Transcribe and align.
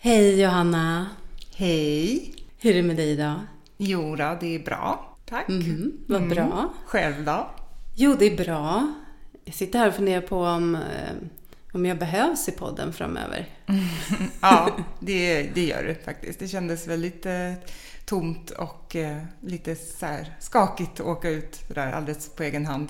Hej 0.00 0.40
Johanna! 0.40 1.06
Hej! 1.54 2.34
Hur 2.58 2.70
är 2.70 2.74
det 2.74 2.82
med 2.82 2.96
dig 2.96 3.10
idag? 3.10 3.40
Jo 3.76 4.16
då, 4.16 4.36
det 4.40 4.54
är 4.54 4.58
bra. 4.58 5.16
Tack. 5.28 5.48
Mm, 5.48 5.92
vad 6.06 6.28
bra. 6.28 6.72
Själv 6.86 7.24
då? 7.24 7.50
Jo, 7.94 8.16
det 8.18 8.24
är 8.32 8.36
bra. 8.44 8.92
Jag 9.44 9.54
sitter 9.54 9.78
här 9.78 9.88
och 9.88 9.94
funderar 9.94 10.20
på 10.20 10.42
om, 10.42 10.74
eh, 10.74 10.80
om 11.72 11.86
jag 11.86 11.98
behövs 11.98 12.48
i 12.48 12.52
podden 12.52 12.92
framöver. 12.92 13.48
Ja, 14.40 14.76
det, 15.00 15.42
det 15.42 15.64
gör 15.64 15.82
du 15.82 15.94
faktiskt. 16.04 16.38
Det 16.38 16.48
kändes 16.48 16.86
väldigt 16.86 17.26
eh, 17.26 17.52
tomt 18.06 18.50
och 18.50 18.96
eh, 18.96 19.22
lite 19.40 19.76
så 19.76 20.06
här 20.06 20.36
skakigt 20.40 21.00
att 21.00 21.06
åka 21.06 21.30
ut 21.30 21.60
där 21.74 21.92
alldeles 21.92 22.28
på 22.28 22.42
egen 22.42 22.66
hand. 22.66 22.88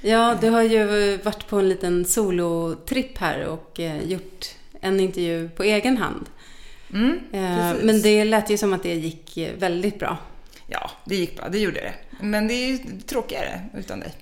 Ja, 0.00 0.36
du 0.40 0.50
har 0.50 0.62
ju 0.62 1.16
varit 1.16 1.48
på 1.48 1.58
en 1.58 1.68
liten 1.68 2.04
solotripp 2.04 3.18
här 3.18 3.46
och 3.46 3.80
eh, 3.80 4.02
gjort 4.02 4.46
en 4.80 5.00
intervju 5.00 5.48
på 5.48 5.62
egen 5.62 5.96
hand. 5.96 6.26
Mm, 6.92 7.18
Eh. 7.32 7.74
Men 7.82 8.02
det 8.02 8.24
lät 8.24 8.50
ju 8.50 8.56
som 8.58 8.72
att 8.72 8.82
det 8.82 8.94
gick 8.94 9.36
eh, 9.36 9.54
väldigt 9.58 9.98
bra. 9.98 10.18
Ja, 10.66 10.90
det 11.04 11.16
gick 11.16 11.36
bra. 11.36 11.48
Det 11.48 11.58
gjorde 11.58 11.80
det. 11.80 11.94
Men 12.20 12.48
det 12.48 12.54
är 12.54 12.66
ju 12.68 12.78
tråkigare 13.06 13.60
utan 13.76 14.00
dig. 14.00 14.14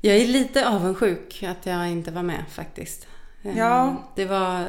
Jag 0.00 0.16
är 0.16 0.26
lite 0.26 0.68
avundsjuk 0.68 1.42
att 1.48 1.66
jag 1.66 1.88
inte 1.88 2.10
var 2.10 2.22
med 2.22 2.44
faktiskt. 2.50 3.06
Eh, 3.42 3.58
Ja. 3.58 3.96
Det 4.16 4.24
var, 4.24 4.64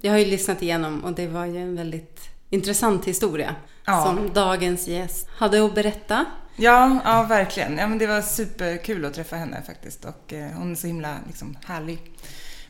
jag 0.00 0.12
har 0.12 0.18
ju 0.18 0.24
lyssnat 0.24 0.62
igenom 0.62 1.04
och 1.04 1.12
det 1.12 1.26
var 1.26 1.46
ju 1.46 1.58
en 1.62 1.76
väldigt 1.76 2.20
intressant 2.50 3.04
historia 3.04 3.54
Ja. 3.86 4.02
som 4.04 4.30
dagens 4.34 4.88
gäst 4.88 5.28
hade 5.36 5.64
att 5.66 5.74
berätta. 5.74 6.24
Ja, 6.56 6.98
ja 7.04 7.22
verkligen. 7.22 7.78
Ja, 7.78 7.86
men 7.86 7.98
det 7.98 8.06
var 8.06 8.22
superkul 8.22 9.04
att 9.04 9.14
träffa 9.14 9.36
henne 9.36 9.62
faktiskt. 9.66 10.04
Och 10.04 10.32
hon 10.56 10.72
är 10.72 10.74
så 10.76 10.86
himla 10.86 11.14
liksom, 11.26 11.56
härlig 11.64 11.98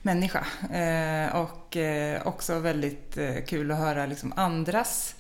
människa. 0.03 0.47
Eh, 0.73 1.37
och 1.37 1.77
eh, 1.77 2.27
också 2.27 2.59
väldigt 2.59 3.17
eh, 3.19 3.35
kul 3.47 3.71
att 3.71 3.79
höra 3.79 4.07
liksom, 4.07 4.33
andras... 4.37 5.15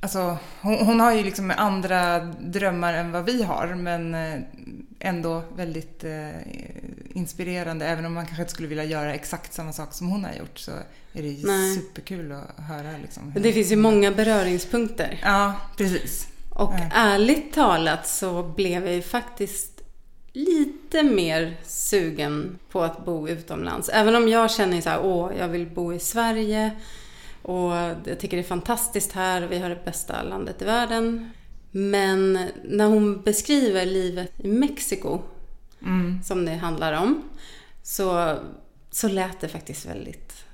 Alltså, 0.00 0.38
hon, 0.60 0.74
hon 0.86 1.00
har 1.00 1.12
ju 1.12 1.22
liksom 1.22 1.52
andra 1.56 2.18
drömmar 2.40 2.94
än 2.94 3.12
vad 3.12 3.24
vi 3.24 3.42
har, 3.42 3.66
men 3.74 4.14
ändå 4.98 5.42
väldigt 5.56 6.04
eh, 6.04 6.28
inspirerande. 7.14 7.86
Även 7.86 8.04
om 8.06 8.14
man 8.14 8.26
kanske 8.26 8.42
inte 8.42 8.52
skulle 8.52 8.68
vilja 8.68 8.84
göra 8.84 9.14
exakt 9.14 9.52
samma 9.54 9.72
sak 9.72 9.92
som 9.92 10.08
hon 10.08 10.24
har 10.24 10.32
gjort 10.32 10.58
så 10.58 10.70
är 11.12 11.22
det 11.22 11.28
ju 11.28 11.46
Nej. 11.46 11.74
superkul 11.74 12.32
att 12.32 12.64
höra. 12.64 12.96
Liksom, 13.02 13.32
Det 13.36 13.52
finns 13.52 13.72
ju 13.72 13.76
många 13.76 14.10
beröringspunkter. 14.10 15.20
Ja, 15.22 15.54
precis. 15.76 16.28
Och 16.50 16.72
Ja. 16.78 16.88
ärligt 16.94 17.52
talat 17.52 18.06
så 18.08 18.42
blev 18.42 18.84
jag 18.86 18.94
ju 18.94 19.02
faktiskt 19.02 19.71
lite 20.32 21.02
mer 21.02 21.56
sugen 21.64 22.58
på 22.70 22.82
att 22.82 23.04
bo 23.04 23.28
utomlands. 23.28 23.88
Även 23.88 24.14
om 24.16 24.28
jag 24.28 24.50
känner 24.50 24.80
så 24.80 24.88
här, 24.88 25.00
åh, 25.04 25.30
jag 25.38 25.48
vill 25.48 25.66
bo 25.66 25.92
i 25.92 25.98
Sverige 25.98 26.70
och 27.42 27.72
jag 28.04 28.18
tycker 28.18 28.36
det 28.36 28.42
är 28.42 28.48
fantastiskt 28.48 29.12
här 29.12 29.42
och 29.42 29.52
vi 29.52 29.58
har 29.58 29.68
det 29.68 29.84
bästa 29.84 30.22
landet 30.22 30.62
i 30.62 30.64
världen. 30.64 31.30
Men 31.70 32.46
när 32.64 32.86
hon 32.86 33.22
beskriver 33.22 33.86
livet 33.86 34.32
i 34.36 34.48
Mexiko, 34.48 35.20
Mm. 35.84 36.22
som 36.22 36.44
det 36.44 36.52
handlar 36.52 36.92
om, 36.92 37.22
så, 37.82 38.36
så 38.90 39.08
lät 39.08 39.40
det 39.40 39.48
faktiskt 39.48 39.86
väldigt, 39.86 40.44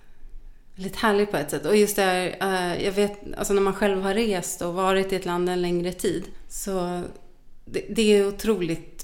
väldigt 0.74 0.96
härligt 0.96 1.30
på 1.30 1.36
ett 1.36 1.50
sätt. 1.50 1.66
Och 1.66 1.76
just 1.76 1.96
det 1.96 2.02
här, 2.02 2.36
eh, 2.40 2.84
jag 2.84 2.92
vet, 2.92 3.20
alltså 3.38 3.54
när 3.54 3.62
man 3.62 3.74
själv 3.74 4.02
har 4.02 4.14
rest 4.14 4.62
och 4.62 4.74
varit 4.74 5.12
i 5.12 5.16
ett 5.16 5.24
land 5.24 5.48
en 5.48 5.62
längre 5.62 5.92
tid, 5.92 6.24
så 6.48 7.02
det, 7.64 7.86
det 7.90 8.02
är 8.02 8.28
otroligt 8.28 8.97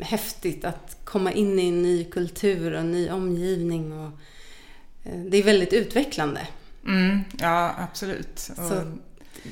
häftigt 0.00 0.64
att 0.64 0.96
komma 1.04 1.32
in 1.32 1.58
i 1.58 1.68
en 1.68 1.82
ny 1.82 2.04
kultur 2.04 2.72
och 2.72 2.80
en 2.80 2.92
ny 2.92 3.10
omgivning. 3.10 3.92
Och, 3.92 4.10
eh, 5.04 5.18
det 5.18 5.36
är 5.36 5.42
väldigt 5.42 5.72
utvecklande. 5.72 6.40
Mm, 6.86 7.20
ja, 7.38 7.74
absolut. 7.78 8.50
Och, 8.58 8.64
Så- 8.68 8.92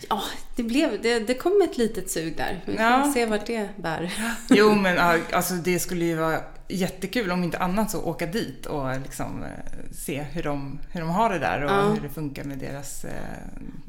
Ja, 0.09 0.23
det, 0.57 0.63
blev, 0.63 1.03
det, 1.03 1.19
det 1.19 1.35
kom 1.35 1.63
ett 1.71 1.79
litet 1.79 2.11
sug 2.11 2.37
där. 2.37 2.63
Vi 2.67 2.73
får 2.77 2.83
Ja. 2.85 3.11
se 3.15 3.27
vart 3.27 3.47
det 3.47 3.69
bär. 3.77 4.13
Jo, 4.51 4.75
men 4.83 4.99
alltså, 5.33 5.55
det 5.55 5.79
skulle 5.79 6.05
ju 6.05 6.15
vara 6.17 6.41
jättekul 6.69 7.31
om 7.31 7.45
inte 7.45 7.59
annat 7.59 7.91
så 7.91 8.03
åka 8.03 8.27
dit 8.27 8.67
och 8.67 9.01
liksom, 9.01 9.43
eh, 9.43 9.49
se 9.93 10.23
hur 10.23 10.43
de, 10.43 10.79
hur 10.93 11.01
de 11.01 11.11
har 11.11 11.31
det 11.31 11.39
där 11.39 11.65
och 11.65 11.71
Ja. 11.71 11.83
hur 11.89 12.01
det 12.01 12.09
funkar 12.09 12.45
med 12.45 12.59
deras 12.59 13.05
eh, 13.05 13.13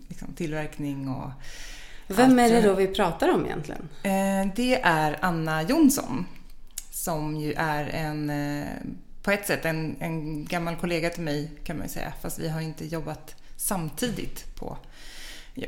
liksom, 0.10 0.28
tillverkning. 0.34 1.10
Och, 1.10 1.32
Vem 2.08 2.40
är 2.40 2.50
det 2.50 2.58
eh, 2.58 2.64
då 2.64 2.74
vi 2.74 2.88
pratar 2.88 3.34
om 3.34 3.46
egentligen? 3.46 3.90
Eh, 4.04 4.54
det 4.56 4.82
är 4.84 5.18
Anna 5.22 5.64
Jonsson 5.64 6.26
som 7.08 7.36
ju 7.36 7.54
är 7.54 7.84
en, 7.84 8.30
eh, 8.30 8.68
på 9.22 9.32
ett 9.32 9.48
sätt 9.48 9.66
en, 9.66 9.96
en 10.00 10.46
gammal 10.46 10.76
kollega 10.76 11.10
till 11.10 11.24
mig 11.24 11.52
kan 11.64 11.78
man 11.78 11.86
ju 11.86 11.94
säga. 11.94 12.14
Fast 12.22 12.40
vi 12.40 12.50
har 12.50 12.62
inte 12.62 12.86
jobbat 12.86 13.36
samtidigt 13.56 14.56
på 14.56 14.78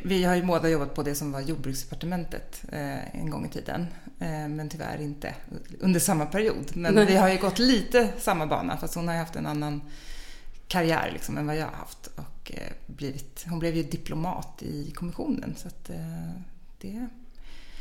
vi 0.03 0.23
har 0.23 0.35
ju 0.35 0.43
båda 0.43 0.69
jobbat 0.69 0.93
på 0.93 1.03
det 1.03 1.15
som 1.15 1.31
var 1.31 1.41
jordbruksdepartementet 1.41 2.63
eh, 2.71 3.15
en 3.15 3.29
gång 3.29 3.45
i 3.45 3.49
tiden. 3.49 3.87
Eh, 4.19 4.47
men 4.47 4.69
tyvärr 4.69 5.01
inte 5.01 5.35
under 5.79 5.99
samma 5.99 6.25
period. 6.25 6.71
Men 6.73 6.95
Nej. 6.95 7.05
vi 7.05 7.15
har 7.15 7.29
ju 7.29 7.37
gått 7.37 7.59
lite 7.59 8.09
samma 8.17 8.47
bana 8.47 8.77
fast 8.77 8.95
hon 8.95 9.07
har 9.07 9.15
ju 9.15 9.19
haft 9.19 9.35
en 9.35 9.45
annan 9.45 9.81
karriär 10.67 11.09
liksom, 11.13 11.37
än 11.37 11.47
vad 11.47 11.57
jag 11.57 11.65
har 11.65 11.77
haft. 11.77 12.07
Och, 12.15 12.51
blivit, 12.87 13.45
hon 13.49 13.59
blev 13.59 13.75
ju 13.75 13.83
diplomat 13.83 14.63
i 14.63 14.91
kommissionen. 14.91 15.55
Så 15.57 15.67
att, 15.67 15.91
det 16.81 17.07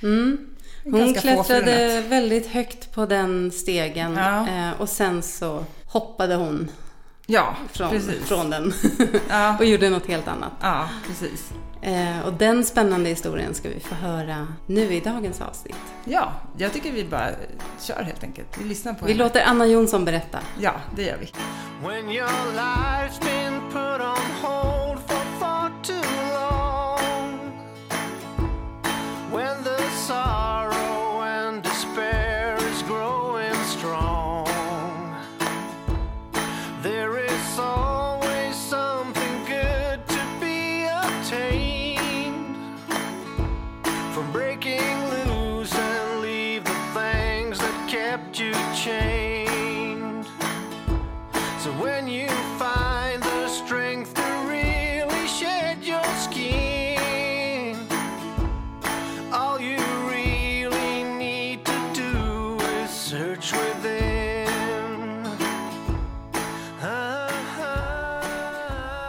Mm. 0.02 0.46
Hon 0.84 0.92
ganska 1.00 1.20
klättrade 1.20 2.00
väldigt 2.08 2.46
högt 2.46 2.92
på 2.94 3.06
den 3.06 3.50
stegen 3.52 4.16
Ja. 4.16 4.48
eh, 4.48 4.80
och 4.80 4.88
sen 4.88 5.22
så 5.22 5.64
hoppade 5.86 6.34
hon 6.34 6.70
Ja, 7.26 7.56
från, 7.72 7.90
precis. 7.90 8.24
från 8.24 8.50
den 8.50 8.72
Ja, 9.28 9.56
och 9.58 9.64
gjorde 9.64 9.90
något 9.90 10.06
helt 10.06 10.28
annat. 10.28 10.52
ja, 10.60 10.88
precis. 11.06 11.50
Eh, 11.82 12.20
och 12.26 12.32
den 12.32 12.64
spännande 12.64 13.08
historien 13.08 13.54
ska 13.54 13.68
vi 13.68 13.80
få 13.80 13.94
höra 13.94 14.46
nu 14.66 14.94
i 14.94 15.00
dagens 15.00 15.40
avsnitt. 15.40 15.76
Ja, 16.04 16.32
jag 16.58 16.72
tycker 16.72 16.92
vi 16.92 17.04
bara 17.04 17.30
kör 17.80 18.02
helt 18.02 18.24
enkelt. 18.24 18.48
Vi 18.58 18.64
lyssnar 18.64 18.92
på 18.94 19.06
Vi 19.06 19.12
henne. 19.12 19.24
låter 19.24 19.42
Anna 19.46 19.66
Jonsson 19.66 20.04
berätta. 20.04 20.38
Ja, 20.60 20.72
det 20.96 21.02
gör 21.02 21.16
vi. 21.20 21.32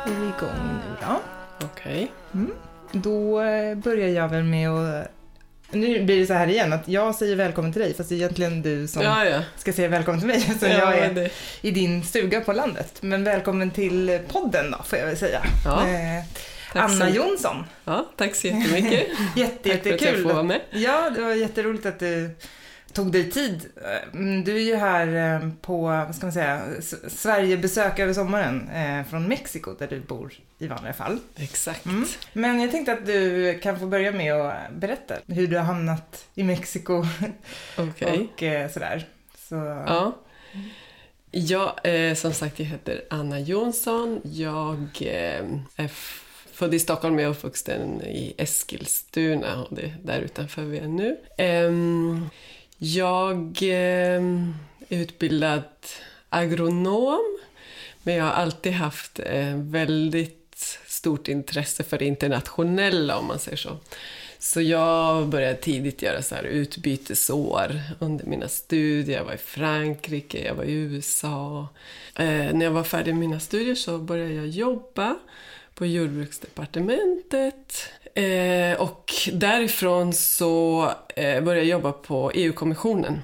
Är 0.10 0.14
vi 0.14 0.26
igång 0.28 0.80
nu 0.80 0.96
då? 1.08 1.22
Okej. 1.66 2.12
Då 2.92 3.42
eh, 3.42 3.76
börjar 3.76 4.08
jag 4.08 4.30
väl 4.30 4.44
med 4.44 4.70
att... 4.70 5.08
Nu 5.72 6.04
blir 6.04 6.20
det 6.20 6.26
så 6.28 6.34
här 6.34 6.48
igen 6.48 6.74
att 6.74 6.88
jag 6.88 7.16
säger 7.16 7.36
välkommen 7.36 7.74
till 7.74 7.82
dig 7.82 7.94
fast 7.94 8.10
det 8.10 8.16
är 8.16 8.18
egentligen 8.18 8.62
du 8.62 8.88
som 8.88 9.02
Ja, 9.02 9.26
ja. 9.26 9.42
ska 9.58 9.74
säga 9.74 9.88
välkommen 9.88 10.20
till 10.20 10.28
mig. 10.28 10.40
Så 10.60 10.66
ja 10.66 10.70
jag 10.72 10.98
är 10.98 11.14
det, 11.14 11.30
i 11.62 11.72
din 11.72 12.04
stuga 12.04 12.42
på 12.42 12.54
landet. 12.54 12.98
Men 13.02 13.24
välkommen 13.24 13.72
till 13.72 14.20
podden 14.28 14.72
då 14.72 14.84
får 14.84 15.00
jag 15.00 15.06
väl 15.06 15.18
säga. 15.18 15.42
Eh, 15.66 16.26
Anna. 16.84 17.10
Jonsson. 17.10 17.64
ja, 17.86 18.06
tack 18.16 18.36
så 18.36 18.48
jättemycket. 18.48 19.08
Jätte, 19.36 19.70
tack 19.70 19.72
för 19.72 19.80
att 19.80 19.86
jag 19.86 19.92
jättekul. 20.02 20.24
får 20.24 20.34
vara 20.34 20.44
med. 20.44 20.62
Ja, 20.72 21.10
det 21.16 21.22
var 21.22 21.34
jätteroligt 21.34 21.86
att 21.86 22.00
du 22.00 22.30
tog 22.94 23.12
dig 23.12 23.32
tid. 23.32 23.66
Mm, 24.14 24.44
Du 24.44 24.56
är 24.56 24.62
ju 24.62 24.76
här 24.76 25.36
eh, 25.44 25.50
på, 25.62 25.82
vad 25.82 26.16
ska 26.16 26.26
man 26.26 26.34
säga, 26.34 26.62
Sverigebesök 27.08 28.00
över 28.00 28.14
sommaren 28.14 28.70
eh, 28.70 29.06
från 29.10 29.28
Mexiko 29.28 29.74
där 29.80 29.88
du 29.88 30.00
bor 30.00 30.34
i 30.58 30.68
vanliga 30.68 30.94
fall. 30.94 31.20
Exakt. 31.36 31.86
Mm. 31.86 32.06
Men 32.34 32.60
jag 32.62 32.72
tänkte 32.72 32.94
att 32.94 33.06
du 33.06 33.60
kan 33.64 33.80
få 33.80 33.86
börja 33.86 34.12
med 34.12 34.34
att 34.34 34.72
berätta 34.72 35.16
hur 35.28 35.48
du 35.48 35.58
har 35.58 35.64
hamnat 35.66 36.26
i 36.36 36.44
Mexiko 36.44 37.06
Okej. 37.78 38.30
och 38.36 38.44
eh, 38.44 38.70
sådär. 38.72 39.08
Så, 39.38 39.56
Ja. 39.88 40.18
Ja, 41.32 41.78
eh, 41.84 42.16
som 42.16 42.34
sagt, 42.34 42.60
jag 42.60 42.66
heter 42.66 43.02
Anna 43.10 43.40
Jonsson. 43.40 44.22
Jag 44.24 44.80
eh, 45.02 45.46
är 45.76 45.88
född 46.52 46.74
i 46.74 46.80
Stockholm 46.80 47.16
men 47.16 47.24
jag 47.24 47.32
uppvuxen 47.32 48.02
i 48.02 48.34
Eskilstuna 48.38 49.64
och 49.64 49.76
det 49.76 49.82
är 49.82 49.96
där 50.04 50.20
utanför 50.22 50.62
vi 50.62 50.78
är 50.80 50.88
nu. 50.88 51.18
Ehm, 51.38 52.30
jag 52.80 53.62
är 53.64 54.54
utbildad 54.90 55.64
agronom 56.30 57.40
men 58.04 58.16
jag 58.16 58.24
har 58.24 58.32
alltid 58.32 58.74
haft 58.74 59.20
eh, 59.20 59.56
väldigt 59.56 60.80
stort 60.88 61.28
intresse 61.28 61.84
för 61.84 61.98
det 61.98 62.06
internationella 62.06 63.18
om 63.18 63.26
man 63.26 63.40
säger 63.40 63.58
så. 63.58 63.78
Så 64.40 64.62
jag 64.62 65.28
började 65.28 65.56
tidigt 65.56 66.02
göra 66.02 66.22
så 66.22 66.36
här 66.36 66.44
utbytesår 66.44 67.82
under 68.00 68.26
mina 68.26 68.48
studier. 68.48 69.18
Jag 69.18 69.26
var 69.26 69.34
i 69.34 69.38
Frankrike, 69.38 70.46
jag 70.46 70.56
var 70.56 70.64
i 70.64 70.74
USA. 70.74 71.68
Eh, 72.16 72.54
när 72.54 72.64
jag 72.64 72.72
var 72.72 72.84
färdig 72.84 73.14
med 73.14 73.20
mina 73.20 73.40
studier 73.40 73.76
så 73.76 73.98
började 73.98 74.34
jag 74.34 74.48
jobba 74.48 75.16
på 75.80 75.86
jordbruksdepartementet. 75.86 77.90
Eh, 78.14 78.82
och 78.82 79.12
därifrån 79.34 80.14
så 80.14 80.84
eh, 81.16 81.44
började 81.44 81.68
jag 81.68 81.76
jobba 81.80 81.92
på 81.92 82.32
EU-kommissionen. 82.32 83.22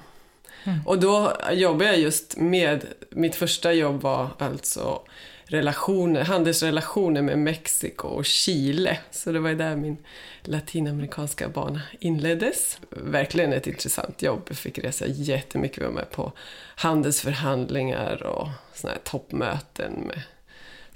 Och 0.86 0.98
då 0.98 1.32
jobbade 1.52 1.84
jag 1.84 1.98
just 1.98 2.36
med, 2.36 2.86
mitt 3.10 3.34
första 3.34 3.72
jobb 3.72 4.02
var 4.02 4.28
alltså 4.38 5.02
relationer, 5.44 6.24
handelsrelationer 6.24 7.22
med 7.22 7.38
Mexiko 7.38 8.08
och 8.08 8.24
Chile. 8.24 8.98
Så 9.10 9.32
det 9.32 9.40
var 9.40 9.48
ju 9.48 9.56
där 9.56 9.76
min 9.76 9.96
latinamerikanska 10.42 11.48
bana 11.48 11.82
inleddes. 12.00 12.78
Verkligen 12.90 13.52
ett 13.52 13.66
intressant 13.66 14.22
jobb. 14.22 14.42
Jag 14.48 14.56
fick 14.56 14.78
resa 14.78 15.06
jättemycket, 15.06 15.84
var 15.84 15.90
med 15.90 16.10
på 16.10 16.32
handelsförhandlingar 16.76 18.22
och 18.22 18.48
såna 18.74 18.92
här 18.92 19.00
toppmöten 19.04 19.92
med 19.92 20.22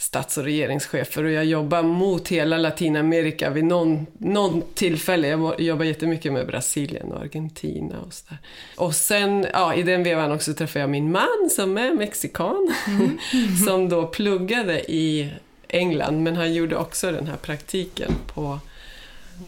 stats 0.01 0.39
och 0.39 0.45
regeringschefer 0.45 1.25
och 1.25 1.31
jag 1.31 1.45
jobbar 1.45 1.83
mot 1.83 2.29
hela 2.29 2.59
Latinamerika 2.59 3.51
vid 3.51 3.65
någon, 3.65 4.07
någon 4.19 4.63
tillfälle. 4.75 5.29
Jag 5.29 5.61
jobbar 5.61 5.85
jättemycket 5.85 6.33
med 6.33 6.47
Brasilien 6.47 7.13
och 7.13 7.21
Argentina 7.21 8.01
och 8.01 8.13
sådär. 8.13 8.39
Och 8.77 8.95
sen, 8.95 9.47
ja, 9.53 9.75
i 9.75 9.83
den 9.83 10.03
vevan 10.03 10.33
också 10.33 10.55
träffade 10.55 10.81
jag 10.81 10.91
min 10.91 11.13
man 11.13 11.51
som 11.51 11.79
är 11.79 11.95
mexikan. 11.95 12.75
som 13.67 13.89
då 13.89 14.07
pluggade 14.07 14.93
i 14.93 15.33
England, 15.69 16.23
men 16.23 16.37
han 16.37 16.55
gjorde 16.55 16.77
också 16.77 17.13
den 17.13 17.27
här 17.27 17.37
praktiken 17.37 18.13
på, 18.35 18.59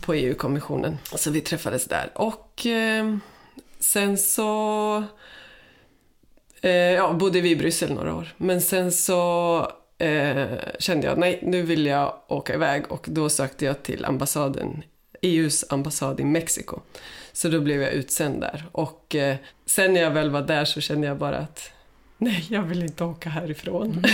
på 0.00 0.14
EU-kommissionen. 0.14 0.98
Så 1.14 1.30
vi 1.30 1.40
träffades 1.40 1.84
där. 1.84 2.10
Och 2.14 2.66
eh, 2.66 3.16
sen 3.80 4.18
så 4.18 5.04
eh, 6.60 6.70
ja, 6.72 7.12
bodde 7.12 7.40
vi 7.40 7.50
i 7.50 7.56
Bryssel 7.56 7.92
några 7.92 8.14
år. 8.14 8.34
Men 8.36 8.60
sen 8.60 8.92
så 8.92 9.68
eh, 10.02 10.58
kände 10.78 11.06
jag, 11.06 11.18
nej, 11.18 11.38
nu 11.42 11.62
vill 11.62 11.86
jag 11.86 12.14
åka 12.28 12.54
iväg 12.54 12.92
och 12.92 13.06
då 13.08 13.28
sökte 13.28 13.64
jag 13.64 13.82
till 13.82 14.04
ambassaden, 14.04 14.82
EUs 15.22 15.64
ambassad 15.68 16.20
i 16.20 16.24
Mexiko. 16.24 16.80
Så 17.32 17.48
då 17.48 17.60
blev 17.60 17.82
jag 17.82 17.92
utsänd 17.92 18.40
där 18.40 18.64
och 18.72 19.14
eh, 19.14 19.36
sen 19.66 19.94
när 19.94 20.00
jag 20.00 20.10
väl 20.10 20.30
var 20.30 20.42
där 20.42 20.64
så 20.64 20.80
kände 20.80 21.06
jag 21.06 21.18
bara 21.18 21.38
att 21.38 21.70
nej, 22.18 22.46
jag 22.48 22.62
vill 22.62 22.82
inte 22.82 23.04
åka 23.04 23.28
härifrån. 23.28 23.90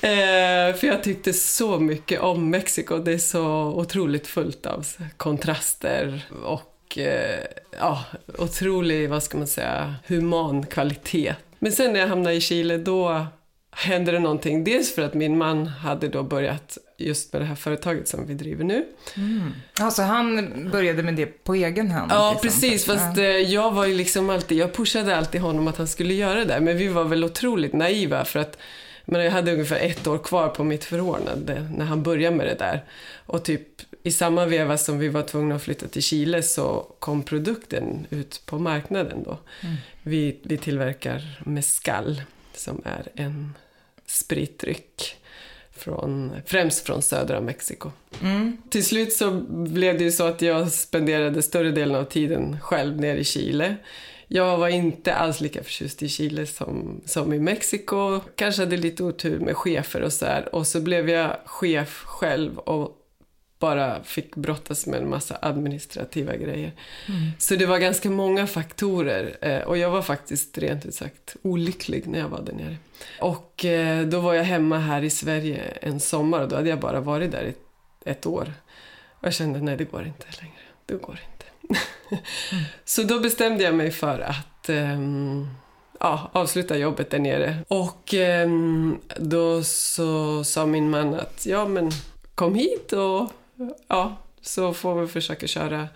eh, 0.00 0.76
för 0.76 0.86
jag 0.86 1.02
tyckte 1.02 1.32
så 1.32 1.78
mycket 1.78 2.20
om 2.20 2.50
Mexiko, 2.50 2.98
det 2.98 3.12
är 3.12 3.18
så 3.18 3.46
otroligt 3.66 4.26
fullt 4.26 4.66
av 4.66 4.86
kontraster 5.16 6.26
och 6.44 6.98
eh, 6.98 7.40
ja, 7.78 8.04
otrolig, 8.38 9.10
vad 9.10 9.22
ska 9.22 9.38
man 9.38 9.46
säga, 9.46 9.94
human 10.06 10.66
kvalitet. 10.66 11.34
Men 11.58 11.72
sen 11.72 11.92
när 11.92 12.00
jag 12.00 12.08
hamnade 12.08 12.36
i 12.36 12.40
Chile 12.40 12.78
då 12.78 13.26
hände 13.76 14.12
det 14.12 14.18
någonting. 14.18 14.64
Dels 14.64 14.94
för 14.94 15.02
att 15.02 15.14
min 15.14 15.38
man 15.38 15.66
hade 15.66 16.08
då 16.08 16.22
börjat 16.22 16.78
just 16.96 17.32
med 17.32 17.42
det 17.42 17.46
här 17.46 17.54
företaget 17.54 18.08
som 18.08 18.26
vi 18.26 18.34
driver 18.34 18.64
nu. 18.64 18.84
Alltså 19.80 20.02
han 20.02 20.50
började 20.72 21.02
med 21.02 21.14
det 21.14 21.26
på 21.26 21.54
egen 21.54 21.90
hand? 21.90 22.12
Ja, 22.12 22.30
liksom. 22.30 22.48
precis. 22.48 22.84
Fast 22.84 23.18
eh, 23.18 23.24
jag 23.24 23.72
var 23.72 23.86
ju 23.86 23.94
liksom 23.94 24.30
alltid, 24.30 24.58
jag 24.58 24.72
pushade 24.72 25.16
alltid 25.16 25.40
honom 25.40 25.68
att 25.68 25.76
han 25.76 25.88
skulle 25.88 26.14
göra 26.14 26.44
det. 26.44 26.60
Men 26.60 26.76
vi 26.76 26.88
var 26.88 27.04
väl 27.04 27.24
otroligt 27.24 27.72
naiva 27.72 28.24
för 28.24 28.40
att 28.40 28.58
men 29.06 29.24
jag 29.24 29.30
hade 29.30 29.52
ungefär 29.52 29.80
ett 29.80 30.06
år 30.06 30.18
kvar 30.18 30.48
på 30.48 30.64
mitt 30.64 30.84
förordnande 30.84 31.68
när 31.76 31.84
han 31.84 32.02
började 32.02 32.36
med 32.36 32.46
det 32.46 32.54
där. 32.54 32.84
Och 33.26 33.44
typ 33.44 33.68
i 34.02 34.12
samma 34.12 34.46
veva 34.46 34.78
som 34.78 34.98
vi 34.98 35.08
var 35.08 35.22
tvungna 35.22 35.54
att 35.54 35.62
flytta 35.62 35.88
till 35.88 36.02
Chile 36.02 36.42
så 36.42 36.94
kom 36.98 37.22
produkten 37.22 38.06
ut 38.10 38.42
på 38.46 38.58
marknaden 38.58 39.22
då. 39.22 39.38
Vi, 40.02 40.40
vi 40.42 40.58
tillverkar 40.58 41.42
mescal 41.44 42.22
som 42.54 42.82
är 42.84 43.08
en 43.14 43.54
spritdryck. 44.14 45.16
Från, 45.76 46.32
främst 46.46 46.86
från 46.86 47.02
södra 47.02 47.40
Mexiko. 47.40 47.90
Till 48.70 48.84
slut 48.84 49.12
så 49.12 49.30
blev 49.48 49.98
det 49.98 50.04
ju 50.04 50.12
så 50.12 50.24
att 50.24 50.42
jag 50.42 50.72
spenderade 50.72 51.42
större 51.42 51.70
delen 51.70 51.96
av 51.96 52.04
tiden 52.04 52.60
själv 52.60 53.00
nere 53.00 53.18
i 53.18 53.24
Chile. 53.24 53.76
Jag 54.28 54.58
var 54.58 54.68
inte 54.68 55.14
alls 55.14 55.40
lika 55.40 55.62
förtjust 55.62 56.02
i 56.02 56.08
Chile 56.08 56.46
som, 56.46 57.00
som 57.04 57.32
i 57.32 57.38
Mexiko. 57.38 58.20
Kanske 58.34 58.62
hade 58.62 58.76
lite 58.76 59.04
otur 59.04 59.38
med 59.38 59.56
chefer 59.56 60.02
och 60.02 60.12
så 60.12 60.26
här. 60.26 60.54
Och 60.54 60.66
så 60.66 60.80
blev 60.80 61.10
jag 61.10 61.36
chef 61.44 62.02
själv 62.04 62.58
och 62.58 63.03
bara 63.64 64.02
fick 64.02 64.36
brottas 64.36 64.86
med 64.86 65.00
en 65.00 65.08
massa 65.08 65.38
administrativa 65.42 66.36
grejer. 66.36 66.72
Så 67.38 67.54
det 67.54 67.66
var 67.66 67.78
ganska 67.78 68.10
många 68.10 68.46
faktorer 68.46 69.36
eh, 69.40 69.60
och 69.60 69.78
jag 69.78 69.90
var 69.90 70.02
faktiskt 70.02 70.58
rent 70.58 70.86
ut 70.86 70.94
sagt 70.94 71.36
olycklig 71.42 72.06
när 72.06 72.18
jag 72.18 72.28
var 72.28 72.42
där 72.42 72.52
nere. 72.52 72.76
Och 73.20 73.64
eh, 73.64 74.06
då 74.06 74.20
var 74.20 74.34
jag 74.34 74.44
hemma 74.44 74.78
här 74.78 75.02
i 75.02 75.10
Sverige 75.10 75.62
en 75.80 76.00
sommar 76.00 76.40
och 76.40 76.48
då 76.48 76.56
hade 76.56 76.68
jag 76.68 76.80
bara 76.80 77.00
varit 77.00 77.32
där 77.32 77.44
ett, 77.44 77.58
ett 78.04 78.26
år. 78.26 78.52
Och 79.10 79.26
jag 79.26 79.34
kände, 79.34 79.60
nej 79.60 79.76
det 79.76 79.84
går 79.84 80.06
inte 80.06 80.26
längre. 80.40 80.62
Det 80.86 80.94
går 80.94 81.20
inte. 81.32 81.78
Så 82.84 83.02
då 83.02 83.20
bestämde 83.20 83.64
jag 83.64 83.74
mig 83.74 83.90
för 83.90 84.20
att 84.20 84.68
ehm, 84.68 85.48
ja, 86.00 86.30
avsluta 86.32 86.76
jobbet 86.76 87.10
där 87.10 87.18
nere. 87.18 87.56
Och 87.68 88.14
ehm, 88.14 88.98
då 89.16 89.62
så 89.62 90.44
sa 90.44 90.66
min 90.66 90.90
man 90.90 91.14
att 91.14 91.46
ja 91.46 91.68
men 91.68 91.90
kom 92.34 92.54
hit 92.54 92.92
och 92.92 93.32
ja, 93.88 94.16
så 94.40 94.74
får 94.74 95.00
vi 95.00 95.06
försöka 95.06 95.46
köra 95.46 95.88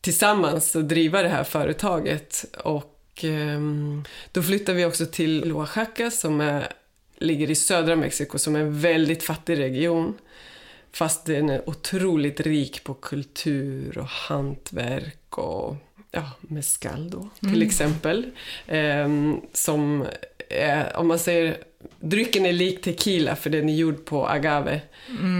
tillsammans 0.00 0.76
och 0.76 0.84
driva 0.84 1.22
det 1.22 1.28
här 1.28 1.44
företaget. 1.44 2.44
Och 2.64 3.24
ehm, 3.24 4.04
då 4.32 4.42
flyttade 4.42 4.78
vi 4.78 4.84
också 4.84 5.06
till 5.06 5.52
Oaxaca 5.52 6.10
som 6.10 6.40
är, 6.40 6.72
ligger 7.18 7.50
i 7.50 7.54
södra 7.54 7.96
Mexiko 7.96 8.38
som 8.38 8.56
är 8.56 8.60
en 8.60 8.80
väldigt 8.80 9.22
fattig 9.22 9.58
region. 9.58 10.18
Fast 10.92 11.26
den 11.26 11.50
är 11.50 11.68
otroligt 11.68 12.40
rik 12.40 12.84
på 12.84 12.94
kultur 12.94 13.98
och 13.98 14.06
hantverk 14.06 15.38
och 15.38 15.76
ja, 16.10 16.30
mescal 16.40 17.10
då 17.10 17.28
till 17.40 17.62
exempel. 17.62 18.30
Ehm, 18.66 19.40
som 19.52 20.06
är, 20.48 20.96
om 20.96 21.08
man 21.08 21.18
säger, 21.18 21.56
drycken 22.00 22.46
är 22.46 22.52
lik 22.52 22.82
tequila 22.82 23.36
för 23.36 23.50
den 23.50 23.68
är 23.68 23.74
gjord 23.74 24.04
på 24.04 24.28
agave. 24.28 24.80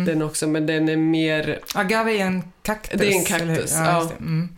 Den 0.07 0.23
också, 0.23 0.47
men 0.47 0.67
den 0.67 0.89
är 0.89 0.97
mer 0.97 1.61
Agave 1.75 2.13
är 2.13 2.25
en 2.25 2.43
kaktus? 2.63 3.01
Det 3.01 3.07
är 3.07 3.11
en 3.11 3.41
eller 3.41 3.55
kaktus, 3.57 3.73
Ja, 3.75 3.87
ja. 3.87 4.11
det. 4.19 4.25
Mm. 4.25 4.49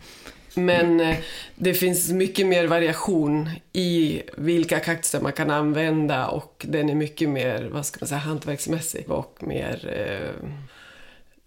Men 0.55 0.99
eh, 0.99 1.17
det 1.55 1.73
finns 1.73 2.09
mycket 2.09 2.47
mer 2.47 2.67
variation 2.67 3.49
i 3.73 4.21
vilka 4.37 4.79
kaktusar 4.79 5.21
man 5.21 5.33
kan 5.33 5.49
använda 5.49 6.27
och 6.27 6.65
den 6.67 6.89
är 6.89 6.95
mycket 6.95 7.29
mer, 7.29 7.69
vad 7.71 7.85
ska 7.85 7.97
man 8.01 8.07
säga, 8.07 8.19
hantverksmässig 8.19 9.11
och 9.11 9.37
mer 9.39 9.93
eh, 9.93 10.49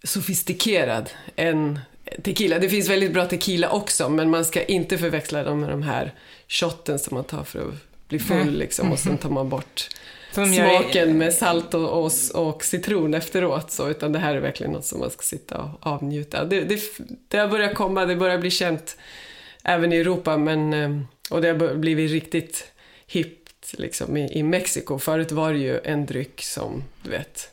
sofistikerad 0.03 1.09
än 1.35 1.79
tequila. 2.23 2.59
Det 2.59 2.69
finns 2.69 2.89
väldigt 2.89 3.13
bra 3.13 3.25
tequila 3.25 3.69
också 3.69 4.09
men 4.09 4.29
man 4.29 4.45
ska 4.45 4.63
inte 4.63 4.97
förväxla 4.97 5.43
dem 5.43 5.59
med 5.59 5.69
de 5.69 5.81
här 5.81 6.13
shotten 6.47 6.99
som 6.99 7.15
man 7.15 7.23
tar 7.23 7.43
för 7.43 7.59
att 7.59 8.07
bli 8.07 8.19
full 8.19 8.57
liksom 8.57 8.91
och 8.91 8.99
sen 8.99 9.17
tar 9.17 9.29
man 9.29 9.49
bort 9.49 9.89
Smaken 10.31 11.17
med 11.17 11.33
salt 11.33 11.73
och, 11.73 12.05
och, 12.05 12.11
och 12.33 12.63
citron 12.63 13.13
efteråt. 13.13 13.71
Så, 13.71 13.89
utan 13.89 14.11
det 14.11 14.19
här 14.19 14.35
är 14.35 14.39
verkligen 14.39 14.71
något 14.71 14.85
som 14.85 14.99
man 14.99 15.09
ska 15.09 15.21
sitta 15.21 15.57
och 15.57 15.87
avnjuta. 15.87 16.45
Det, 16.45 16.61
det, 16.61 16.81
det 17.27 17.37
har 17.37 17.47
börjat 17.47 17.75
komma, 17.75 18.05
det 18.05 18.15
börjar 18.15 18.37
bli 18.37 18.51
känt 18.51 18.97
även 19.63 19.93
i 19.93 19.95
Europa 19.97 20.37
men, 20.37 20.73
eh, 20.73 21.01
och 21.29 21.41
det 21.41 21.47
har 21.47 21.75
blivit 21.75 22.11
riktigt 22.11 22.71
hippt 23.07 23.73
liksom, 23.77 24.17
i, 24.17 24.39
i 24.39 24.43
Mexiko. 24.43 24.99
Förut 24.99 25.31
var 25.31 25.53
det 25.53 25.59
ju 25.59 25.79
en 25.83 26.05
dryck 26.05 26.41
som, 26.41 26.83
du 27.03 27.09
vet, 27.09 27.51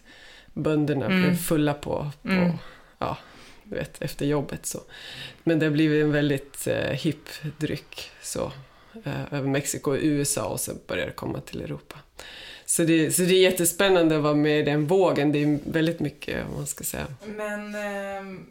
bönderna 0.53 1.09
blev 1.09 1.37
fulla 1.37 1.75
på, 1.75 2.11
på 2.23 2.29
Mm. 2.29 2.53
ja, 2.99 3.17
du 3.65 3.75
vet, 3.77 4.03
efter 4.03 4.27
jobbet. 4.27 4.67
Så. 4.67 4.81
Men 5.45 5.59
det 5.59 5.67
har 5.67 5.71
blivit 5.71 6.05
en 6.05 6.13
väldigt 6.13 6.67
eh, 6.67 6.91
hipp 6.91 7.29
dryck 7.59 8.11
så, 8.23 8.53
eh, 9.05 9.33
över 9.35 9.49
Mexiko 9.49 9.91
och 9.91 9.99
USA 10.01 10.45
och 10.45 10.61
sen 10.61 10.79
börjar 10.87 11.07
det 11.07 11.13
komma 11.13 11.41
till 11.41 11.63
Europa. 11.63 11.97
Så 12.67 12.83
det, 12.83 13.13
så 13.13 13.23
det 13.23 13.35
är 13.35 13.43
jättespännande 13.43 14.17
att 14.17 14.23
vara 14.23 14.35
med 14.35 14.59
i 14.59 14.63
den 14.63 14.87
vågen. 14.87 15.33
Det 15.33 15.43
är 15.43 15.59
väldigt 15.65 16.01
mycket, 16.01 16.45
vad 16.49 16.57
man 16.57 16.67
ska 16.67 16.85
säga. 16.85 17.07
Men 17.37 17.75
ehm, 17.75 18.47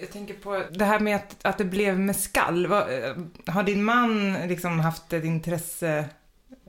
jag 0.00 0.10
tänker 0.12 0.34
på 0.34 0.62
det 0.70 0.84
här 0.84 1.00
med 1.00 1.16
att, 1.16 1.36
att 1.42 1.58
det 1.58 1.64
blev 1.64 1.98
mescal. 1.98 2.66
Vad, 2.66 2.82
eh, 2.82 3.14
har 3.46 3.62
din 3.62 3.84
man 3.84 4.34
liksom 4.48 4.80
haft 4.80 5.12
ett 5.12 5.24
intresse 5.24 6.04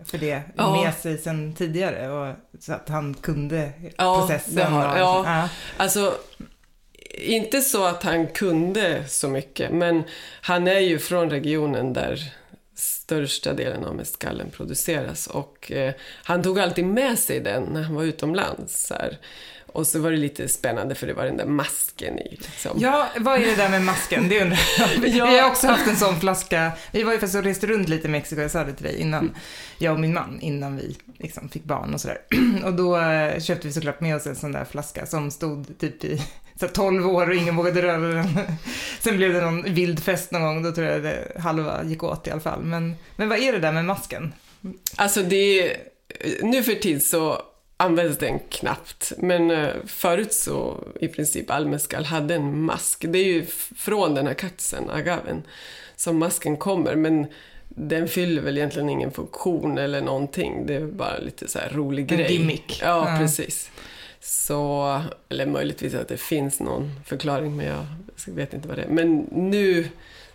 för 0.06 0.18
det 0.18 0.42
Ja. 0.58 0.84
med 0.84 0.94
sig 0.94 1.18
sedan 1.18 1.54
tidigare? 1.58 2.10
Och, 2.12 2.36
så 2.60 2.74
att 2.74 2.90
han 2.90 3.14
kunde 3.14 3.72
Ja, 3.98 4.20
processen? 4.28 4.56
det 4.56 4.64
har- 4.64 4.92
och, 4.94 4.98
ja. 5.00 5.24
ja. 5.26 5.50
Alltså, 5.78 6.14
inte 7.14 7.62
så 7.62 7.86
att 7.86 8.04
han 8.04 8.28
kunde 8.28 9.08
så 9.08 9.30
mycket, 9.30 9.72
men 9.72 10.04
han 10.42 10.68
är 10.68 10.80
ju 10.80 11.00
från 11.00 11.30
regionen 11.30 11.94
där 11.94 12.34
största 13.12 13.54
delen 13.54 13.86
av 13.86 13.96
mescalen 13.96 14.50
produceras 14.50 15.28
och 15.28 15.72
eh, 15.72 15.94
han 16.24 16.44
tog 16.44 16.60
alltid 16.60 16.86
med 16.86 17.20
sig 17.20 17.40
den 17.40 17.64
när 17.64 17.82
han 17.82 17.96
var 17.96 18.04
utomlands. 18.04 18.88
Så 18.88 18.94
här. 18.94 19.18
Och 19.74 19.88
så 19.88 20.00
var 20.00 20.12
det 20.12 20.18
lite 20.18 20.48
spännande 20.48 20.96
för 20.96 21.08
det 21.08 21.14
var 21.14 21.26
den 21.26 21.38
där 21.38 21.46
masken 21.46 22.20
i. 22.20 22.30
Liksom. 22.32 22.78
Ja, 22.80 23.08
vad 23.18 23.42
är 23.42 23.46
det 23.46 23.56
där 23.56 23.70
med 23.70 23.82
masken? 23.82 24.30
Det 24.30 24.42
undrar 24.42 24.60
jag. 24.80 24.90
Ja. 25.16 25.26
Vi 25.26 25.40
har 25.40 25.50
också 25.50 25.68
haft 25.68 25.88
en 25.88 25.96
sån 25.96 26.20
flaska. 26.20 26.72
Vi 26.92 27.04
var 27.04 27.12
ju 27.14 27.20
faktiskt 27.20 27.36
och 27.36 27.44
reste 27.44 27.68
runt 27.68 27.90
lite 27.90 28.08
i 28.08 28.12
Mexiko, 28.12 28.42
jag 28.42 28.52
sa 28.52 28.64
det 28.64 28.74
till 28.74 28.86
dig 28.86 28.98
innan, 28.98 29.36
jag 29.78 29.94
och 29.94 30.00
min 30.00 30.14
man, 30.14 30.40
innan 30.42 30.78
vi 30.78 30.98
liksom 31.18 31.50
fick 31.50 31.64
barn 31.64 31.94
och 31.94 32.02
sådär. 32.02 32.18
Och 32.66 32.74
då 32.74 32.98
eh, 32.98 33.40
köpte 33.40 33.68
vi 33.68 33.74
såklart 33.74 34.02
med 34.02 34.16
oss 34.16 34.28
en 34.28 34.36
sån 34.36 34.52
där 34.52 34.66
flaska 34.66 35.06
som 35.06 35.32
stod 35.32 35.80
typ 35.80 36.04
i 36.04 36.18
så 36.60 36.66
här 36.66 36.74
12 36.74 37.08
år 37.08 37.30
och 37.30 37.36
ingen 37.36 37.56
vågade 37.56 37.82
röra 37.82 38.14
den. 38.14 38.28
Sen 39.00 39.18
blev 39.18 39.34
det 39.34 39.42
någon 39.42 39.64
vild 39.74 40.04
fest 40.04 40.32
någon 40.32 40.42
gång, 40.42 40.64
då 40.64 40.72
tror 40.72 40.88
jag 40.88 41.04
det 41.04 41.32
halva 41.40 41.84
gick 41.84 42.04
åt 42.04 42.28
i 42.28 42.32
alla 42.32 42.42
fall. 42.42 42.64
Men, 42.64 42.96
men 43.16 43.30
vad 43.30 43.40
är 43.40 43.52
det 43.52 43.60
där 43.60 43.72
med 43.72 43.86
masken? 43.86 44.34
Alltså 44.96 45.24
det 45.24 45.60
är, 45.72 45.78
nu 46.42 46.64
för 46.64 46.76
tid 46.76 47.06
så 47.06 47.42
används 47.78 48.18
den 48.18 48.40
knappt. 48.50 49.12
Men 49.18 49.52
eh, 49.52 49.70
förut 49.86 50.34
så 50.34 50.84
i 51.00 51.08
princip 51.08 51.50
all 51.52 51.68
mezcal 51.68 52.06
hade 52.06 52.36
en 52.36 52.62
mask. 52.62 53.06
Det 53.08 53.20
är 53.20 53.26
ju 53.26 53.46
från 53.76 54.16
den 54.16 54.28
här 54.28 54.34
kaktusen, 54.34 54.90
agaven, 54.90 55.44
som 55.96 56.18
masken 56.18 56.58
kommer. 56.58 56.96
Men 56.96 57.26
den 57.70 58.08
fyller 58.08 58.42
väl 58.42 58.58
egentligen 58.58 58.90
ingen 58.90 59.12
funktion 59.12 59.78
eller 59.78 60.02
någonting. 60.02 60.66
Det 60.66 60.76
är 60.76 60.86
bara 60.86 61.18
lite 61.18 61.48
så 61.48 61.60
här 61.60 61.70
rolig 61.70 62.12
En 62.12 62.18
grej. 62.18 62.34
gimmick. 62.34 62.80
Ja, 62.84 63.12
Ja. 63.12 63.18
precis. 63.20 63.72
Så, 64.20 65.02
eller 65.30 65.46
möjligtvis 65.46 65.94
att 65.94 66.08
det 66.08 66.18
finns 66.18 66.60
någon 66.60 66.92
förklaring, 67.06 67.56
men 67.56 67.66
jag 67.66 67.86
vet 68.28 68.54
inte 68.54 68.68
vad 68.68 68.78
det 68.78 68.84
är. 68.84 68.88
Men 68.90 69.18
nu 69.32 69.88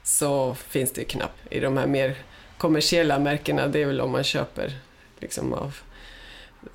så 0.03 0.55
finns 0.55 0.93
det 0.93 1.01
ju 1.01 1.07
knappt 1.07 1.39
i 1.51 1.61
de 1.61 1.77
här 1.77 1.87
mer 1.87 2.17
kommersiella 2.59 3.19
märkena. 3.19 3.67
Det 3.67 3.83
är 3.83 3.87
väl 3.87 4.01
om 4.01 4.11
man 4.11 4.25
köper 4.25 4.73
liksom 5.21 5.53
av 5.53 5.77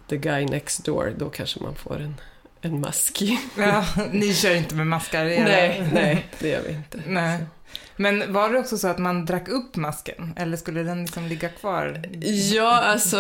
the 0.08 0.18
guy 0.18 0.46
next 0.46 0.86
door, 0.86 1.14
då 1.18 1.30
kanske 1.30 1.60
man 1.60 1.76
får 1.76 2.02
en, 2.02 2.16
en 2.62 2.80
mask. 2.80 3.22
Ja, 3.58 3.86
ni 4.12 4.34
kör 4.34 4.56
inte 4.56 4.76
med 4.76 4.88
maskar? 4.88 5.26
nej, 5.26 5.90
nej, 5.94 6.28
det 6.40 6.50
gör 6.50 6.62
vi 6.68 6.74
inte. 6.74 7.02
Nej. 7.08 7.40
Men 8.02 8.34
var 8.34 8.50
det 8.50 8.60
också 8.60 8.78
så 8.78 8.88
att 8.88 8.98
man 9.00 9.26
drack 9.26 9.48
upp 9.50 9.76
masken? 9.76 10.34
Eller 10.38 10.58
skulle 10.58 10.84
den 10.84 11.02
liksom 11.02 11.28
ligga 11.28 11.50
kvar? 11.50 12.02
Ja, 12.54 12.82
alltså... 12.82 13.18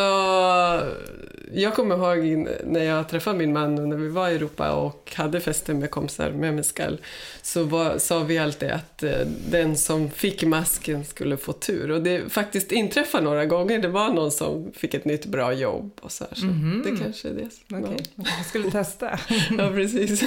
Jag 1.53 1.73
kommer 1.75 1.95
ihåg 1.95 2.47
när 2.65 2.83
jag 2.83 3.09
träffade 3.09 3.37
min 3.37 3.53
man 3.53 3.79
och 3.79 3.87
när 3.87 3.95
vi 3.97 4.07
var 4.09 4.29
i 4.29 4.35
Europa 4.35 4.71
och 4.71 5.13
hade 5.15 5.39
fester 5.39 5.73
med 5.73 5.91
kompisar 5.91 6.31
med 6.31 6.53
mezcal 6.53 7.01
så 7.41 7.63
var, 7.63 7.97
sa 7.97 8.19
vi 8.19 8.37
alltid 8.37 8.69
att 8.71 9.03
eh, 9.03 9.11
den 9.49 9.77
som 9.77 10.09
fick 10.11 10.43
masken 10.43 11.05
skulle 11.05 11.37
få 11.37 11.53
tur. 11.53 11.91
Och 11.91 12.01
det 12.01 12.31
faktiskt 12.33 12.71
inträffade 12.71 13.23
några 13.23 13.45
gånger. 13.45 13.79
Det 13.79 13.87
var 13.87 14.09
någon 14.13 14.31
som 14.31 14.71
fick 14.75 14.93
ett 14.93 15.05
nytt 15.05 15.25
bra 15.25 15.53
jobb 15.53 15.91
och 16.01 16.11
så 16.11 16.23
här. 16.23 16.35
Så 16.35 16.45
Mhm. 16.45 16.83
det 16.85 17.03
kanske 17.03 17.29
är 17.29 17.33
det. 17.33 17.49
Okej, 17.77 18.05
jag 18.15 18.45
skulle 18.45 18.71
testa. 18.71 19.19
Ja, 19.29 19.35
ja, 19.57 19.69
precis. 19.69 20.23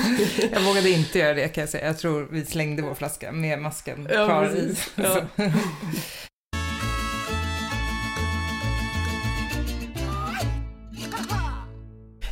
Jag 0.52 0.60
vågade 0.60 0.90
inte 0.90 1.18
göra 1.18 1.34
det 1.34 1.48
kan 1.48 1.60
jag 1.62 1.68
säga. 1.70 1.86
Jag 1.86 1.98
tror 1.98 2.28
vi 2.30 2.44
slängde 2.44 2.82
vår 2.82 2.94
flaska 2.94 3.32
med 3.32 3.58
masken 3.58 4.08
Ja, 4.12 4.26
kvar 4.26 4.43
precis. 4.48 4.92
Ja. 4.96 5.20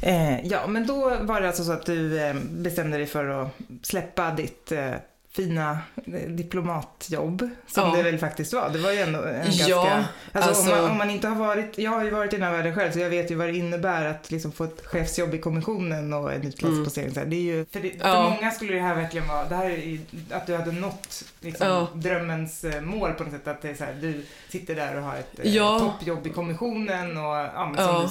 Eh, 0.05 0.47
ja, 0.47 0.67
men 0.67 0.87
då 0.87 1.17
var 1.21 1.41
det 1.41 1.47
alltså 1.47 1.65
så 1.65 1.73
att 1.73 1.87
du 1.87 2.21
eh, 2.21 2.35
bestämde 2.51 2.97
dig 2.97 3.07
för 3.07 3.29
att 3.29 3.49
släppa 3.83 4.31
ditt 4.31 4.73
eh, 4.73 4.95
fina 5.35 5.79
eh, 6.07 6.13
diplomatjobb, 6.31 7.49
som 7.67 7.89
Ja. 7.89 7.97
det 7.97 8.03
väl 8.03 8.19
faktiskt 8.19 8.53
var. 8.53 8.71
Det 8.71 8.79
var 8.79 8.91
ju 8.93 8.99
ändå 8.99 9.23
en 9.23 9.53
Ja, 9.53 9.77
ganska... 9.85 10.05
Alltså, 10.33 10.51
alltså- 10.51 10.73
Om, 10.75 10.83
man, 10.83 10.91
om 10.91 10.99
man 10.99 11.11
inte 11.11 11.29
har 11.29 11.37
varit... 11.37 11.79
Jag 11.79 11.91
har 11.91 12.05
ju 12.05 12.11
varit 12.11 12.33
i 12.33 12.37
den 12.37 12.45
här 12.47 12.53
världen 12.53 12.75
själv, 12.75 12.93
så 12.93 12.99
jag 12.99 13.11
vet 13.11 13.31
ju 13.31 13.35
vad 13.35 13.49
det 13.49 13.57
innebär 13.57 14.05
att 14.05 14.31
liksom 14.31 14.53
få 14.53 14.65
ett 14.65 14.87
chefsjobb 14.87 15.35
i 15.35 15.39
kommissionen 15.39 16.13
och 16.13 16.33
en 16.33 16.43
utlandsplacering. 16.47 17.15
Så 17.15 17.21
här. 17.21 17.27
Det 17.27 17.37
är 17.37 17.41
ju, 17.41 17.65
för, 17.73 17.81
det, 17.81 17.91
för 17.91 18.09
Ja. 18.09 18.31
många 18.31 18.51
skulle 18.51 18.73
det 18.75 18.81
här 18.81 18.95
verkligen 18.95 19.29
vara... 19.29 19.49
Det 19.49 19.55
här 19.57 19.71
är 19.71 19.77
ju, 19.77 20.01
att 20.31 20.47
du 20.47 20.57
hade 20.57 20.73
nått 20.73 21.25
liksom, 21.41 21.67
Ja. 21.67 21.89
drömmens 21.95 22.65
eh, 22.65 22.81
mål 22.81 23.13
på 23.13 23.23
något 23.25 23.33
sätt. 23.33 23.49
Att 23.49 23.63
det 23.63 23.71
är 23.71 23.75
så 23.75 23.85
här, 23.85 23.95
du 24.01 24.25
sitter 24.49 24.75
där 24.75 24.97
och 24.97 25.03
har 25.03 25.15
ett 25.17 25.39
eh, 25.39 25.55
Ja. 25.57 25.79
toppjobb 25.81 26.27
i 26.27 26.31
kommissionen 26.31 27.17
och 27.17 27.25
ja, 27.37 27.67
men 27.67 27.77
som 27.77 27.95
Ja. 27.95 28.03
du 28.03 28.09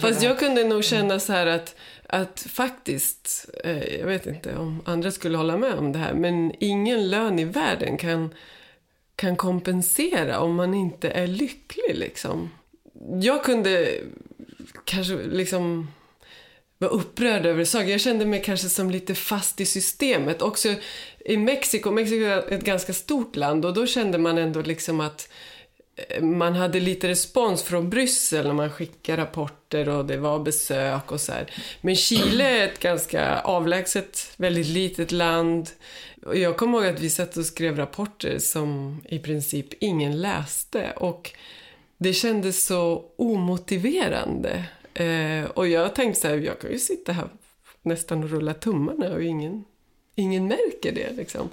Fast 0.00 0.22
jag 0.22 0.38
kunde 0.38 0.64
nog 0.64 0.84
känna 0.84 1.20
så 1.20 1.32
här 1.32 1.46
att, 1.46 1.76
att 2.08 2.46
faktiskt, 2.48 3.50
eh, 3.64 3.98
jag 3.98 4.06
vet 4.06 4.26
inte 4.26 4.56
om 4.56 4.82
andra 4.84 5.10
skulle 5.10 5.36
hålla 5.36 5.56
med 5.56 5.74
om 5.74 5.92
det 5.92 5.98
här, 5.98 6.14
men 6.14 6.52
ingen 6.60 7.10
lön 7.10 7.38
i 7.38 7.44
världen 7.44 7.96
kan, 7.96 8.34
kan 9.16 9.36
kompensera 9.36 10.40
om 10.40 10.54
man 10.54 10.74
inte 10.74 11.10
är 11.10 11.26
lycklig 11.26 11.94
liksom. 11.94 12.50
Jag 13.22 13.44
kunde 13.44 13.90
kanske 14.84 15.14
liksom 15.14 15.88
vara 16.78 16.90
upprörd 16.90 17.46
över 17.46 17.64
saker. 17.64 17.88
Jag 17.88 18.00
kände 18.00 18.26
mig 18.26 18.42
kanske 18.42 18.68
som 18.68 18.90
lite 18.90 19.14
fast 19.14 19.60
i 19.60 19.66
systemet. 19.66 20.42
Också 20.42 20.74
i 21.24 21.36
Mexiko, 21.36 21.90
Mexiko 21.90 22.24
är 22.24 22.52
ett 22.52 22.64
ganska 22.64 22.92
stort 22.92 23.36
land 23.36 23.64
och 23.64 23.74
då 23.74 23.86
kände 23.86 24.18
man 24.18 24.38
ändå 24.38 24.62
liksom 24.62 25.00
att 25.00 25.28
man 26.20 26.54
hade 26.54 26.80
lite 26.80 27.08
respons 27.08 27.62
från 27.62 27.90
Bryssel 27.90 28.46
när 28.46 28.54
man 28.54 28.70
skickade 28.70 29.22
rapporter 29.22 29.88
och 29.88 30.04
det 30.04 30.16
var 30.16 30.38
besök 30.38 31.12
och 31.12 31.20
så 31.20 31.32
här. 31.32 31.50
Men 31.80 31.96
Chile 31.96 32.44
är 32.44 32.68
ett 32.68 32.78
ganska 32.78 33.40
avlägset, 33.40 34.34
väldigt 34.36 34.66
litet 34.66 35.12
land. 35.12 35.70
Och 36.26 36.36
jag 36.36 36.56
kommer 36.56 36.78
ihåg 36.78 36.86
att 36.86 37.00
vi 37.00 37.10
satt 37.10 37.36
och 37.36 37.46
skrev 37.46 37.76
rapporter 37.76 38.38
som 38.38 39.00
i 39.08 39.18
princip 39.18 39.66
ingen 39.80 40.20
läste. 40.20 40.92
Och 40.96 41.30
det 41.98 42.12
kändes 42.12 42.66
så 42.66 43.04
omotiverande. 43.16 44.64
Eh, 44.94 45.44
och 45.44 45.68
jag 45.68 45.94
tänkte 45.94 46.20
så 46.20 46.28
här, 46.28 46.36
jag 46.36 46.60
kan 46.60 46.70
ju 46.70 46.78
sitta 46.78 47.12
här 47.12 47.28
nästan 47.82 48.24
och 48.24 48.30
rulla 48.30 48.54
tummarna 48.54 49.14
och 49.14 49.22
ingen, 49.22 49.64
ingen 50.14 50.46
märker 50.46 50.92
det 50.92 51.12
liksom. 51.12 51.50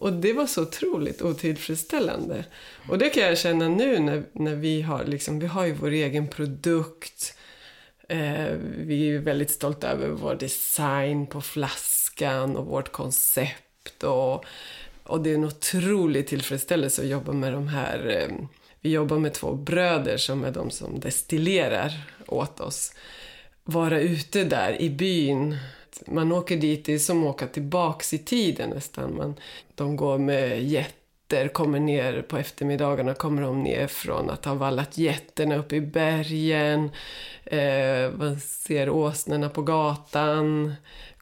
Och 0.00 0.12
det 0.12 0.32
var 0.32 0.46
så 0.46 0.62
otroligt 0.62 1.22
otillfredsställande. 1.22 2.44
Och 2.88 2.98
det 2.98 3.10
kan 3.10 3.22
jag 3.22 3.38
känna 3.38 3.68
nu 3.68 3.98
när, 3.98 4.22
när 4.32 4.54
vi 4.54 4.82
har 4.82 5.04
liksom, 5.04 5.38
vi 5.38 5.46
har 5.46 5.66
ju 5.66 5.72
vår 5.72 5.90
egen 5.90 6.28
produkt. 6.28 7.34
Eh, 8.08 8.52
vi 8.76 9.10
är 9.10 9.18
väldigt 9.18 9.50
stolta 9.50 9.88
över 9.88 10.08
vår 10.08 10.34
design 10.34 11.26
på 11.26 11.40
flaskan 11.40 12.56
och 12.56 12.66
vårt 12.66 12.92
koncept. 12.92 14.02
Och, 14.02 14.44
och 15.02 15.22
det 15.22 15.30
är 15.30 15.34
en 15.34 15.44
otrolig 15.44 16.26
tillfredsställelse 16.26 17.02
att 17.02 17.08
jobba 17.08 17.32
med 17.32 17.52
de 17.52 17.68
här 17.68 18.08
eh, 18.08 18.46
vi 18.80 18.90
jobbar 18.90 19.18
med 19.18 19.32
två 19.32 19.54
bröder 19.54 20.16
som 20.16 20.44
är 20.44 20.50
de 20.50 20.70
som 20.70 21.00
destillerar 21.00 21.92
åt 22.26 22.60
oss. 22.60 22.94
Vara 23.64 24.00
ute 24.00 24.44
där 24.44 24.82
i 24.82 24.90
byn. 24.90 25.56
Man 26.06 26.32
åker 26.32 26.56
dit, 26.56 26.84
det 26.84 26.94
är 26.94 26.98
som 26.98 27.22
att 27.22 27.34
åka 27.34 27.46
tillbaks 27.46 28.14
i 28.14 28.18
tiden 28.18 28.70
nästan. 28.70 29.16
Man, 29.16 29.34
de 29.74 29.96
går 29.96 30.18
med 30.18 30.62
jätter, 30.62 31.48
kommer 31.48 31.80
ner 31.80 32.22
på 32.22 32.36
eftermiddagarna, 32.38 33.14
kommer 33.14 33.42
de 33.42 33.62
ner 33.62 33.86
från 33.86 34.30
att 34.30 34.44
ha 34.44 34.54
vallat 34.54 34.98
jätterna 34.98 35.56
uppe 35.56 35.76
i 35.76 35.80
bergen. 35.80 36.90
Eh, 37.44 38.10
man 38.18 38.40
ser 38.40 38.90
åsnorna 38.90 39.48
på 39.48 39.62
gatan, 39.62 40.74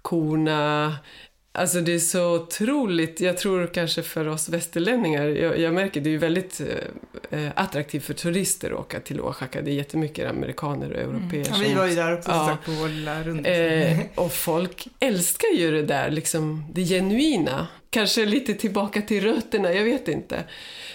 korna. 0.03 0.97
Alltså 1.53 1.81
det 1.81 1.95
är 1.95 1.99
så 1.99 2.35
otroligt, 2.35 3.21
jag 3.21 3.39
tror 3.39 3.67
kanske 3.67 4.03
för 4.03 4.29
oss 4.29 4.49
västerlänningar, 4.49 5.27
jag, 5.27 5.59
jag 5.59 5.75
märker 5.75 6.01
det 6.01 6.09
är 6.09 6.13
ju 6.13 6.19
väldigt 6.19 6.61
eh, 6.61 6.67
eh, 7.31 7.49
attraktivt 7.55 8.05
för 8.05 8.15
turister 8.15 8.71
att 8.71 8.79
åka 8.79 9.01
till 9.01 9.21
Oaxaca. 9.21 9.63
Det 9.63 9.71
är 9.71 9.75
jättemycket 9.75 10.31
amerikaner 10.31 10.91
och 10.93 11.01
europeer 11.01 11.45
Ja, 11.49 11.55
som 11.55 11.61
vi 11.65 11.75
var 11.75 11.87
ju 11.87 11.95
där 11.95 12.19
också 12.19 12.31
Ja. 12.31 12.59
på 12.65 12.71
vår 12.71 12.89
lilla 12.89 13.23
runda. 13.23 13.51
Eh, 13.51 13.99
och 14.15 14.33
folk 14.33 14.89
älskar 15.01 15.49
ju 15.57 15.71
det 15.71 15.83
där, 15.83 16.11
liksom 16.11 16.65
det 16.73 16.85
genuina. 16.85 17.67
Kanske 17.91 18.25
lite 18.27 18.55
tillbaka 18.55 19.03
till 19.03 19.23
rötterna, 19.25 19.73
jag 19.73 19.85
vet 19.85 20.09
inte. 20.09 20.45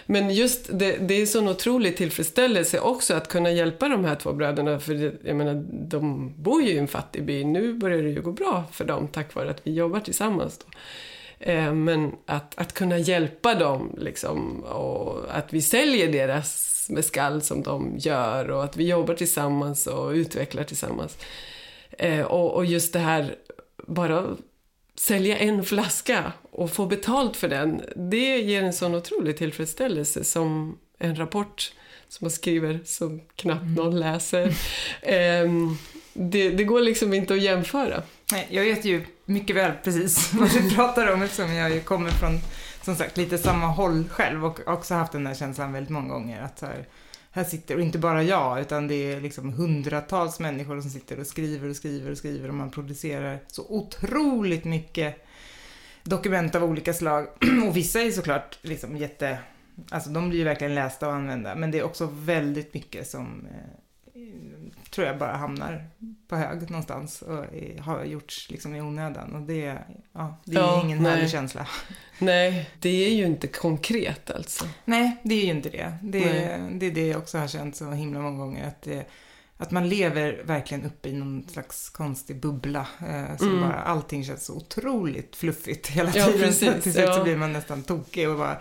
Men 0.05 0.33
just 0.33 0.69
det, 0.79 0.97
det 0.97 1.13
är 1.21 1.25
sån 1.25 1.47
otrolig 1.47 1.97
tillfredsställelse 1.97 2.79
också 2.79 3.13
att 3.13 3.27
kunna 3.27 3.51
hjälpa 3.51 3.87
de 3.89 4.05
här 4.05 4.15
två 4.15 4.33
bröderna. 4.33 4.79
För 4.79 4.93
det, 4.93 5.13
jag 5.23 5.35
menar, 5.35 5.53
de 5.71 6.33
bor 6.43 6.61
ju 6.61 6.69
i 6.69 6.77
en 6.77 6.87
fattig 6.87 7.23
by. 7.23 7.43
Nu 7.45 7.73
börjar 7.73 8.03
det 8.03 8.09
ju 8.09 8.21
gå 8.21 8.31
bra 8.31 8.63
för 8.71 8.85
dem 8.85 9.07
tack 9.07 9.35
vare 9.35 9.49
att 9.49 9.61
vi 9.63 9.73
jobbar 9.73 9.99
tillsammans. 9.99 10.57
Då. 10.57 10.65
Eh, 11.43 11.73
men 11.73 12.15
att, 12.25 12.59
att 12.59 12.73
kunna 12.73 12.97
hjälpa 12.97 13.55
dem 13.55 13.95
liksom, 13.97 14.63
och 14.63 15.37
att 15.37 15.53
vi 15.53 15.61
säljer 15.61 16.11
deras 16.11 16.87
mezcal 16.89 17.41
som 17.41 17.63
de 17.63 17.97
gör 17.97 18.51
och 18.51 18.63
att 18.63 18.77
vi 18.77 18.89
jobbar 18.89 19.13
tillsammans 19.13 19.87
och 19.87 20.11
utvecklar 20.11 20.63
tillsammans. 20.63 21.17
Eh, 21.89 22.21
och, 22.21 22.55
och 22.55 22.65
just 22.65 22.93
det 22.93 22.99
här, 22.99 23.35
bara 23.87 24.27
sälja 24.95 25.37
en 25.37 25.63
flaska 25.63 26.33
och 26.51 26.71
få 26.71 26.85
betalt 26.85 27.37
för 27.37 27.47
den, 27.47 27.81
det 27.95 28.37
ger 28.37 28.63
en 28.63 28.73
sån 28.73 28.95
otrolig 28.95 29.37
tillfredsställelse 29.37 30.23
som 30.23 30.77
en 30.97 31.15
rapport 31.15 31.73
som 32.07 32.25
man 32.25 32.31
skriver 32.31 32.79
som 32.85 33.21
knappt 33.35 33.77
någon 33.77 33.99
läser. 33.99 34.53
Ehm, 35.01 35.77
det, 36.13 36.49
det 36.49 36.63
går 36.63 36.81
liksom 36.81 37.13
inte 37.13 37.33
att 37.33 37.41
jämföra. 37.41 38.03
Nej, 38.31 38.47
jag 38.49 38.63
vet 38.63 38.85
ju 38.85 39.05
mycket 39.31 39.55
väl 39.55 39.71
precis 39.83 40.33
vad 40.39 40.49
du 40.49 40.75
pratar 40.75 41.13
om 41.13 41.21
eftersom 41.21 41.53
jag 41.53 41.71
ju 41.71 41.81
kommer 41.81 42.09
från, 42.09 42.39
som 42.81 42.95
sagt, 42.95 43.17
lite 43.17 43.37
samma 43.37 43.67
håll 43.67 44.09
själv 44.09 44.45
och 44.45 44.59
också 44.67 44.93
haft 44.93 45.11
den 45.11 45.23
där 45.23 45.33
känslan 45.33 45.73
väldigt 45.73 45.89
många 45.89 46.13
gånger 46.13 46.41
att 46.41 46.59
så 46.59 46.65
här, 46.65 46.87
här 47.31 47.43
sitter, 47.43 47.75
och 47.75 47.81
inte 47.81 47.97
bara 47.97 48.23
jag, 48.23 48.61
utan 48.61 48.87
det 48.87 49.13
är 49.13 49.21
liksom 49.21 49.53
hundratals 49.53 50.39
människor 50.39 50.81
som 50.81 50.89
sitter 50.89 51.19
och 51.19 51.27
skriver 51.27 51.69
och 51.69 51.75
skriver 51.75 52.11
och 52.11 52.17
skriver 52.17 52.49
och 52.49 52.55
man 52.55 52.71
producerar 52.71 53.39
så 53.47 53.65
otroligt 53.69 54.63
mycket 54.63 55.25
dokument 56.03 56.55
av 56.55 56.63
olika 56.63 56.93
slag. 56.93 57.27
och 57.67 57.77
vissa 57.77 58.01
är 58.01 58.11
såklart 58.11 58.59
liksom 58.61 58.97
jätte, 58.97 59.37
alltså 59.89 60.09
de 60.09 60.29
blir 60.29 60.39
ju 60.39 60.45
verkligen 60.45 60.75
lästa 60.75 61.07
och 61.07 61.13
använda, 61.13 61.55
men 61.55 61.71
det 61.71 61.79
är 61.79 61.83
också 61.83 62.09
väldigt 62.13 62.73
mycket 62.73 63.07
som 63.07 63.47
eh, 63.51 64.21
tror 64.91 65.07
jag 65.07 65.17
bara 65.17 65.35
hamnar 65.35 65.87
på 66.27 66.35
hög 66.35 66.69
någonstans 66.69 67.21
och 67.21 67.45
har 67.79 68.03
gjorts 68.03 68.49
liksom 68.49 68.75
i 68.75 68.81
onödan. 68.81 69.35
Och 69.35 69.41
det, 69.41 69.77
ja, 70.13 70.37
det 70.45 70.55
är 70.55 70.59
Ja, 70.61 70.81
ingen 70.85 71.03
nej. 71.03 71.11
härlig 71.15 71.29
känsla. 71.29 71.67
Nej, 72.19 72.69
det 72.79 72.89
är 72.89 73.13
ju 73.13 73.25
inte 73.25 73.47
konkret 73.47 74.31
alltså. 74.31 74.65
Nej, 74.85 75.17
det 75.23 75.35
är 75.35 75.43
ju 75.45 75.51
inte 75.51 75.69
det. 75.69 75.93
Det, 76.03 76.19
Nej. 76.19 76.69
det 76.79 76.85
är 76.85 76.91
det 76.91 77.07
jag 77.07 77.17
också 77.21 77.37
har 77.37 77.47
känt 77.47 77.75
så 77.75 77.91
himla 77.91 78.19
många 78.19 78.37
gånger. 78.37 78.67
Att, 78.67 78.81
det, 78.81 79.05
att 79.57 79.71
man 79.71 79.89
lever 79.89 80.41
verkligen 80.43 80.85
uppe 80.85 81.09
i 81.09 81.13
någon 81.13 81.47
slags 81.49 81.89
konstig 81.89 82.39
bubbla. 82.39 82.87
Eh, 83.09 83.37
som 83.37 83.47
Mm. 83.49 83.61
bara, 83.61 83.73
allting 83.79 84.25
känns 84.25 84.45
så 84.45 84.53
otroligt 84.55 85.35
fluffigt 85.35 85.87
hela 85.87 86.11
Ja, 86.15 86.25
tiden. 86.25 86.39
precis, 86.41 86.73
Till 86.83 86.93
slut 86.93 87.05
så 87.13 87.19
ja. 87.19 87.23
blir 87.23 87.37
man 87.37 87.53
nästan 87.53 87.83
tokig 87.83 88.29
och 88.29 88.37
bara 88.37 88.57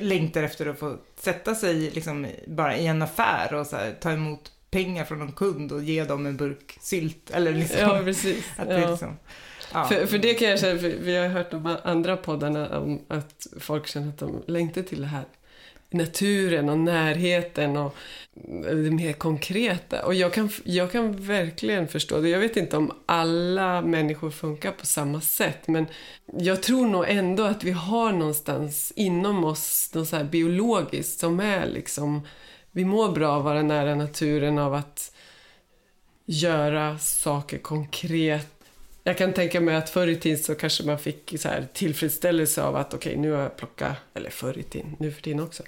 längtar 0.00 0.42
efter 0.42 0.66
att 0.66 0.78
få 0.78 0.96
sätta 1.20 1.54
sig 1.54 1.74
liksom, 1.90 2.26
bara 2.46 2.76
i 2.76 2.86
en 2.86 3.02
affär 3.02 3.54
och 3.54 3.66
så 3.66 3.76
här, 3.76 3.96
ta 4.00 4.10
emot 4.12 4.52
pengar 4.70 5.04
från 5.04 5.18
någon 5.18 5.32
kund 5.32 5.72
och 5.72 5.82
ge 5.82 6.04
dem 6.04 6.26
en 6.26 6.36
burk 6.36 6.78
sylt. 6.80 7.30
Eller 7.30 7.52
liksom, 7.54 7.80
Ja, 7.80 8.00
precis. 8.04 8.44
att 8.56 8.68
det 8.68 8.80
Ja. 8.80 8.90
liksom, 8.90 9.16
ja. 9.72 9.84
För, 9.84 10.06
för 10.06 10.18
det 10.18 10.34
kan 10.34 10.48
jag 10.48 10.60
känna, 10.60 10.74
vi 11.00 11.16
har 11.16 11.28
hört 11.28 11.50
de 11.50 11.76
andra 11.84 12.16
poddarna 12.16 12.78
om 12.78 13.00
att 13.08 13.46
folk 13.60 13.86
känner 13.86 14.08
att 14.08 14.18
de 14.18 14.42
längtar 14.46 14.82
till 14.82 15.00
det 15.00 15.06
här 15.06 15.24
naturen 15.90 16.68
och 16.68 16.78
närheten 16.78 17.76
och 17.76 17.94
det 18.62 18.90
mer 18.90 19.12
konkreta. 19.12 20.04
Och 20.06 20.14
jag 20.14 20.32
kan, 20.32 20.50
jag 20.64 20.92
kan 20.92 21.16
verkligen 21.16 21.88
förstå 21.88 22.20
det. 22.20 22.28
Jag 22.28 22.38
vet 22.38 22.56
inte 22.56 22.76
om 22.76 22.92
alla 23.06 23.80
människor 23.82 24.30
funkar 24.30 24.72
på 24.72 24.86
samma 24.86 25.20
sätt, 25.20 25.68
men 25.68 25.86
jag 26.38 26.62
tror 26.62 26.86
nog 26.86 27.04
ändå 27.08 27.42
att 27.42 27.64
vi 27.64 27.70
har 27.70 28.12
någonstans 28.12 28.92
inom 28.96 29.44
oss 29.44 29.90
något 29.94 30.08
så 30.08 30.16
här 30.16 30.24
biologiskt 30.24 31.20
som 31.20 31.40
är 31.40 31.66
liksom, 31.66 32.20
vi 32.72 32.84
mår 32.84 33.12
bra 33.12 33.28
av 33.28 33.38
att 33.38 33.44
vara 33.44 33.62
nära 33.62 33.94
naturen, 33.94 34.58
av 34.58 34.74
att 34.74 35.12
göra 36.26 36.98
saker 36.98 37.58
konkret. 37.58 38.46
Jag 39.04 39.18
kan 39.18 39.32
tänka 39.32 39.60
mig 39.60 39.76
att 39.76 39.90
förr 39.90 40.06
i 40.06 40.16
tiden 40.16 40.38
så 40.38 40.54
kanske 40.54 40.84
man 40.84 40.98
fick 40.98 41.34
så 41.40 41.48
här 41.48 41.66
tillfredsställelse 41.72 42.62
av 42.62 42.76
att 42.76 42.94
okej, 42.94 43.16
nu 43.16 43.32
har 43.32 43.42
jag 43.42 43.56
plockat, 43.56 43.96
eller 44.14 44.30
förr 44.30 44.58
i 44.58 44.62
tiden, 44.62 44.96
nu 44.98 45.12
för 45.12 45.22
tiden 45.22 45.40
också, 45.40 45.62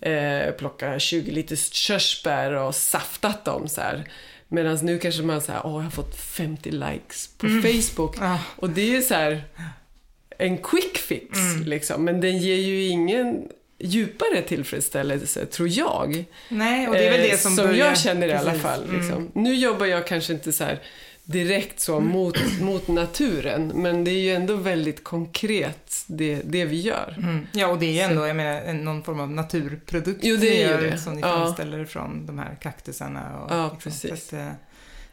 eh, 0.00 0.50
plockat 0.52 1.02
20 1.02 1.30
liter 1.30 1.56
körsbär 1.56 2.52
och 2.52 2.74
saftat 2.74 3.44
dem 3.44 3.68
så 3.68 3.80
här. 3.80 4.08
Medan 4.48 4.78
nu 4.82 4.98
kanske 4.98 5.22
man 5.22 5.40
säger, 5.40 5.66
åh, 5.66 5.74
jag 5.74 5.82
har 5.82 5.90
fått 5.90 6.16
50 6.16 6.70
likes 6.70 7.28
på 7.38 7.46
Facebook. 7.46 8.16
Ja. 8.20 8.38
Och 8.56 8.70
det 8.70 8.96
är 8.96 9.00
så 9.00 9.14
här 9.14 9.44
en 10.38 10.58
quick 10.58 10.98
fix, 10.98 11.38
liksom. 11.64 12.04
Men 12.04 12.20
den 12.20 12.38
ger 12.38 12.56
ju 12.56 12.86
ingen 12.86 13.48
djupare 13.78 14.42
tillfredsställelse, 14.42 15.46
tror 15.46 15.68
jag. 15.68 16.24
Nej, 16.48 16.88
och 16.88 16.94
det 16.94 17.06
är 17.06 17.10
väl 17.12 17.20
det 17.20 17.30
Eh, 17.32 17.38
som, 17.38 17.56
som 17.56 17.66
börjar... 17.66 17.86
jag 17.86 17.98
känner 17.98 18.28
i 18.28 18.32
alla 18.32 18.54
fall. 18.54 18.84
Mm. 18.84 18.96
Liksom. 19.00 19.30
Nu 19.34 19.54
jobbar 19.54 19.86
jag 19.86 20.06
kanske 20.06 20.32
inte 20.32 20.52
så 20.52 20.64
direkt 21.24 21.80
så 21.80 22.00
mot, 22.00 22.60
mot 22.60 22.88
naturen, 22.88 23.72
men 23.74 24.04
det 24.04 24.10
är 24.10 24.18
ju 24.20 24.34
ändå 24.34 24.54
väldigt 24.56 25.04
konkret 25.04 26.04
det, 26.06 26.40
det 26.44 26.64
vi 26.64 26.80
gör. 26.80 27.14
Mm. 27.18 27.46
Ja, 27.52 27.66
och 27.68 27.78
det 27.78 27.86
är 27.86 27.92
ju 27.92 27.98
ändå 28.00 28.26
jag 28.26 28.36
menar, 28.36 28.60
en- 28.60 28.84
någon 28.84 29.02
form 29.02 29.20
av 29.20 29.30
naturprodukt 29.30 30.20
Jo, 30.22 30.36
det 30.36 30.62
är 30.62 30.82
ju 30.82 30.90
det. 30.90 30.98
som 30.98 31.14
ni 31.14 31.20
Ja. 31.20 31.28
framställer 31.28 31.84
från 31.84 32.26
de 32.26 32.38
här 32.38 32.56
kaktusarna. 32.62 33.38
Och, 33.38 33.50
Ja, 33.54 33.62
liksom. 33.72 33.78
precis. 34.10 34.12
Att, 34.12 34.32
eh, 34.40 34.48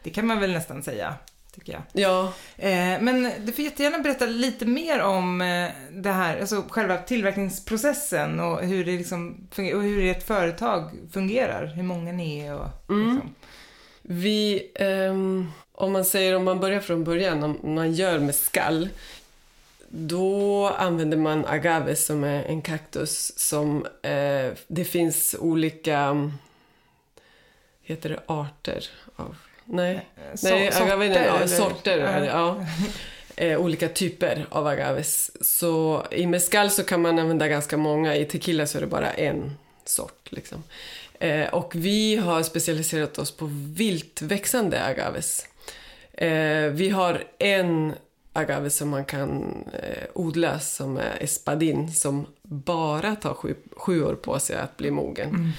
det 0.02 0.10
kan 0.10 0.26
man 0.26 0.40
väl 0.40 0.52
nästan 0.52 0.82
säga, 0.82 1.14
tycker 1.54 1.72
jag. 1.72 1.82
Ja, 1.92 2.32
Eh, 2.56 3.00
men 3.00 3.30
du 3.46 3.52
får 3.52 3.64
jättegärna 3.64 3.98
berätta 3.98 4.26
lite 4.26 4.66
mer 4.66 5.00
om 5.02 5.40
eh, 5.40 5.70
det 5.92 6.10
här, 6.10 6.40
alltså 6.40 6.64
själva 6.68 6.96
tillverkningsprocessen 6.96 8.40
och 8.40 8.60
hur 8.60 8.84
det 8.84 8.92
liksom 8.92 9.48
fungerar, 9.50 9.76
och 9.76 9.82
hur 9.82 10.04
ert 10.04 10.22
företag 10.26 10.90
fungerar, 11.12 11.66
hur 11.66 11.82
många 11.82 12.12
ni 12.12 12.38
är 12.38 12.54
och 12.54 12.90
Mm. 12.90 13.12
liksom. 13.14 13.34
vi, 14.02 14.70
ehm, 14.74 15.52
om 15.72 15.92
man 15.92 16.04
säger 16.04 16.36
om 16.36 16.44
man 16.44 16.60
börjar 16.60 16.80
från 16.80 17.04
början, 17.04 17.42
om 17.44 17.74
man 17.74 17.92
gör 17.92 18.18
med 18.18 18.34
skall, 18.34 18.88
då 19.88 20.68
använder 20.68 21.16
man 21.16 21.46
agave 21.46 21.96
som 21.96 22.24
är 22.24 22.44
en 22.44 22.62
kaktus 22.62 23.38
som, 23.38 23.86
eh, 24.02 24.52
det 24.66 24.84
finns 24.84 25.36
olika, 25.38 26.30
heter 27.82 28.08
det 28.08 28.20
arter 28.26 28.88
av? 29.16 29.36
Nej, 29.64 30.08
Nej, 30.42 30.70
agave 30.74 31.06
är 31.06 31.10
eller? 31.10 31.46
sorter. 31.46 31.98
Ja. 31.98 32.06
är 32.06 32.20
det, 32.20 32.26
Ja. 32.26 32.66
Eh, 33.36 33.60
olika 33.60 33.88
typer 33.88 34.46
av 34.50 34.66
agaves. 34.66 35.30
Så 35.46 36.04
i 36.10 36.26
mezcal 36.26 36.70
så 36.70 36.84
kan 36.84 37.02
man 37.02 37.18
använda 37.18 37.48
ganska 37.48 37.76
många. 37.76 38.16
I 38.16 38.24
tequila 38.24 38.66
så 38.66 38.78
är 38.78 38.82
det 38.82 38.86
bara 38.86 39.10
en 39.10 39.56
sort. 39.84 40.32
Liksom. 40.32 40.62
Eh, 41.18 41.54
och 41.54 41.72
vi 41.74 42.16
har 42.16 42.42
specialiserat 42.42 43.18
oss 43.18 43.30
på 43.30 43.46
viltväxande 43.76 44.84
agaves. 44.84 45.46
Eh, 46.12 46.70
vi 46.70 46.90
har 46.90 47.24
en 47.38 47.94
agave 48.32 48.70
som 48.70 48.88
man 48.88 49.04
kan 49.04 49.42
eh, 49.82 50.04
odla 50.14 50.60
som 50.60 50.96
är 50.96 51.16
espadin 51.20 51.92
som 51.92 52.26
bara 52.42 53.16
tar 53.16 53.34
sju, 53.34 53.54
sju 53.76 54.04
år 54.04 54.14
på 54.14 54.38
sig 54.38 54.56
att 54.56 54.76
bli 54.76 54.90
mogen. 54.90 55.52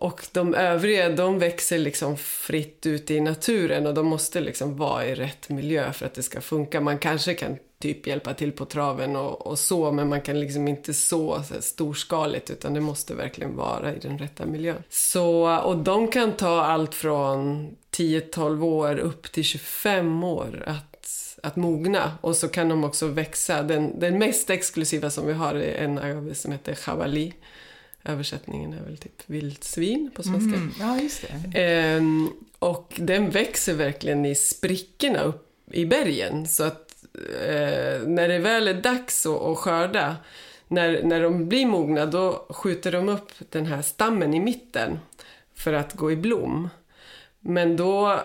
Och 0.00 0.26
de 0.32 0.54
övriga 0.54 1.08
de 1.08 1.38
växer 1.38 1.78
liksom 1.78 2.16
fritt 2.16 2.86
ute 2.86 3.14
i 3.14 3.20
naturen 3.20 3.86
och 3.86 3.94
de 3.94 4.06
måste 4.06 4.40
liksom 4.40 4.76
vara 4.76 5.06
i 5.06 5.14
rätt 5.14 5.48
miljö 5.48 5.92
för 5.92 6.06
att 6.06 6.14
det 6.14 6.22
ska 6.22 6.40
funka. 6.40 6.80
Man 6.80 6.98
kanske 6.98 7.34
kan 7.34 7.56
typ 7.78 8.06
hjälpa 8.06 8.34
till 8.34 8.52
på 8.52 8.64
traven 8.64 9.16
och, 9.16 9.46
och 9.46 9.58
så 9.58 9.92
men 9.92 10.08
man 10.08 10.20
kan 10.20 10.40
liksom 10.40 10.68
inte 10.68 10.94
så, 10.94 11.42
så 11.42 11.62
storskaligt 11.62 12.50
utan 12.50 12.74
det 12.74 12.80
måste 12.80 13.14
verkligen 13.14 13.56
vara 13.56 13.94
i 13.94 13.98
den 13.98 14.18
rätta 14.18 14.46
miljön. 14.46 14.82
Så, 14.88 15.58
och 15.58 15.76
de 15.76 16.08
kan 16.08 16.32
ta 16.32 16.60
allt 16.60 16.94
från 16.94 17.68
10-12 17.96 18.64
år 18.64 18.98
upp 18.98 19.32
till 19.32 19.44
25 19.44 20.24
år 20.24 20.64
att, 20.66 21.36
att 21.42 21.56
mogna 21.56 22.12
och 22.20 22.36
så 22.36 22.48
kan 22.48 22.68
de 22.68 22.84
också 22.84 23.06
växa. 23.06 23.62
Den, 23.62 24.00
den 24.00 24.18
mest 24.18 24.50
exklusiva 24.50 25.10
som 25.10 25.26
vi 25.26 25.32
har 25.32 25.54
är 25.54 25.84
en 25.84 25.98
agave 25.98 26.34
som 26.34 26.52
heter 26.52 26.78
javali. 26.86 27.34
Översättningen 28.04 28.72
är 28.72 28.82
väl 28.82 28.96
typ 28.96 29.22
vildsvin 29.26 30.10
på 30.14 30.22
svenska. 30.22 30.56
Mm. 30.56 30.72
Ja, 30.80 31.00
just 31.00 31.24
det. 31.52 31.60
Ehm, 31.60 32.28
och 32.58 32.94
den 32.96 33.30
växer 33.30 33.74
verkligen 33.74 34.26
i 34.26 34.34
sprickorna 34.34 35.20
upp 35.20 35.50
i 35.72 35.86
bergen. 35.86 36.48
Så 36.48 36.64
att 36.64 37.04
eh, 37.14 38.02
när 38.06 38.28
det 38.28 38.38
väl 38.38 38.68
är 38.68 38.74
dags 38.74 39.26
att, 39.26 39.58
skörda, 39.58 40.16
när, 40.68 41.02
när 41.02 41.22
de 41.22 41.48
blir 41.48 41.66
mogna, 41.66 42.06
då 42.06 42.46
skjuter 42.50 42.92
de 42.92 43.08
upp 43.08 43.32
den 43.50 43.66
här 43.66 43.82
stammen 43.82 44.34
i 44.34 44.40
mitten 44.40 44.98
för 45.54 45.72
att 45.72 45.94
gå 45.94 46.12
i 46.12 46.16
blom. 46.16 46.68
Men 47.40 47.76
då 47.76 48.20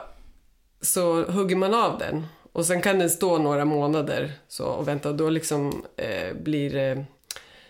så 0.82 1.24
hugger 1.24 1.56
man 1.56 1.74
av 1.74 2.00
den 2.00 2.28
och 2.52 2.66
sen 2.66 2.82
kan 2.82 3.00
den 3.00 3.10
stå 3.10 3.38
några 3.38 3.66
månader 3.66 4.32
så, 4.48 4.66
och 4.66 4.88
vänta 4.88 5.10
och 5.10 5.16
då 5.16 5.30
liksom 5.30 5.86
eh, 5.98 6.34
blir 6.34 6.76
eh, 6.76 7.04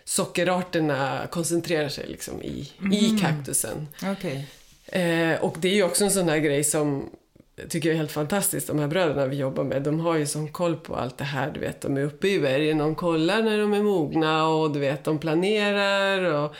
sockerarterna 0.06 1.26
koncentrerar 1.30 1.88
sig 1.88 2.06
liksom 2.06 2.42
i, 2.42 2.72
i 2.92 3.18
kaktusen. 3.20 3.88
Okej. 4.12 4.46
Eh, 4.86 5.44
och 5.44 5.56
det 5.60 5.68
är 5.68 5.74
ju 5.74 5.82
också 5.82 6.04
en 6.04 6.10
sån 6.10 6.28
här 6.28 6.38
grej 6.38 6.64
som 6.64 7.10
jag 7.56 7.70
tycker 7.70 7.90
är 7.90 7.94
helt 7.94 8.12
fantastiskt. 8.12 8.66
De 8.66 8.78
här 8.78 8.86
bröderna 8.86 9.26
vi 9.26 9.36
jobbar 9.36 9.64
med, 9.64 9.82
de 9.82 10.00
har 10.00 10.16
ju 10.16 10.26
sån 10.26 10.48
koll 10.48 10.76
på 10.76 10.96
allt 10.96 11.18
det 11.18 11.24
här. 11.24 11.50
Du 11.50 11.60
vet, 11.60 11.80
de 11.80 11.96
är 11.96 12.04
uppe 12.04 12.28
i 12.28 12.40
bergen, 12.40 12.78
de 12.78 12.94
kollar 12.94 13.42
när 13.42 13.58
de 13.58 13.72
är 13.74 13.82
mogna 13.82 14.48
och 14.48 14.70
du 14.70 14.80
vet, 14.80 15.04
de 15.04 15.18
planerar. 15.18 16.22
Och, 16.22 16.54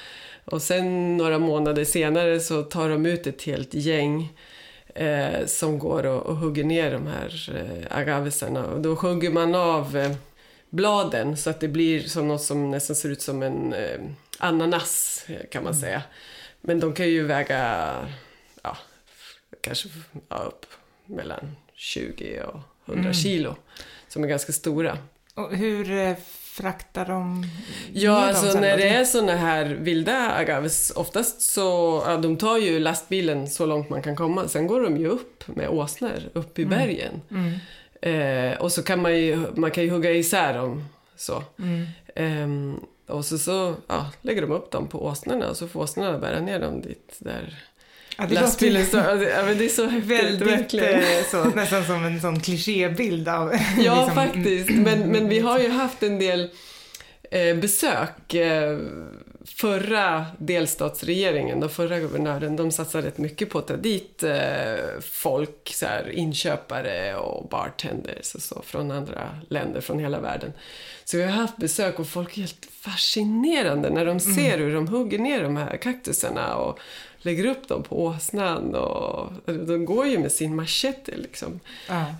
och 0.44 0.62
sen 0.62 1.16
några 1.16 1.38
månader 1.38 1.85
senare 1.85 2.40
så 2.40 2.62
tar 2.62 2.88
de 2.88 3.06
ut 3.06 3.26
ett 3.26 3.42
helt 3.42 3.74
gäng 3.74 4.32
eh, 4.94 5.46
som 5.46 5.78
går 5.78 6.06
och, 6.06 6.22
och 6.22 6.37
hugger 6.37 6.64
ner 6.64 6.92
de 6.92 7.06
här 7.06 7.52
eh, 7.56 7.98
agavesarna. 7.98 8.66
Och 8.66 8.80
då 8.80 8.94
hugger 8.94 9.30
man 9.30 9.54
av 9.54 9.96
eh, 9.96 10.12
bladen 10.76 11.36
så 11.36 11.50
att 11.50 11.60
det 11.60 11.68
blir 11.68 12.00
som 12.00 12.28
något 12.28 12.42
som 12.42 12.70
nästan 12.70 12.96
ser 12.96 13.08
ut 13.08 13.22
som 13.22 13.42
en 13.42 13.72
eh, 13.72 14.00
ananas 14.38 15.24
eh, 15.28 15.46
kan 15.50 15.64
man 15.64 15.74
säga. 15.74 16.02
Men 16.60 16.80
de 16.80 16.92
kan 16.94 17.08
ju 17.08 17.22
väga 17.22 17.94
ja, 18.62 18.76
kanske 19.60 19.88
ja, 20.28 20.36
upp 20.36 20.66
mellan 21.06 21.56
20 21.74 22.42
och 22.42 22.60
100 22.86 23.12
kilo. 23.12 23.56
Som 24.08 24.24
är 24.24 24.28
ganska 24.28 24.52
stora. 24.52 24.98
Och 25.34 25.56
hur 25.56 25.90
eh, 25.90 26.16
fraktar 26.56 27.06
de 27.06 27.44
Ja, 27.92 28.12
dem 28.12 28.22
alltså 28.22 28.50
sen 28.52 28.60
när 28.60 28.76
det 28.76 28.88
är 28.88 29.04
såna 29.04 29.36
här 29.36 29.64
vilda 29.64 30.30
agaves, 30.30 30.90
oftast 30.90 31.40
så, 31.40 32.02
ja, 32.06 32.16
de 32.16 32.36
tar 32.36 32.58
ju 32.58 32.78
lastbilen 32.78 33.50
så 33.50 33.66
långt 33.66 33.90
man 33.90 34.02
kan 34.02 34.16
komma. 34.16 34.48
Sen 34.48 34.66
går 34.66 34.80
de 34.80 34.96
ju 34.96 35.08
upp 35.08 35.44
med 35.46 35.68
åsnor, 35.68 36.22
upp 36.32 36.58
i 36.58 36.64
bergen. 36.64 37.22
Mm. 37.30 37.58
Eh, 38.02 38.59
och 38.59 38.72
så 38.72 38.82
kan 38.82 39.02
man 39.02 39.16
ju, 39.18 39.46
man 39.54 39.70
kan 39.70 39.85
ju 39.85 39.90
hugga 39.90 40.12
isär 40.12 40.54
dem 40.54 40.85
så. 41.16 41.42
Mm. 41.59 41.87
Ehm, 42.14 42.80
och 43.06 43.24
så, 43.24 43.38
så 43.38 43.74
ja, 43.87 44.11
lägger 44.22 44.42
de 44.42 44.50
upp 44.52 44.70
dem 44.70 44.88
på 44.88 45.04
åsnorna 45.04 45.48
och 45.50 45.56
så 45.56 45.68
får 45.68 45.80
åsnorna 45.80 46.18
bära 46.18 46.40
ner 46.40 46.61
dem 46.61 46.80
dit 46.80 47.16
där 47.18 47.54
Ja, 48.18 48.26
det 48.28 48.35
lastbilen 48.35 48.82
låter- 48.85 49.02
står... 49.16 49.22
Ja, 49.28 49.42
men 49.46 49.59
det 49.59 49.64
är 49.64 49.68
så 49.68 49.87
Väldigt 49.87 50.74
eh, 50.74 51.24
så, 51.30 51.44
nästan 51.44 51.85
som 51.85 52.04
en 52.04 52.20
sån 52.20 52.40
klichébild 52.40 53.28
av... 53.28 53.52
Ja, 53.78 53.94
liksom, 54.06 54.14
faktiskt. 54.14 54.70
Men, 54.70 55.00
men 55.00 55.28
vi 55.28 55.38
har 55.38 55.59
ju 55.59 55.68
haft 55.70 56.02
en 56.02 56.18
del 56.18 56.50
eh, 57.30 57.56
besök. 57.56 58.35
Eh, 58.35 58.78
förra 59.46 60.26
delstatsregeringen, 60.38 61.61
den 61.61 61.68
förra 61.68 61.98
guvernören, 61.98 62.56
de 62.56 62.70
satsade 62.70 63.06
rätt 63.06 63.18
mycket 63.18 63.50
på 63.50 63.59
att 63.59 63.66
ta 63.66 63.76
dit 63.76 64.22
eh, 64.22 64.35
folk, 65.00 65.72
så 65.74 65.87
här, 65.87 66.11
inköpare 66.11 67.16
och 67.16 67.48
bartenders 67.48 68.35
och 68.35 68.42
så 68.42 68.62
från 68.62 68.90
andra 68.90 69.38
länder, 69.48 69.80
från 69.80 69.98
hela 69.98 70.20
världen. 70.20 70.52
Så 71.04 71.16
vi 71.16 71.22
har 71.22 71.30
haft 71.30 71.56
besök 71.56 71.98
och 71.98 72.09
folk 72.09 72.37
är 72.37 72.40
helt 72.40 72.68
fascinerande 72.80 73.90
när 73.90 74.06
de 74.06 74.20
ser 74.20 74.59
hur 74.59 74.74
de 74.74 74.88
hugger 74.88 75.18
ner 75.18 75.42
de 75.42 75.56
här 75.56 75.76
kaktusarna 75.76 76.56
och 76.56 76.78
lägger 77.18 77.46
upp 77.46 77.68
dem 77.68 77.82
på 77.82 78.04
åsnan. 78.04 78.74
Och, 78.74 79.32
de 79.66 79.85
går 79.85 80.06
ju 80.06 80.18
med 80.18 80.32
sin 80.32 80.56
machete 80.56 81.16
liksom. 81.16 81.61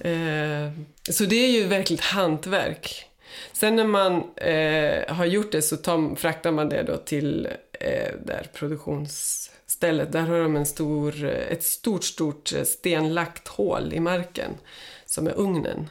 Eh, 0.00 0.72
så 1.10 1.24
det 1.24 1.36
är 1.36 1.50
ju 1.50 1.66
verkligen 1.66 2.02
hantverk. 2.02 3.05
Sen 3.53 3.77
när 3.77 3.85
man 3.85 4.25
eh, 4.37 5.14
har 5.14 5.25
gjort 5.25 5.53
det 5.53 5.62
så 5.62 5.77
tar, 5.77 6.14
fraktar 6.14 6.53
man 6.53 6.68
det 6.68 6.83
då 6.83 6.96
till 6.96 7.49
eh, 7.72 8.12
där 8.25 8.51
produktionsstället. 8.55 10.12
Där 10.12 10.22
har 10.22 10.38
de 10.38 10.57
en 10.57 10.66
stor, 10.66 11.25
eh, 11.25 11.31
ett 11.31 11.62
stort, 11.62 12.05
stort 12.05 12.53
eh, 12.53 12.64
stenlagt 12.64 13.49
hål 13.49 13.92
i 13.92 14.01
marken 14.01 14.51
som 15.07 15.27
är 15.27 15.38
ugnen. 15.38 15.88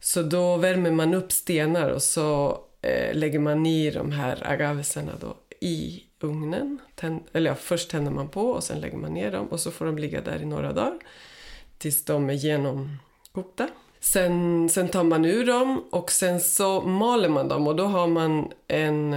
Så 0.00 0.22
då 0.22 0.56
värmer 0.56 0.90
man 0.90 1.14
upp 1.14 1.32
stenar 1.32 1.90
och 1.90 2.02
så 2.02 2.60
eh, 2.82 3.14
lägger 3.14 3.38
man 3.38 3.66
i 3.66 3.90
de 3.90 4.12
här 4.12 4.52
agavesarna 4.52 5.12
då 5.20 5.36
i 5.60 6.02
ugnen. 6.20 6.78
Tänd, 6.94 7.22
eller 7.32 7.50
ja, 7.50 7.54
först 7.54 7.90
tänder 7.90 8.10
man 8.10 8.28
på 8.28 8.50
och 8.50 8.64
sen 8.64 8.80
lägger 8.80 8.96
man 8.96 9.14
ner 9.14 9.32
dem 9.32 9.46
och 9.46 9.60
så 9.60 9.70
får 9.70 9.86
de 9.86 9.98
ligga 9.98 10.20
där 10.20 10.42
i 10.42 10.44
några 10.44 10.72
dagar 10.72 10.98
tills 11.78 12.04
de 12.04 12.30
är 12.30 12.34
genomkokta. 12.34 13.68
Sen, 14.06 14.68
sen 14.68 14.88
tar 14.88 15.04
man 15.04 15.24
ur 15.24 15.46
dem 15.46 15.84
och 15.90 16.12
sen 16.12 16.40
så 16.40 16.80
maler 16.80 17.28
man 17.28 17.48
dem 17.48 17.66
och 17.66 17.76
då 17.76 17.84
har 17.86 18.06
man 18.06 18.52
en, 18.68 19.12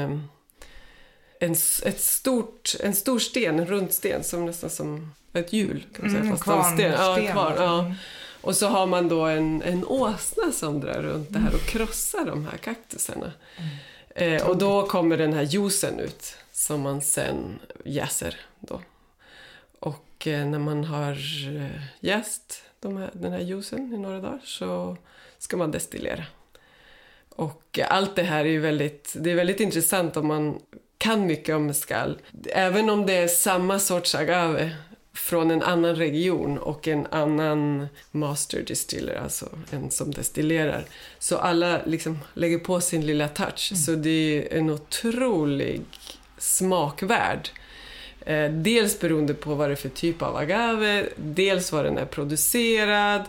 en, 1.40 1.52
ett 1.86 2.00
stort, 2.02 2.76
en 2.80 2.96
stor 2.96 3.20
sten, 3.20 3.60
en 3.60 3.66
rund 3.66 3.92
sten 3.92 4.24
som 4.24 4.46
nästan 4.46 4.70
som 4.70 5.14
ett 5.34 5.54
hjul. 5.54 5.86
Kan 5.96 6.06
man 6.06 6.12
säga, 6.12 6.24
Mm, 6.24 6.38
fast 6.38 6.48
av 6.50 6.64
sten. 6.64 6.92
Ja, 6.92 7.18
en 7.18 7.28
kvarnsten. 7.28 7.34
kvarn, 7.34 7.54
ja. 7.58 7.80
Mm. 7.80 7.94
Och 8.42 8.56
så 8.56 8.68
har 8.68 8.88
man 8.88 9.08
då 9.10 9.26
en, 9.26 9.62
en 9.62 9.86
åsna 9.86 10.52
som 10.52 10.80
drar 10.80 11.02
runt 11.02 11.34
det 11.34 11.40
här 11.40 11.54
och 11.54 11.62
krossar 11.62 12.26
de 12.26 12.46
här 12.46 12.58
kaktusarna. 12.58 13.32
Eh, 14.16 14.48
och 14.48 14.58
då 14.58 14.88
kommer 14.88 15.18
den 15.18 15.34
här 15.34 15.44
juicen 15.44 16.00
ut 16.00 16.36
som 16.52 16.82
man 16.82 17.02
sen 17.02 17.60
jäser 17.86 18.36
då. 18.60 18.82
Och 19.80 20.28
eh, 20.28 20.46
när 20.46 20.60
man 20.60 20.84
har 20.84 21.12
eh, 21.58 21.82
jäst 22.00 22.62
de 22.80 22.98
här, 22.98 23.10
den 23.14 23.32
här 23.32 23.40
juicen 23.40 23.94
i 23.94 23.98
några 23.98 24.20
dagar 24.20 24.42
så 24.44 24.98
ska 25.38 25.58
man 25.58 25.72
destillera. 25.72 26.24
Och 27.30 27.80
allt 27.90 28.16
det 28.16 28.24
här 28.24 28.46
är 28.46 28.50
ju 28.50 28.60
väldigt, 28.60 29.16
det 29.20 29.32
är 29.32 29.36
väldigt 29.36 29.60
intressant 29.60 30.18
om 30.18 30.28
man 30.28 30.60
kan 30.98 31.26
mycket 31.26 31.56
om 31.56 31.66
mezcal. 31.66 32.18
Även 32.46 32.90
om 32.90 33.06
det 33.06 33.14
är 33.14 33.28
samma 33.28 33.80
sorts 33.80 34.16
agave 34.16 34.76
från 35.14 35.52
en 35.52 35.64
annan 35.64 35.96
region 35.96 36.58
och 36.58 36.88
en 36.88 37.08
annan 37.12 37.88
master 38.12 38.62
distiller, 38.62 39.16
alltså 39.16 39.50
en 39.72 39.92
som 39.92 40.12
destillerar. 40.12 40.86
Så 41.20 41.38
alla 41.38 41.82
liksom 41.86 42.20
lägger 42.34 42.60
på 42.60 42.82
sin 42.82 43.06
lilla 43.06 43.28
touch. 43.28 43.72
Så 43.86 43.92
det 43.96 44.10
är 44.10 44.58
en 44.58 44.70
otrolig 44.70 45.82
smakvärld. 46.38 47.50
Eh, 48.26 48.52
dels 48.52 49.00
beroende 49.00 49.34
på 49.34 49.56
vad 49.56 49.70
det 49.70 49.74
är 49.74 49.76
för 49.76 49.90
typ 49.90 50.22
av 50.22 50.36
agave, 50.36 51.10
dels 51.16 51.72
var 51.72 51.84
den 51.84 51.98
är 51.98 52.06
producerad, 52.06 53.22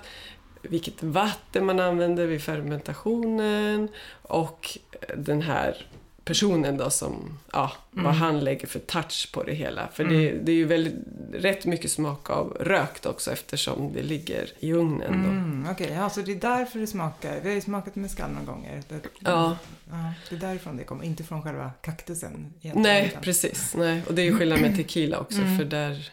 vilket 0.62 1.02
vatten 1.02 1.66
man 1.66 1.80
använder 1.80 2.26
vid 2.26 2.42
fermentationen 2.42 3.88
och 4.22 4.78
den 5.16 5.42
här 5.42 5.86
personen 6.30 6.76
då 6.76 6.90
som, 6.90 7.38
ja, 7.52 7.72
vad 7.90 8.14
han 8.14 8.40
lägger 8.40 8.66
för 8.66 8.78
touch 8.78 9.30
på 9.32 9.42
det 9.42 9.52
hela. 9.54 9.88
För 9.92 10.04
det, 10.04 10.30
det 10.30 10.52
är 10.52 10.56
ju 10.56 10.64
väldigt, 10.64 10.94
rätt 11.32 11.66
mycket 11.66 11.90
smak 11.90 12.30
av 12.30 12.56
rökt 12.60 13.06
också 13.06 13.32
eftersom 13.32 13.92
det 13.92 14.02
ligger 14.02 14.48
i 14.58 14.72
ugnen 14.72 15.22
då. 15.22 15.30
Mm, 15.30 15.66
Okej, 15.70 15.92
ja, 15.94 16.10
så 16.10 16.20
det 16.20 16.32
är 16.32 16.36
därför 16.36 16.78
det 16.78 16.86
smakar. 16.86 17.40
Vi 17.42 17.48
har 17.48 17.54
ju 17.54 17.60
smakat 17.60 17.96
mescal 17.96 18.30
några 18.30 18.46
gånger. 18.52 18.82
Det, 18.88 19.00
Ja. 19.20 19.56
ja, 19.90 20.12
det 20.30 20.36
är 20.36 20.40
därifrån 20.40 20.76
det 20.76 20.84
kommer, 20.84 21.04
inte 21.04 21.24
från 21.24 21.42
själva 21.42 21.70
kaktusen. 21.82 22.52
Nej, 22.74 23.16
precis. 23.22 23.74
Nej. 23.76 24.02
Och 24.08 24.14
det 24.14 24.22
är 24.22 24.26
ju 24.26 24.36
skillnad 24.38 24.60
med 24.60 24.76
tequila 24.76 25.18
också 25.18 25.38
för 25.58 25.64
där 25.64 26.10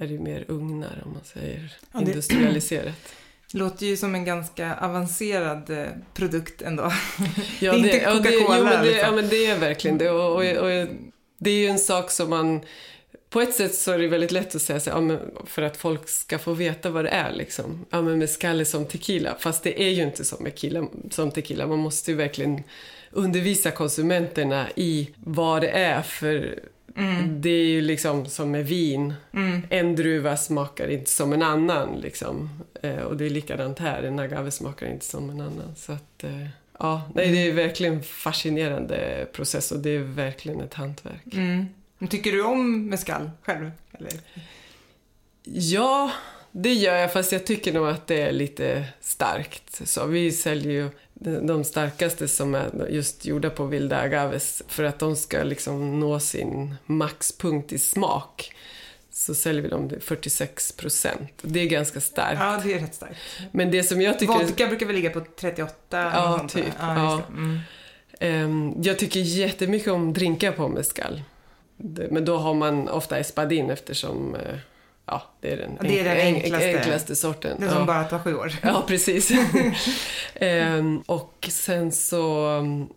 är 0.00 0.06
det 0.06 0.12
ju 0.12 0.18
mer 0.20 0.44
ugnar 0.48 1.02
om 1.04 1.12
man 1.12 1.20
säger 1.24 1.72
Ja, 1.92 1.98
det- 2.00 2.04
industrialiserat. 2.06 2.94
Låter 3.52 3.86
ju 3.86 3.96
som 3.96 4.14
en 4.14 4.24
ganska 4.24 4.76
avancerad 4.76 5.70
eh, 5.70 5.86
produkt 6.14 6.62
ändå. 6.62 6.92
Ja, 7.60 7.72
Det 7.72 7.78
är 7.78 7.84
inte 7.84 7.96
ja, 7.96 8.12
Coca-Cola, 8.12 8.70
det, 8.70 8.82
liksom. 8.82 9.00
ja, 9.00 9.12
men 9.12 9.28
det 9.28 9.46
är 9.46 9.58
verkligen 9.58 9.98
det. 9.98 10.10
Och, 10.10 10.32
och, 10.32 10.42
och 10.42 10.88
det 11.38 11.50
är 11.50 11.58
ju 11.58 11.66
en 11.66 11.78
sak 11.78 12.10
som 12.10 12.30
man... 12.30 12.60
På 13.30 13.40
ett 13.40 13.54
sätt 13.54 13.74
så 13.74 13.92
är 13.92 13.98
det 13.98 14.08
väldigt 14.08 14.32
lätt 14.32 14.54
att 14.54 14.62
säga 14.62 14.80
så, 14.80 14.90
ja, 14.90 15.00
men 15.00 15.20
för 15.46 15.62
att 15.62 15.76
folk 15.76 16.08
ska 16.08 16.38
få 16.38 16.52
veta 16.52 16.90
vad 16.90 17.04
det 17.04 17.10
är. 17.10 17.32
Liksom. 17.32 17.86
Ja, 17.90 18.02
men 18.02 18.18
mezcal 18.18 18.60
är 18.60 18.64
som 18.64 18.84
tequila. 18.86 19.36
Fast 19.38 19.62
det 19.62 19.82
är 19.82 19.88
ju 19.88 20.02
inte 20.02 20.24
som, 20.24 20.44
tequila, 20.44 20.86
som 21.10 21.30
tequila. 21.30 21.66
Man 21.66 21.78
måste 21.78 22.10
ju 22.10 22.16
verkligen 22.16 22.62
undervisa 23.10 23.70
konsumenterna 23.70 24.66
i 24.76 25.10
vad 25.24 25.62
det 25.62 25.70
är. 25.70 26.02
För 26.02 26.58
det 27.40 27.50
är 27.50 27.66
ju 27.66 27.80
liksom 27.80 28.26
som 28.26 28.50
med 28.50 28.66
vin. 28.66 29.14
Mm. 29.32 29.62
En 29.70 29.96
druva 29.96 30.36
smakar 30.36 30.88
inte 30.88 31.10
som 31.10 31.32
en 31.32 31.42
annan. 31.42 32.00
Liksom. 32.00 32.50
Eh, 32.82 32.98
och 32.98 33.16
det 33.16 33.26
är 33.26 33.30
likadant 33.30 33.78
här. 33.78 34.02
En 34.02 34.18
agave 34.18 34.50
smakar 34.50 34.86
inte 34.86 35.04
som 35.04 35.30
en 35.30 35.40
annan. 35.40 35.74
Så 35.76 35.92
att, 35.92 36.24
eh, 36.24 36.46
ja, 36.78 37.10
nej, 37.14 37.32
det 37.32 37.38
är 37.38 37.52
verkligen 37.52 37.94
en 37.94 38.02
fascinerande 38.02 39.26
process 39.32 39.72
och 39.72 39.78
det 39.78 39.90
är 39.90 39.98
verkligen 39.98 40.60
ett 40.60 40.74
hantverk. 40.74 41.34
Mm. 41.34 41.66
Tycker 42.10 42.32
du 42.32 42.42
om 42.44 42.88
mescal 42.88 43.30
själv? 43.42 43.70
Eller? 43.92 44.12
Ja, 45.44 46.10
det 46.52 46.72
gör 46.72 46.96
jag 46.96 47.12
fast 47.12 47.32
jag 47.32 47.46
tycker 47.46 47.72
nog 47.72 47.88
att 47.88 48.06
det 48.06 48.22
är 48.22 48.32
lite 48.32 48.84
starkt. 49.00 49.88
Så 49.88 50.06
vi 50.06 50.32
säljer 50.32 50.72
ju 50.72 50.90
de 51.20 51.64
starkaste 51.64 52.28
som 52.28 52.54
är 52.54 52.88
just 52.90 53.24
gjorda 53.24 53.50
på 53.50 53.64
vilda 53.64 53.98
agaves 54.00 54.62
för 54.68 54.84
att 54.84 54.98
de 54.98 55.16
ska 55.16 55.42
liksom 55.42 56.00
nå 56.00 56.20
sin 56.20 56.74
maxpunkt 56.86 57.72
i 57.72 57.78
smak. 57.78 58.52
Så 59.10 59.34
säljer 59.34 59.62
vi 59.62 59.68
dem 59.68 59.88
till 59.88 60.00
46 60.00 60.72
procent. 60.72 61.32
Det 61.42 61.60
är 61.60 61.66
ganska 61.66 62.00
starkt. 62.00 62.40
Ja, 62.40 62.60
det 62.64 62.74
är 62.74 62.78
rätt 62.78 62.94
starkt. 62.94 63.16
Men 63.52 63.70
det 63.70 63.82
som 63.82 64.02
jag 64.02 64.18
tycker... 64.18 64.32
Vodka 64.32 64.66
brukar 64.66 64.86
väl 64.86 64.96
ligga 64.96 65.10
på 65.10 65.20
38? 65.36 65.72
Ja, 65.90 66.46
typ. 66.48 66.64
Ja, 66.80 66.94
Ja. 66.96 67.22
Mm. 67.28 67.58
Ehm, 68.20 68.74
jag 68.82 68.98
tycker 68.98 69.20
jättemycket 69.20 69.92
om 69.92 70.12
drinkar 70.12 70.52
på 70.52 70.68
mezcal. 70.68 71.22
Men 72.10 72.24
då 72.24 72.36
har 72.36 72.54
man 72.54 72.88
ofta 72.88 73.18
espadin 73.18 73.70
eftersom 73.70 74.34
eh, 74.34 74.58
ja, 75.10 75.22
det 75.40 75.52
är 75.52 75.56
den, 75.56 75.78
det 75.80 76.00
är 76.00 76.04
den 76.04 76.16
enk- 76.16 76.42
enklaste. 76.42 76.78
enklaste 76.78 77.16
sorten. 77.16 77.56
Det 77.60 77.68
som 77.68 77.78
ja. 77.78 77.84
bara 77.84 78.04
tar 78.04 78.18
sju 78.18 78.34
år. 78.34 78.52
Ja, 78.62 78.84
precis. 78.88 79.30
Ehm, 80.34 81.02
och 81.06 81.48
sen 81.50 81.92
så 81.92 82.48
um, 82.48 82.88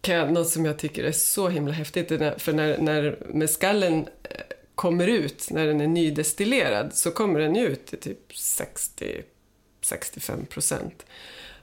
kan 0.00 0.14
jag, 0.14 0.32
något 0.32 0.48
som 0.48 0.64
jag 0.64 0.78
tycker 0.78 1.04
är 1.04 1.12
så 1.12 1.48
himla 1.48 1.72
häftigt, 1.72 2.10
när, 2.10 2.38
för 2.38 2.52
när, 2.52 2.78
när 2.78 3.18
mezcalen 3.28 4.08
eh, 4.22 4.40
kommer 4.74 5.06
ut, 5.06 5.48
när 5.50 5.66
den 5.66 5.80
är 5.80 5.88
nydestillerad, 5.88 6.94
så 6.94 7.10
kommer 7.10 7.40
den 7.40 7.56
ut 7.56 7.86
till 7.86 8.00
typ 8.00 8.32
60-65 8.32 10.46
procent. 10.46 11.06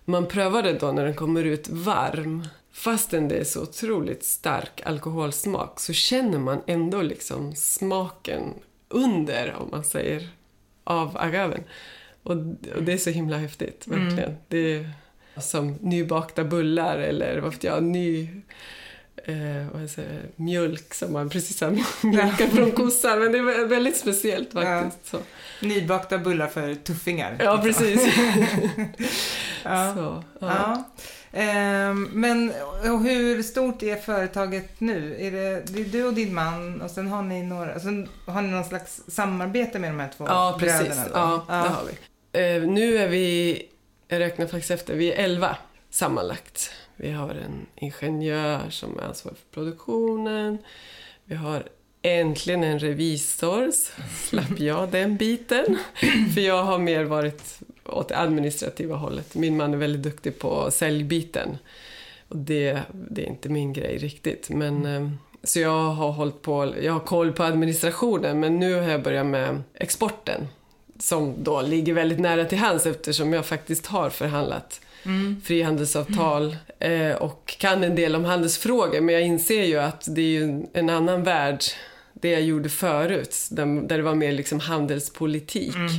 Man 0.05 0.27
prövar 0.27 0.63
det 0.63 0.73
då 0.73 0.91
när 0.91 1.05
den 1.05 1.15
kommer 1.15 1.43
ut 1.43 1.69
varm. 1.69 2.47
Fastän 2.71 3.27
det 3.27 3.35
är 3.35 3.43
så 3.43 3.61
otroligt 3.61 4.23
stark 4.23 4.81
alkoholsmak 4.85 5.79
så 5.79 5.93
känner 5.93 6.39
man 6.39 6.61
ändå 6.67 7.01
liksom 7.01 7.55
smaken 7.55 8.53
under, 8.89 9.55
om 9.59 9.69
man 9.71 9.83
säger, 9.83 10.27
av 10.83 11.17
agaven. 11.17 11.63
Och, 12.23 12.31
och 12.75 12.83
det 12.83 12.93
är 12.93 12.97
så 12.97 13.09
himla 13.09 13.37
häftigt, 13.37 13.87
verkligen. 13.87 14.37
Det 14.47 14.75
är 14.75 14.89
som 15.41 15.77
nybakta 15.81 16.43
bullar 16.43 16.97
eller 16.97 17.39
vad 17.39 17.51
vet 17.51 17.63
jag, 17.63 17.83
ny 17.83 18.29
eh, 19.27 19.67
vad 19.73 19.89
säger, 19.89 20.21
mjölk 20.35 20.93
som 20.93 21.13
man 21.13 21.29
precis 21.29 21.61
har 21.61 21.77
mjölkat 22.07 22.49
från 22.49 22.71
kossan. 22.71 23.19
Men 23.19 23.31
det 23.31 23.37
är 23.37 23.65
väldigt 23.67 23.97
speciellt 23.97 24.53
faktiskt. 24.53 25.07
Så. 25.07 25.17
Nybakta 25.61 26.17
bullar 26.17 26.47
för 26.47 26.75
tuffingar. 26.75 27.37
Ja, 27.39 27.61
precis. 27.63 28.01
Ja. 29.63 29.93
Så, 29.95 30.23
ja. 30.39 30.83
Ja. 31.31 31.39
Ehm, 31.39 32.03
men 32.13 32.53
och 32.83 33.03
hur 33.03 33.43
stort 33.43 33.83
är 33.83 33.95
företaget 33.95 34.79
nu? 34.79 35.15
Är 35.19 35.31
det, 35.31 35.63
det 35.67 35.81
är 35.81 35.85
du 35.85 36.03
och 36.05 36.13
din 36.13 36.33
man 36.33 36.81
och 36.81 36.91
sen 36.91 37.07
har 37.07 37.21
ni 37.21 37.43
några, 37.43 37.73
alltså, 37.73 37.89
har 38.25 38.41
ni 38.41 38.49
någon 38.51 38.63
slags 38.63 39.01
samarbete 39.07 39.79
med 39.79 39.91
de 39.91 39.99
här 39.99 40.09
två 40.17 40.25
Ja, 40.27 40.57
precis. 40.59 40.95
då? 40.95 41.11
Ja, 41.13 41.45
det 41.47 41.53
har 41.53 41.83
vi. 41.85 41.93
Eh, 42.55 42.69
nu 42.71 42.97
är 42.97 43.07
vi, 43.07 43.63
jag 44.07 44.19
räknar 44.19 44.47
faktiskt 44.47 44.71
efter, 44.71 44.95
vi 44.95 45.13
är 45.13 45.23
11 45.23 45.57
sammanlagt. 45.89 46.71
Vi 46.95 47.11
har 47.11 47.29
en 47.29 47.65
ingenjör 47.75 48.69
som 48.69 48.99
är 48.99 49.03
ansvarig 49.03 49.37
för 49.37 49.45
produktionen. 49.53 50.57
Vi 51.25 51.35
har 51.35 51.63
äntligen 52.01 52.63
en 52.63 52.79
revisor, 52.79 53.71
slapp 54.29 54.59
jag 54.59 54.89
den 54.89 55.17
biten. 55.17 55.77
För 56.33 56.41
jag 56.41 56.63
har 56.63 56.79
mer 56.79 57.03
varit 57.03 57.59
åt 57.89 58.09
det 58.09 58.17
administrativa 58.17 58.95
hållet. 58.95 59.35
Min 59.35 59.57
man 59.57 59.73
är 59.73 59.77
väldigt 59.77 60.03
duktig 60.03 60.39
på 60.39 60.71
säljbiten. 60.71 61.57
Och 62.27 62.37
det, 62.37 62.79
det 62.91 63.23
är 63.23 63.27
inte 63.27 63.49
min 63.49 63.73
grej 63.73 63.97
riktigt. 63.97 64.49
Men, 64.49 64.85
eh, 64.85 65.09
så 65.43 65.59
jag 65.59 65.89
har 65.89 66.11
hållit 66.11 66.41
på, 66.41 66.73
jag 66.81 66.93
har 66.93 66.99
koll 66.99 67.31
på 67.31 67.43
administrationen 67.43 68.39
men 68.39 68.59
nu 68.59 68.73
har 68.73 68.89
jag 68.89 69.03
börjat 69.03 69.25
med 69.25 69.63
exporten. 69.73 70.47
Som 70.99 71.43
då 71.43 71.61
ligger 71.61 71.93
väldigt 71.93 72.19
nära 72.19 72.45
till 72.45 72.57
hands 72.57 72.85
eftersom 72.85 73.33
jag 73.33 73.45
faktiskt 73.45 73.85
har 73.85 74.09
förhandlat 74.09 74.81
frihandelsavtal 75.43 76.55
eh, 76.79 77.11
och 77.11 77.55
kan 77.59 77.83
en 77.83 77.95
del 77.95 78.15
om 78.15 78.25
handelsfrågor. 78.25 79.01
Men 79.01 79.15
jag 79.15 79.23
inser 79.23 79.63
ju 79.63 79.77
att 79.77 80.07
det 80.15 80.37
är 80.37 80.65
en 80.73 80.89
annan 80.89 81.23
värld, 81.23 81.63
det 82.13 82.29
jag 82.29 82.41
gjorde 82.41 82.69
förut, 82.69 83.35
där, 83.51 83.87
det 83.87 84.01
var 84.01 84.15
mer 84.15 84.31
liksom 84.31 84.59
handelspolitik. 84.59 85.75
Just 85.75 85.95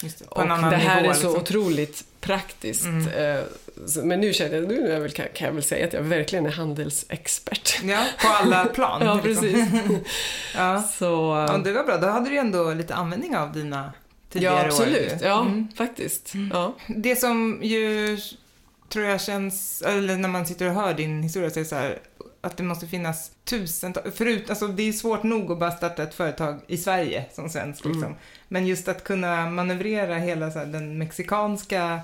det, 0.00 0.26
Och 0.28 0.46
det 0.46 0.54
här 0.76 1.00
nivå, 1.00 1.10
är 1.10 1.14
så 1.14 1.22
liksom. 1.28 1.42
otroligt 1.42 2.04
praktiskt. 2.20 2.86
Eh, 2.86 3.40
så- 3.86 4.04
Men 4.06 4.20
nu 4.20 4.32
känner 4.32 4.54
jag, 4.56 4.68
nu 4.68 4.88
är 4.88 4.92
jag 4.92 5.00
väl, 5.00 5.10
kan, 5.10 5.26
jag 5.38 5.52
väl 5.52 5.62
säga 5.62 5.86
att 5.86 5.92
jag 5.92 6.02
verkligen 6.02 6.46
är 6.46 6.50
handelsexpert. 6.50 7.80
Ja, 7.84 8.04
på 8.22 8.28
alla 8.28 8.64
plan. 8.74 9.02
Ja, 9.04 9.20
liksom. 9.24 9.44
precis. 9.44 9.64
Ja. 10.56 10.82
Så, 10.82 11.04
ja, 11.48 11.58
det 11.64 11.72
var 11.72 11.84
bra. 11.84 11.96
Då 11.96 12.06
hade 12.06 12.30
du 12.30 12.36
ändå 12.36 12.72
lite 12.72 12.94
användning 12.94 13.36
av 13.36 13.52
dina 13.52 13.92
tidigare 14.32 14.54
ja, 14.56 14.62
år. 14.62 14.66
absolut. 14.66 15.12
ju. 15.22 15.26
Ja, 15.26 15.40
Mm. 15.40 15.68
faktiskt. 15.76 16.32
Ja. 16.52 16.74
Det 16.86 17.16
som 17.16 17.58
ju 17.62 18.18
tror 18.88 19.04
jag 19.04 19.20
känns, 19.20 19.82
eller 19.82 20.16
när 20.16 20.28
man 20.28 20.46
sitter 20.46 20.66
och 20.68 20.74
hör 20.74 20.94
din 20.94 21.22
historia, 21.22 21.50
så 21.50 21.58
är 21.58 21.62
det 21.62 21.68
så 21.68 21.74
här 21.76 21.98
att 22.40 22.56
det 22.56 22.62
måste 22.62 22.86
finnas 22.86 23.30
tusentals, 23.44 24.14
förut, 24.16 24.50
alltså 24.50 24.66
det 24.68 24.82
är 24.88 24.92
svårt 24.92 25.22
nog 25.22 25.52
att 25.52 25.58
bara 25.58 25.70
starta 25.70 26.02
ett 26.02 26.14
företag 26.14 26.60
i 26.66 26.76
Sverige 26.76 27.24
som 27.32 27.48
svensk 27.48 27.84
liksom. 27.84 28.04
Mm. 28.04 28.16
Men 28.48 28.66
just 28.66 28.88
att 28.88 29.04
kunna 29.04 29.50
manövrera 29.50 30.14
hela 30.14 30.50
så 30.50 30.58
här, 30.58 30.66
den 30.66 30.98
mexikanska 30.98 32.00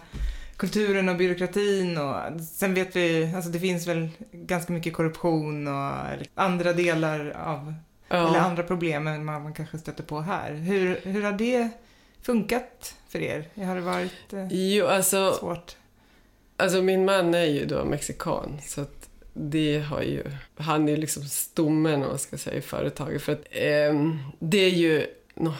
kulturen 0.57 1.09
och 1.09 1.16
byråkratin 1.16 1.99
och 1.99 2.40
sen 2.40 2.75
vet 2.75 2.96
vi, 2.96 3.33
alltså 3.37 3.51
det 3.51 3.61
finns 3.61 3.87
väl 3.87 4.09
ganska 4.33 4.72
mycket 4.72 4.94
korruption 4.94 5.68
och 5.68 5.92
andra 6.35 6.72
delar 6.72 7.31
av, 7.31 7.75
eller 8.09 8.22
Ja. 8.35 8.40
andra 8.40 8.62
problem 8.62 9.07
än 9.07 9.25
man, 9.25 9.42
man 9.42 9.55
kanske 9.55 9.79
stöter 9.79 10.03
på 10.03 10.20
här. 10.20 10.53
Hur, 10.55 11.01
hur 11.03 11.22
har 11.22 11.33
det 11.33 11.68
funkat 12.22 12.94
för 13.09 13.18
er? 13.18 13.49
Har 13.66 13.75
det 13.75 13.81
varit 13.81 14.33
eh, 14.33 14.46
Jo, 14.51 14.87
alltså, 14.87 15.33
svårt? 15.33 15.77
alltså 16.57 16.83
min 16.83 17.05
man 17.05 17.35
är 17.35 17.44
ju 17.44 17.66
då 17.66 17.85
mexikan. 17.85 18.59
Så 18.66 18.81
att 18.81 18.95
det 19.38 19.79
har 19.79 20.03
ju, 20.03 20.22
han 20.57 20.88
är 20.88 20.92
ju 20.92 20.99
liksom 20.99 21.22
stommen 21.22 22.03
om 22.03 22.09
man 22.09 22.18
ska 22.18 22.38
säga 22.38 22.57
i 22.57 22.61
företaget. 22.61 23.22
För 23.22 23.33
att 23.33 23.46
ehm, 23.51 24.18
det 24.38 24.59
är 24.59 24.70
ju 24.70 25.07
något 25.35 25.55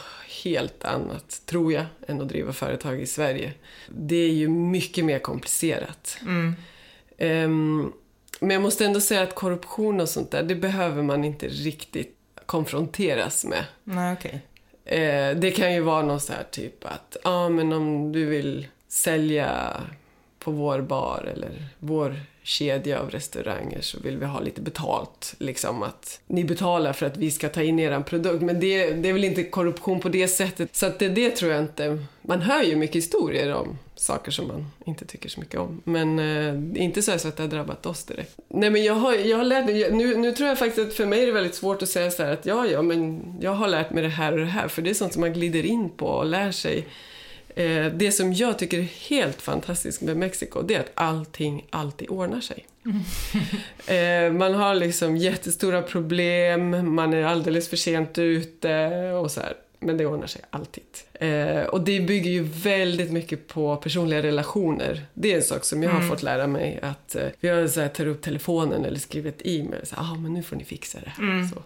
helt 0.45 0.85
annat, 0.85 1.43
tror 1.47 1.73
jag, 1.73 1.85
än 2.09 2.21
att 2.21 2.29
driva 2.29 2.53
företag 2.53 3.01
i 3.01 3.07
Sverige. 3.07 3.53
Det 3.89 4.17
är 4.17 4.33
ju 4.33 4.49
mycket 4.49 5.05
mer 5.05 5.19
komplicerat. 5.19 6.19
Mm. 6.23 6.55
Ehm, 7.19 7.93
men 8.41 8.51
jag 8.51 8.62
måste 8.62 8.85
ändå 8.85 9.01
säga 9.01 9.23
att 9.23 9.35
korruption 9.35 10.01
och 10.01 10.09
sånt 10.09 10.31
där, 10.31 10.43
det 10.43 10.55
behöver 10.55 11.03
man 11.03 11.25
inte 11.25 11.49
riktigt 11.49 12.17
konfronteras 12.47 13.45
med. 13.45 13.65
Nej, 13.85 14.12
okej. 14.12 14.41
Eh, 14.85 15.37
det 15.37 15.51
kan 15.51 15.75
ju 15.75 15.81
vara 15.81 16.03
något 16.03 16.23
så 16.23 16.33
här 16.33 16.47
typ 16.51 16.85
att, 16.85 17.17
ja 17.25 17.31
ah, 17.31 17.49
men 17.49 17.73
om 17.73 18.12
du 18.12 18.25
vill 18.25 18.67
sälja 18.89 19.73
på 20.46 20.52
vår 20.52 20.80
bar 20.80 21.28
eller 21.35 21.50
vår 21.78 22.20
kedja 22.42 23.00
av 23.00 23.11
restauranger 23.11 23.80
så 23.80 24.00
vill 24.00 24.16
vi 24.16 24.26
ha 24.26 24.40
lite 24.40 24.61
betalt. 24.61 25.35
Liksom 25.38 25.82
att 25.82 26.20
ni 26.26 26.44
betalar 26.44 26.92
för 26.92 27.06
att 27.06 27.16
vi 27.16 27.30
ska 27.30 27.48
ta 27.48 27.62
in 27.62 27.78
er 27.78 28.00
produkt. 28.00 28.42
Men 28.42 28.61
det, 28.61 28.90
det 28.90 29.09
är 29.09 29.12
väl 29.12 29.24
inte 29.24 29.44
korruption 29.44 30.00
på 30.00 30.09
det 30.09 30.28
sättet. 30.28 30.76
Så 30.76 30.87
att 30.87 30.98
det, 30.98 31.09
det 31.09 31.30
tror 31.30 31.52
jag 31.52 31.62
inte. 31.62 32.04
Man 32.22 32.40
hör 32.40 32.62
ju 32.62 32.76
mycket 32.76 32.96
historier 32.96 33.54
om 33.54 33.78
saker 33.94 34.30
som 34.30 34.48
man 34.48 34.66
inte 34.87 35.04
tycker 35.04 35.28
så 35.28 35.40
mycket 35.40 35.61
om. 35.61 35.82
Men 35.85 36.18
eh, 36.18 36.82
inte 36.82 37.02
så 37.02 37.12
att 37.12 37.37
det 37.37 37.42
har 37.42 37.48
drabbat 37.48 37.87
oss 37.87 38.04
direkt. 38.04 38.37
Nej 38.48 38.70
men 38.70 38.85
jag 38.85 38.94
har, 38.94 39.14
jag 39.14 39.37
har 39.37 39.44
lärt 39.44 39.66
mig, 39.66 39.92
nu, 39.92 40.16
nu 40.16 40.32
tror 40.32 40.48
jag 40.48 40.59
faktiskt 40.59 40.88
att 40.88 40.94
för 40.94 41.06
mig 41.06 41.22
är 41.22 41.26
det 41.26 41.32
väldigt 41.32 41.54
svårt 41.54 41.82
att 41.82 41.88
säga 41.88 42.11
så 42.11 42.22
här 42.22 42.32
att 42.32 42.46
ja, 42.46 42.66
ja, 42.66 42.82
men 42.82 43.22
jag 43.40 43.54
har 43.54 43.68
lärt 43.68 43.90
mig 43.90 44.02
det 44.02 44.09
här 44.09 44.32
och 44.32 44.38
det 44.38 44.44
här. 44.44 44.68
För 44.68 44.82
det 44.82 44.90
är 44.90 44.94
sånt 44.94 45.12
som 45.12 45.20
man 45.20 45.32
glider 45.32 45.66
in 45.66 45.90
på 45.90 46.06
och 46.06 46.26
lär 46.26 46.50
sig. 46.52 46.87
Eh, 47.57 47.87
det 47.87 48.12
som 48.12 48.33
jag 48.33 48.59
tycker 48.59 48.79
är 48.79 49.09
helt 49.09 49.42
fantastiskt 49.42 50.03
med 50.03 50.16
Mexiko, 50.16 50.62
det 50.62 50.75
är 50.75 50.81
att 50.81 50.90
allting 50.95 51.66
alltid 51.71 52.11
ordnar 52.11 52.40
sig. 52.40 52.66
eh, 53.97 54.33
man 54.33 54.55
har 54.55 54.75
liksom 54.75 55.16
jättestora 55.16 55.83
problem, 55.83 56.95
man 56.95 57.14
är 57.14 57.25
alldeles 57.25 57.69
för 57.69 57.77
sent 57.77 58.19
ute 58.19 59.12
och 59.12 59.31
så 59.31 59.40
här. 59.40 59.55
Men 59.79 59.97
det 59.97 60.07
ordnar 60.07 60.27
sig 60.27 60.42
alltid. 60.51 60.85
Eh, 61.12 61.62
och 61.62 61.81
det 61.81 62.01
bygger 62.01 62.31
ju 62.31 62.42
väldigt 62.42 63.12
mycket 63.12 63.49
på 63.49 63.77
personliga 63.77 64.23
relationer. 64.23 65.07
Det 65.14 65.33
är 65.33 65.37
en 65.37 65.42
sak 65.42 65.64
som 65.64 65.83
jag 65.83 65.90
har 65.90 66.09
fått 66.09 66.23
lära 66.23 66.47
mig. 66.47 66.79
Att 66.83 67.14
eh, 67.14 67.29
jag 67.40 67.71
så 67.71 67.81
här, 67.81 67.88
tar 67.88 68.07
upp 68.07 68.23
telefonen 68.23 68.85
eller 68.85 68.99
skriver 68.99 69.31
ett 69.31 69.42
e-mail. 69.45 69.83
Ja, 69.90 69.97
ah, 69.99 70.14
men 70.14 70.33
nu 70.33 70.42
får 70.42 70.57
ni 70.57 70.64
fixa 70.64 70.99
det 71.01 71.11
här. 71.11 71.49
Så. 71.55 71.62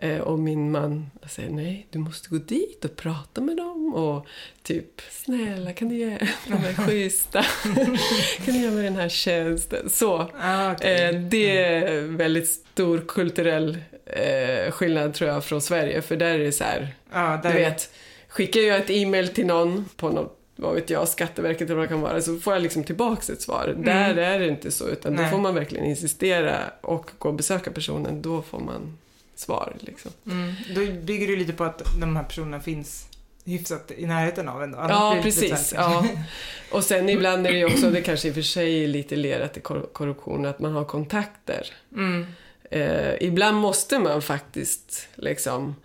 Eh, 0.00 0.18
och 0.18 0.38
min 0.38 0.70
man 0.70 1.10
säger 1.28 1.50
nej, 1.50 1.86
du 1.90 1.98
måste 1.98 2.28
gå 2.28 2.36
dit 2.36 2.84
och 2.84 2.96
prata 2.96 3.40
med 3.40 3.56
dem 3.56 3.94
och 3.94 4.26
typ 4.62 5.00
snälla 5.10 5.72
kan 5.72 5.88
du 5.88 5.94
ge 5.94 6.18
de 6.46 6.52
här 6.52 6.86
schyssta, 6.86 7.42
kan 8.44 8.54
du 8.54 8.60
göra 8.60 8.74
mig 8.74 8.82
den 8.82 8.96
här 8.96 9.08
tjänsten? 9.08 9.90
Så. 9.90 10.30
Ah, 10.40 10.72
okej. 10.72 11.04
Eh, 11.04 11.20
det 11.20 11.64
är 11.64 12.00
väldigt 12.00 12.48
stor 12.48 13.04
kulturell 13.08 13.78
eh, 14.06 14.72
skillnad 14.72 15.14
tror 15.14 15.30
jag 15.30 15.44
från 15.44 15.60
Sverige 15.60 16.02
för 16.02 16.16
där 16.16 16.34
är 16.34 16.38
det 16.38 16.52
så 16.52 16.64
här, 16.64 16.80
du 17.10 17.48
där, 17.48 17.54
vet, 17.54 17.90
skickar 18.28 18.60
jag 18.60 18.76
ett 18.76 18.90
e-mail 18.90 19.28
till 19.28 19.46
någon 19.46 19.88
på 19.96 20.08
något 20.08 20.32
vad 20.58 20.74
vet 20.74 20.90
jag, 20.90 21.08
Skatteverket 21.08 21.62
eller 21.62 21.74
vad 21.74 21.84
det 21.84 21.88
kan 21.88 22.00
vara, 22.00 22.20
så 22.20 22.36
får 22.36 22.52
jag 22.52 22.62
liksom 22.62 22.84
tillbaks 22.84 23.30
ett 23.30 23.42
svar. 23.42 23.74
Där 23.78 24.16
är 24.16 24.38
det 24.38 24.48
inte 24.48 24.70
så, 24.70 24.88
utan 24.88 25.14
Nej. 25.14 25.24
då 25.24 25.30
får 25.30 25.38
man 25.38 25.54
verkligen 25.54 25.84
insistera 25.84 26.58
och 26.80 27.10
gå 27.18 27.28
och 27.28 27.34
besöka 27.34 27.70
personen, 27.70 28.22
då 28.22 28.42
får 28.42 28.60
man 28.60 28.98
svar 29.38 29.76
liksom. 29.80 30.10
mm, 30.26 30.54
då 30.74 30.80
bygger 31.02 31.26
du 31.26 31.36
lite 31.36 31.52
på 31.52 31.64
att 31.64 31.82
de 32.00 32.16
här 32.16 32.24
personerna 32.24 32.60
finns 32.60 33.06
hyfsat 33.44 33.90
i 33.96 34.06
närheten 34.06 34.48
av 34.48 34.62
en 34.62 34.72
då. 34.72 34.78
Annars 34.78 34.90
Ja, 34.90 35.18
precis. 35.22 35.72
Ja. 35.76 36.06
Och 36.72 36.84
sen 36.84 37.08
ibland 37.08 37.46
är 37.46 37.52
det 37.52 37.58
ju 37.58 37.64
också, 37.64 37.90
det 37.90 38.00
kanske 38.00 38.28
i 38.28 38.30
och 38.30 38.34
för 38.34 38.42
sig 38.42 38.84
är 38.84 38.88
lite 38.88 39.16
lerat 39.16 39.56
i 39.56 39.60
kor- 39.60 39.88
korruption, 39.92 40.46
att 40.46 40.58
man 40.58 40.72
har 40.72 40.84
kontakter. 40.84 41.66
Mm. 41.92 42.26
Eh, 42.70 43.14
ibland 43.20 43.56
måste 43.56 43.98
man 43.98 44.22
faktiskt 44.22 45.08
liksom, 45.14 45.76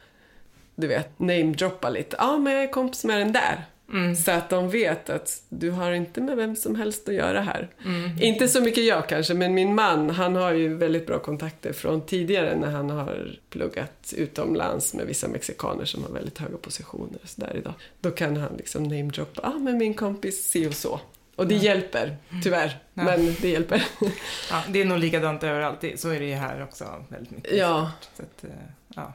du 0.75 0.87
vet, 0.87 1.19
namedroppa 1.19 1.89
lite. 1.89 2.15
Ja, 2.19 2.37
men 2.37 2.53
jag 2.53 2.63
är 2.63 2.71
kompis 2.71 3.03
med 3.03 3.19
den 3.19 3.31
där. 3.31 3.65
Mm. 3.93 4.15
Så 4.15 4.31
att 4.31 4.49
de 4.49 4.69
vet 4.69 5.09
att 5.09 5.41
du 5.49 5.71
har 5.71 5.91
inte 5.91 6.21
med 6.21 6.37
vem 6.37 6.55
som 6.55 6.75
helst 6.75 7.09
att 7.09 7.15
göra 7.15 7.41
här. 7.41 7.69
Mm. 7.85 8.21
Inte 8.21 8.47
så 8.47 8.61
mycket 8.61 8.83
jag 8.83 9.09
kanske, 9.09 9.33
men 9.33 9.53
min 9.53 9.75
man 9.75 10.09
han 10.09 10.35
har 10.35 10.51
ju 10.51 10.73
väldigt 10.73 11.07
bra 11.07 11.19
kontakter 11.19 11.73
från 11.73 12.05
tidigare 12.05 12.55
när 12.55 12.71
han 12.71 12.89
har 12.89 13.39
pluggat 13.49 14.13
utomlands 14.17 14.93
med 14.93 15.05
vissa 15.05 15.27
mexikaner 15.27 15.85
som 15.85 16.03
har 16.03 16.11
väldigt 16.11 16.37
höga 16.37 16.57
positioner 16.57 17.19
och 17.23 17.29
så 17.29 17.41
där 17.41 17.57
idag. 17.57 17.73
Då 17.99 18.11
kan 18.11 18.37
han 18.37 18.55
liksom 18.57 18.83
namedroppa, 18.83 19.41
ja 19.43 19.53
ah, 19.55 19.59
men 19.59 19.77
min 19.77 19.93
kompis 19.93 20.49
si 20.49 20.67
och 20.67 20.73
så. 20.73 20.99
Och 21.35 21.47
det 21.47 21.55
hjälper, 21.55 22.17
tyvärr. 22.43 22.79
Ja. 22.93 23.03
Men 23.03 23.35
det 23.41 23.49
hjälper. 23.49 23.83
Ja, 24.51 24.63
det 24.69 24.81
är 24.81 24.85
nog 24.85 24.99
likadant 24.99 25.43
överallt. 25.43 25.85
Så 25.95 26.09
är 26.09 26.19
det 26.19 26.25
ju 26.25 26.35
här 26.35 26.63
också 26.63 26.85
väldigt 27.09 27.31
mycket. 27.31 27.57
Ja. 27.57 27.91
Att, 28.17 28.43
eh, 28.43 28.49
ja. 28.95 29.13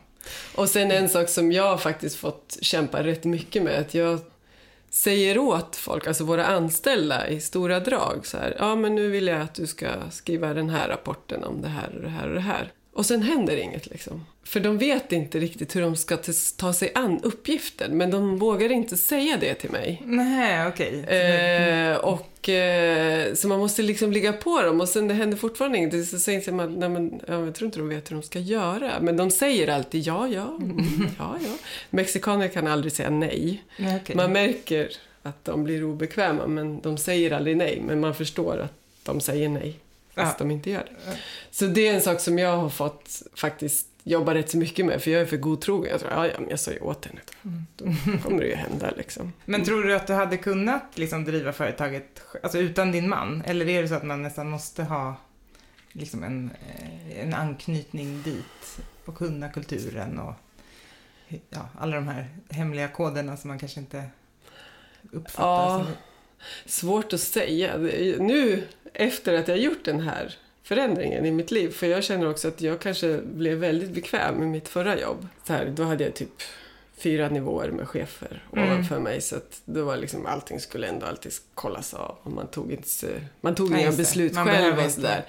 Och 0.55 0.69
sen 0.69 0.91
en 0.91 1.09
sak 1.09 1.29
som 1.29 1.53
jag 1.53 1.83
faktiskt 1.83 2.17
fått 2.17 2.57
kämpa 2.61 3.03
rätt 3.03 3.25
mycket 3.25 3.63
med, 3.63 3.79
att 3.81 3.95
jag 3.95 4.21
säger 4.97 5.39
åt 5.39 5.77
folk, 5.77 6.07
alltså 6.07 6.25
våra 6.25 6.47
anställda 6.47 7.29
i 7.29 7.41
stora 7.41 7.81
drag, 7.81 8.27
så 8.27 8.37
här, 8.37 8.57
ja 8.59 8.77
men 8.77 8.95
nu 8.95 9.09
vill 9.09 9.27
jag 9.27 9.41
att 9.41 9.55
du 9.55 9.67
ska 9.67 9.89
skriva 10.11 10.55
den 10.55 10.71
här 10.71 10.89
rapporten 10.89 11.45
om 11.45 11.63
det 11.63 11.69
här 11.69 11.97
och 11.97 12.03
det 12.03 12.09
här 12.09 12.29
och 12.29 12.35
det 12.35 12.41
här. 12.41 12.73
Och 12.93 13.07
sen 13.07 13.23
händer 13.23 13.57
inget 13.57 13.87
liksom. 13.87 14.25
För 14.47 14.61
de 14.61 14.79
vet 14.79 15.13
inte 15.13 15.39
riktigt 15.39 15.77
hur 15.77 15.81
de 15.81 15.97
ska 15.97 16.19
ta 16.57 16.73
sig 16.73 16.93
an 16.95 17.21
uppgiften, 17.23 17.97
men 17.97 18.11
de 18.11 18.39
vågar 18.39 18.73
inte 18.73 18.97
säga 18.97 19.37
det 19.41 19.55
till 19.55 19.71
mig. 19.71 20.03
Nej, 20.05 20.69
okej. 20.69 21.01
Eh, 21.05 21.97
och, 21.97 22.49
eh, 22.49 23.35
så 23.35 23.49
man 23.49 23.59
måste 23.59 23.83
liksom 23.83 24.13
ligga 24.13 24.33
på 24.33 24.63
dem 24.63 24.81
och 24.81 24.89
sen 24.89 25.09
det 25.09 25.15
händer 25.15 25.37
fortfarande 25.37 25.79
inget. 25.79 26.09
Så 26.09 26.19
säger 26.19 26.53
man, 26.53 26.75
nej 26.75 26.89
men 26.89 27.21
ja, 27.29 27.45
jag 27.45 27.55
tror 27.55 27.67
inte 27.67 27.79
de 27.79 27.89
vet 27.89 28.11
hur 28.11 28.17
de 28.17 28.23
ska 28.23 28.39
göra. 28.39 28.93
Men 29.01 29.17
de 29.17 29.31
säger 29.31 29.69
alltid 29.69 30.03
ja, 30.07 30.29
ja, 30.29 30.57
mm, 30.61 30.85
ja, 31.19 31.37
ja. 31.45 31.53
Mexikaner 31.91 32.49
kan 32.49 32.67
aldrig 32.67 32.93
säga 32.93 33.11
nej. 33.11 33.65
Nej, 33.79 34.01
okej. 34.03 34.17
Man 34.17 34.33
märker 34.33 34.91
att 35.23 35.45
de 35.45 35.65
blir 35.65 35.85
obekväma 35.85 36.47
men 36.47 36.81
de 36.81 36.99
säger 36.99 37.31
aldrig 37.31 37.57
nej. 37.57 37.83
Men 37.87 38.01
man 38.01 38.15
förstår 38.15 38.59
att 38.59 38.73
de 39.03 39.21
säger 39.21 39.49
nej 39.49 39.77
fast 40.15 40.35
Ja. 40.39 40.45
de 40.45 40.51
inte 40.51 40.71
gör 40.71 40.85
det. 40.91 41.17
Så 41.51 41.65
det 41.67 41.89
är 41.89 41.95
en 41.95 42.01
sak 42.03 42.21
som 42.21 42.39
jag 42.39 42.57
har 42.57 42.69
fått 42.69 43.23
faktiskt 43.35 43.87
jobba 44.09 44.35
rätt 44.35 44.51
så 44.51 44.59
mycket 44.59 44.87
med 44.87 45.03
för 45.03 45.11
jag 45.11 45.21
är 45.23 45.27
för 45.27 45.37
godtrogen. 45.37 45.91
Jag 45.91 46.01
tror, 46.01 46.13
ja, 46.13 46.27
ja 46.27 46.41
men 46.41 46.51
jag 46.51 46.61
sa 46.61 46.71
ju 46.71 46.81
åt 46.81 47.07
henne. 47.07 47.21
Då 47.77 47.85
kommer 48.23 48.41
det 48.41 48.49
ju 48.49 48.55
hända 48.55 48.91
liksom. 48.97 49.33
Men 49.45 49.65
tror 49.65 49.83
du 49.85 49.95
att 49.97 50.07
du 50.07 50.13
hade 50.13 50.37
kunnat 50.37 50.99
liksom 50.99 51.25
driva 51.25 51.53
företaget 51.53 52.23
alltså 52.43 52.59
utan 52.59 52.93
din 52.93 53.09
man? 53.09 53.43
Eller 53.47 53.69
är 53.69 53.83
det 53.83 53.89
så 53.89 53.95
att 53.95 54.05
man 54.05 54.23
nästan 54.23 54.51
måste 54.51 54.85
ha 54.85 55.17
liksom 55.93 56.25
en, 56.25 56.51
eh, 56.69 57.21
en 57.21 57.35
anknytning 57.35 58.23
dit 58.23 58.79
och 59.05 59.17
kunna 59.19 59.49
kulturen 59.49 60.19
och 60.19 60.35
ja, 61.49 61.69
alla 61.79 61.97
de 61.97 62.09
här 62.09 62.29
hemliga 62.49 62.89
koderna 62.89 63.37
som 63.37 63.49
man 63.49 63.59
kanske 63.59 63.81
inte 63.81 64.05
uppfattar 65.13 65.49
Ja. 65.49 65.85
som... 65.85 65.93
Svårt 66.67 67.13
att 67.13 67.21
säga. 67.21 67.77
Nu, 68.19 68.67
efter 68.95 69.35
att 69.35 69.49
jag 69.49 69.59
gjort 69.59 69.85
den 69.85 70.01
här 70.01 70.35
förändringen 70.67 71.27
i 71.27 71.31
mitt 71.31 71.51
liv, 71.51 71.71
för 71.71 71.87
jag 71.87 72.05
känner 72.05 72.29
också 72.31 72.49
att 72.49 72.61
jag 72.61 72.81
kanske 72.81 73.19
blev 73.19 73.59
väldigt 73.59 73.91
bekväm 73.91 74.35
med 74.35 74.49
mitt 74.49 74.69
förra 74.69 75.01
jobb. 75.01 75.27
Så 75.47 75.53
här, 75.53 75.67
då 75.77 75.83
hade 75.83 76.05
jag 76.05 76.15
typ 76.15 76.43
fyra 76.97 77.29
nivåer 77.29 77.71
med 77.71 77.89
chefer 77.89 78.43
Mm. 78.53 78.69
ovanför 78.69 78.99
mig, 79.01 79.21
så 79.21 79.37
att 79.37 79.61
då 79.65 79.85
var 79.85 79.97
liksom 79.97 80.27
allting 80.27 80.61
skulle 80.61 80.87
ändå 80.87 81.07
alltid 81.07 81.33
kollas 81.55 81.95
av 81.95 82.17
och 82.23 82.33
man 82.33 82.47
tog 82.47 82.73
inte, 82.73 83.21
man 83.41 83.55
tog 83.55 83.79
inga 83.79 83.91
det. 83.91 83.97
beslut 83.97 84.35
Man 84.35 84.47
själv 84.47 84.79
och 84.79 84.91
sådär. 84.91 85.25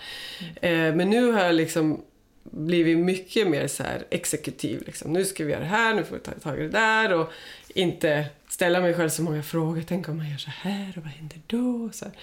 Eh, 0.62 0.72
men 0.96 1.10
nu 1.10 1.32
har 1.32 1.44
jag 1.44 1.56
liksom 1.56 2.02
blivit 2.44 2.98
mycket 2.98 3.48
mer 3.48 3.68
så 3.68 3.84
här 3.84 4.06
exekutiv. 4.10 4.84
Liksom. 4.86 5.14
Nu 5.14 5.26
ska 5.26 5.46
vi 5.46 5.52
göra 5.52 5.62
det 5.62 5.68
här, 5.68 5.94
nu 5.94 6.04
får 6.04 6.16
vi 6.16 6.22
ta 6.22 6.32
tag 6.32 6.60
i 6.60 6.62
det 6.62 6.70
där 6.70 7.14
och 7.14 7.32
inte 7.68 8.26
ställa 8.50 8.80
mig 8.82 8.94
själv 8.94 9.10
så 9.10 9.22
många 9.22 9.44
frågor. 9.44 9.84
Tänk 9.88 10.10
om 10.10 10.18
man 10.18 10.30
gör 10.30 10.38
så 10.38 10.50
här 10.50 10.94
och 10.98 11.04
vad 11.04 11.12
händer 11.12 11.40
då? 11.48 11.90
Så, 11.94 12.06
här. 12.06 12.14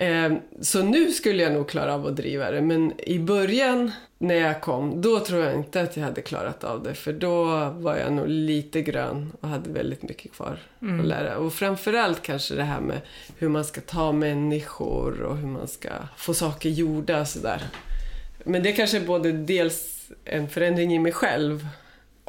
Eh, 0.00 0.32
så 0.60 0.82
nu 0.82 1.10
skulle 1.10 1.42
jag 1.42 1.52
nog 1.52 1.68
klara 1.68 1.94
av 1.94 2.06
att 2.06 2.16
driva 2.16 2.50
det. 2.50 2.60
Men 2.60 2.92
i 3.00 3.18
början 3.18 3.92
när 4.18 4.34
jag 4.34 4.60
kom, 4.60 5.00
då 5.00 5.20
tror 5.20 5.44
jag 5.44 5.54
inte 5.54 5.80
att 5.80 5.96
jag 5.96 6.04
hade 6.04 6.22
klarat 6.22 6.64
av 6.64 6.82
det. 6.82 6.94
För 6.94 7.12
då 7.12 7.44
var 7.70 7.96
jag 7.96 8.12
nog 8.12 8.28
lite 8.28 8.82
grön 8.82 9.32
och 9.40 9.48
hade 9.48 9.70
väldigt 9.70 10.02
mycket 10.02 10.32
kvar 10.32 10.58
att 11.00 11.06
lära. 11.06 11.36
Och 11.36 11.52
framförallt 11.52 12.22
kanske 12.22 12.54
det 12.54 12.62
här 12.62 12.80
med 12.80 13.00
hur 13.38 13.48
man 13.48 13.64
ska 13.64 13.80
ta 13.80 14.12
människor 14.12 15.22
och 15.22 15.36
hur 15.36 15.46
man 15.46 15.68
ska 15.68 15.88
få 16.16 16.34
saker 16.34 16.68
gjorda 16.68 17.20
och 17.20 17.28
sådär. 17.28 17.62
Men 18.44 18.62
det 18.62 18.72
kanske 18.72 18.96
är 18.96 19.06
både 19.06 19.32
dels 19.32 20.08
en 20.24 20.48
förändring 20.48 20.94
i 20.94 20.98
mig 20.98 21.12
själv 21.12 21.66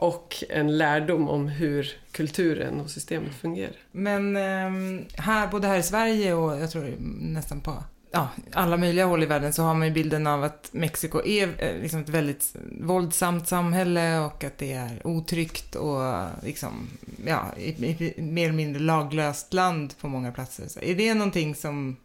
och 0.02 0.44
en 0.50 0.78
lärdom 0.78 1.30
om 1.30 1.48
hur 1.48 1.94
kulturen 2.12 2.80
och 2.80 2.90
systemet 2.90 3.36
fungerar. 3.36 3.76
Men 3.92 4.36
ehm, 4.36 5.06
här, 5.18 5.48
både 5.48 5.68
här 5.68 5.78
i 5.78 5.84
Sverige 5.84 6.34
och 6.34 6.62
jag 6.62 6.72
tror 6.72 6.94
nästan 7.20 7.62
på 7.62 7.84
ja, 8.12 8.30
alla 8.54 8.78
möjliga 8.78 9.06
håll 9.06 9.24
i 9.24 9.26
världen 9.26 9.54
så 9.54 9.64
har 9.64 9.74
man 9.74 9.88
ju 9.88 9.94
bilden 9.94 10.28
av 10.28 10.44
att 10.44 10.70
Mexiko 10.72 11.26
är 11.26 11.48
eh, 11.58 11.82
liksom 11.82 12.02
ett 12.02 12.10
väldigt 12.10 12.56
våldsamt 12.82 13.48
samhälle 13.48 14.20
och 14.20 14.44
att 14.44 14.58
det 14.58 14.74
är 14.74 15.08
otryggt 15.08 15.76
och 15.76 16.02
liksom, 16.44 16.88
ja, 17.26 17.46
i, 17.58 17.70
i, 17.70 18.22
mer 18.22 18.44
eller 18.44 18.54
mindre 18.54 18.82
laglöst 18.82 19.54
land 19.54 19.94
på 20.02 20.08
många 20.08 20.32
platser. 20.32 20.68
Så 20.68 20.80
är 20.80 20.96
det 20.96 21.14
någonting 21.14 21.56
som, 21.56 21.98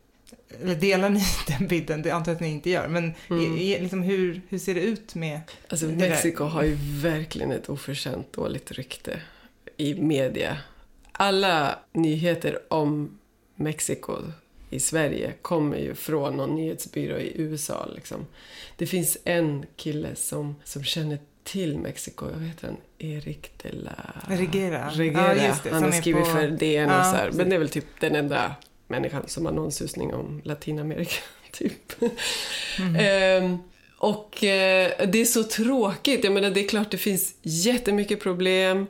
eller 0.62 0.74
delar 0.74 1.10
ni 1.10 1.22
den 1.58 1.68
bilden? 1.68 2.02
Det 2.02 2.10
antar 2.10 2.32
jag 2.32 2.36
att 2.36 2.40
ni 2.40 2.48
inte 2.50 2.70
gör, 2.70 2.88
men 2.88 3.14
Mm. 3.30 3.54
är, 3.56 3.60
är, 3.60 3.80
liksom, 3.80 4.02
hur, 4.02 4.40
hur 4.48 4.58
ser 4.58 4.74
det 4.74 4.80
ut 4.80 5.14
med 5.14 5.40
Alltså 5.68 5.86
Mexiko 5.86 6.44
har 6.44 6.62
ju 6.62 6.76
verkligen 7.02 7.50
ett 7.52 7.68
oförtjänt 7.68 8.32
dåligt 8.32 8.72
rykte 8.72 9.20
i 9.76 9.94
media. 9.94 10.56
Alla 11.12 11.78
nyheter 11.92 12.58
om 12.72 13.18
Mexiko 13.54 14.16
i 14.70 14.80
Sverige 14.80 15.32
kommer 15.42 15.76
ju 15.76 15.94
från 15.94 16.36
någon 16.36 16.54
nyhetsbyrå 16.54 17.16
i 17.18 17.32
USA. 17.40 17.88
Liksom. 17.94 18.26
Det 18.76 18.86
finns 18.86 19.18
en 19.24 19.64
kille 19.76 20.08
som, 20.14 20.56
som 20.64 20.84
känner 20.84 21.18
till 21.44 21.78
Mexiko. 21.78 22.26
Jag 22.32 22.38
vet 22.38 22.60
han, 22.62 22.76
Erik 22.98 23.50
de 23.62 23.68
la... 23.72 23.92
Regera? 24.28 24.88
Regera. 24.90 25.36
Ja, 25.36 25.54
det, 25.64 25.70
han 25.70 25.82
har 25.82 25.90
skrivit 25.92 26.24
på- 26.24 26.30
för 26.30 26.48
DN 26.48 26.90
och 26.90 26.94
Ja, 26.96 27.04
så 27.04 27.16
här. 27.16 27.30
Men 27.32 27.48
det 27.48 27.54
är 27.54 27.58
väl 27.58 27.68
typ 27.68 27.84
den 28.00 28.14
enda 28.14 28.54
människan 28.86 29.22
som 29.26 29.46
har 29.46 29.52
någon 29.52 29.72
susning 29.72 30.14
om 30.14 30.40
Latinamerika. 30.44 31.20
Typ. 31.52 32.02
Mm. 32.78 32.96
Ehm, 32.98 33.58
och 33.98 34.44
eh, 34.44 35.06
det 35.08 35.18
är 35.18 35.24
så 35.24 35.44
tråkigt. 35.44 36.24
Jag 36.24 36.32
menar, 36.32 36.50
det 36.50 36.64
är 36.64 36.68
klart 36.68 36.90
det 36.90 36.98
finns 36.98 37.34
jättemycket 37.42 38.20
problem. 38.20 38.86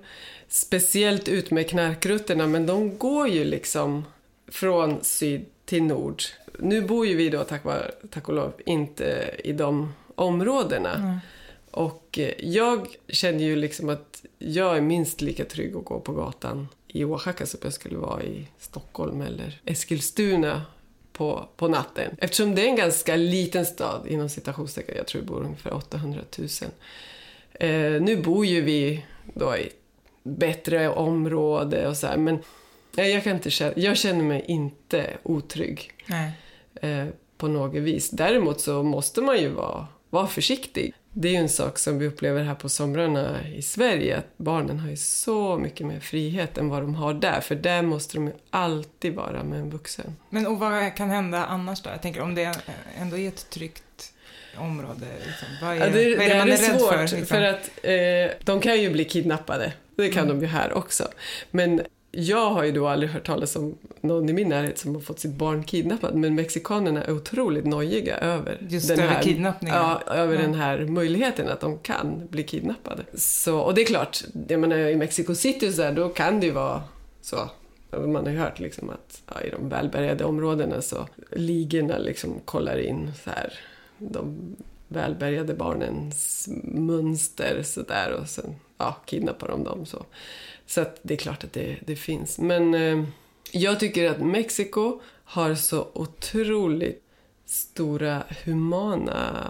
Speciellt 0.48 1.28
ut 1.28 1.50
med 1.50 1.70
knarkrutterna, 1.70 2.46
men 2.46 2.66
de 2.66 2.98
går 2.98 3.28
ju 3.28 3.44
liksom 3.44 4.04
från 4.48 5.04
syd 5.04 5.44
till 5.64 5.82
nord. 5.82 6.22
Nu 6.58 6.82
bor 6.82 7.06
ju 7.06 7.16
vi 7.16 7.28
då, 7.28 7.44
tack, 7.44 7.64
var, 7.64 7.90
tack 8.10 8.28
och 8.28 8.34
lov, 8.34 8.52
inte 8.66 9.34
i 9.44 9.52
de 9.52 9.94
områdena. 10.14 10.94
Mm. 10.94 11.18
Och 11.70 12.18
eh, 12.18 12.32
jag 12.38 12.88
känner 13.08 13.44
ju 13.44 13.56
liksom 13.56 13.88
att 13.88 14.24
jag 14.38 14.76
är 14.76 14.80
minst 14.80 15.20
lika 15.20 15.44
trygg 15.44 15.76
att 15.76 15.84
gå 15.84 16.00
på 16.00 16.12
gatan 16.12 16.68
i 16.96 17.04
Oaxaca 17.04 17.70
skulle 17.70 17.98
vara 17.98 18.22
i 18.22 18.48
Stockholm 18.58 19.20
eller 19.20 19.60
Eskilstuna 19.64 20.62
på, 21.12 21.48
på 21.56 21.68
natten. 21.68 22.16
Eftersom 22.18 22.54
det 22.54 22.62
är 22.62 22.68
en 22.68 22.76
ganska 22.76 23.16
liten 23.16 23.66
stad, 23.66 24.06
inom 24.06 24.28
citationstecken, 24.28 24.96
jag 24.96 25.06
tror 25.06 25.22
det 25.22 25.26
bor 25.26 25.42
ungefär 25.44 25.74
800 25.74 26.20
000. 26.38 26.48
Eh, 27.54 28.02
nu 28.02 28.22
bor 28.22 28.46
ju 28.46 28.60
vi 28.60 29.04
då 29.34 29.56
i 29.56 29.70
bättre 30.22 30.88
område 30.88 31.88
och 31.88 31.96
så 31.96 32.06
här, 32.06 32.16
men 32.16 32.38
nej, 32.92 33.12
jag, 33.12 33.24
kan 33.24 33.32
inte 33.32 33.50
känna, 33.50 33.72
jag 33.76 33.96
känner 33.96 34.24
mig 34.24 34.44
inte 34.48 35.16
otrygg 35.22 35.92
eh, 36.74 37.06
på 37.38 37.48
något 37.48 37.74
vis. 37.74 38.10
Däremot 38.10 38.60
så 38.60 38.82
måste 38.82 39.20
man 39.20 39.40
ju 39.40 39.48
vara, 39.48 39.86
vara 40.10 40.26
försiktig. 40.26 40.94
Det 41.12 41.28
är 41.28 41.32
ju 41.32 41.38
en 41.38 41.48
sak 41.48 41.78
som 41.78 41.98
vi 41.98 42.06
upplever 42.06 42.42
här 42.42 42.54
på 42.54 42.68
somrarna 42.68 43.48
i 43.48 43.62
Sverige, 43.62 44.16
att 44.18 44.38
barnen 44.38 44.78
har 44.78 44.90
ju 44.90 44.96
så 44.96 45.58
mycket 45.58 45.86
mer 45.86 46.00
frihet 46.00 46.58
än 46.58 46.68
vad 46.68 46.82
de 46.82 46.94
har 46.94 47.14
där, 47.14 47.40
för 47.40 47.54
där 47.54 47.82
måste 47.82 48.16
de 48.16 48.26
ju 48.26 48.32
alltid 48.50 49.14
vara 49.14 49.42
med 49.44 49.60
en 49.60 49.70
vuxen. 49.70 50.16
Men 50.30 50.46
och 50.46 50.58
vad 50.58 50.96
kan 50.96 51.10
hända 51.10 51.44
annars 51.46 51.82
då? 51.82 51.90
Jag 51.90 52.02
tänker 52.02 52.20
om 52.20 52.34
det 52.34 52.54
ändå 53.00 53.18
är 53.18 53.28
ett 53.28 53.50
tryggt 53.50 54.12
område. 54.58 55.06
Liksom. 55.26 55.48
Vad 55.62 55.70
är, 55.70 55.80
Ja, 55.80 55.86
det, 55.86 55.90
vad 55.92 55.98
är 55.98 56.16
det 56.16 56.28
det 56.28 56.38
man 56.38 56.48
är 56.48 56.52
är 56.52 56.56
rädd 56.72 56.80
svårt, 56.80 56.92
för? 56.92 57.02
Liksom? 57.02 57.26
för 57.26 57.42
att 57.42 57.70
eh, 57.82 58.36
de 58.44 58.60
kan 58.60 58.80
ju 58.82 58.90
bli 58.90 59.04
kidnappade. 59.04 59.72
Det 59.96 60.08
kan 60.08 60.24
Mm. 60.24 60.36
de 60.40 60.46
ju 60.46 60.52
här 60.52 60.72
också. 60.72 61.08
Men 61.50 61.80
jag 62.10 62.50
har 62.50 62.64
ju 62.64 62.72
då 62.72 62.88
aldrig 62.88 63.10
hört 63.10 63.26
talas 63.26 63.56
om 63.56 63.74
någon 64.00 64.28
i 64.28 64.32
min 64.32 64.48
närhet 64.48 64.78
som 64.78 64.94
har 64.94 65.02
fått 65.02 65.18
sitt 65.18 65.34
barn 65.34 65.64
kidnappat. 65.64 66.14
Men 66.14 66.34
mexikanerna 66.34 67.04
är 67.04 67.12
otroligt 67.12 67.64
nojiga 67.66 68.16
över 68.16 68.58
Just 68.68 68.88
den 68.88 69.00
över 69.00 69.14
här, 69.14 69.22
kidnappningen. 69.22 69.76
Ja, 69.78 70.02
över 70.06 70.34
Ja. 70.34 70.40
den 70.40 70.54
här 70.54 70.78
möjligheten 70.84 71.48
att 71.48 71.60
de 71.60 71.78
kan 71.78 72.26
bli 72.30 72.42
kidnappade. 72.42 73.02
Så, 73.14 73.58
och 73.58 73.74
det 73.74 73.80
är 73.82 73.86
klart, 73.86 74.24
jag 74.48 74.60
menar, 74.60 74.76
i 74.76 74.96
Mexico 74.96 75.34
City 75.34 75.72
så 75.72 75.82
där, 75.82 75.92
då 75.92 76.08
kan 76.08 76.40
det 76.40 76.46
ju 76.46 76.52
vara 76.52 76.82
så. 77.20 77.50
Man 77.90 78.14
har 78.16 78.30
ju 78.32 78.38
hört 78.38 78.60
liksom 78.60 78.90
att 78.90 79.22
ja, 79.34 79.40
i 79.40 79.50
de 79.50 79.68
välbärgade 79.68 80.24
områdena 80.24 80.82
så 80.82 81.08
ligorna 81.32 81.98
liksom 81.98 82.40
kollar 82.44 82.78
in 82.78 83.12
så 83.24 83.30
här, 83.30 83.52
de 83.98 84.56
välbärgade 84.88 85.54
barnens 85.54 86.48
mönster 86.64 87.62
sådär 87.64 88.18
och 88.20 88.28
sen 88.28 88.54
ja, 88.78 88.96
kidnappar 89.04 89.48
de 89.48 89.64
dem. 89.64 89.86
Så, 89.86 90.04
så 90.66 90.80
att 90.80 90.98
det 91.02 91.14
är 91.14 91.18
klart 91.18 91.44
att 91.44 91.52
det, 91.52 91.76
det 91.86 91.96
finns. 91.96 92.38
Men 92.38 92.74
eh, 92.74 93.04
jag 93.52 93.80
tycker 93.80 94.10
att 94.10 94.20
Mexiko 94.20 95.00
har 95.24 95.54
så 95.54 95.88
otroligt 95.92 97.02
stora 97.44 98.22
humana 98.44 99.42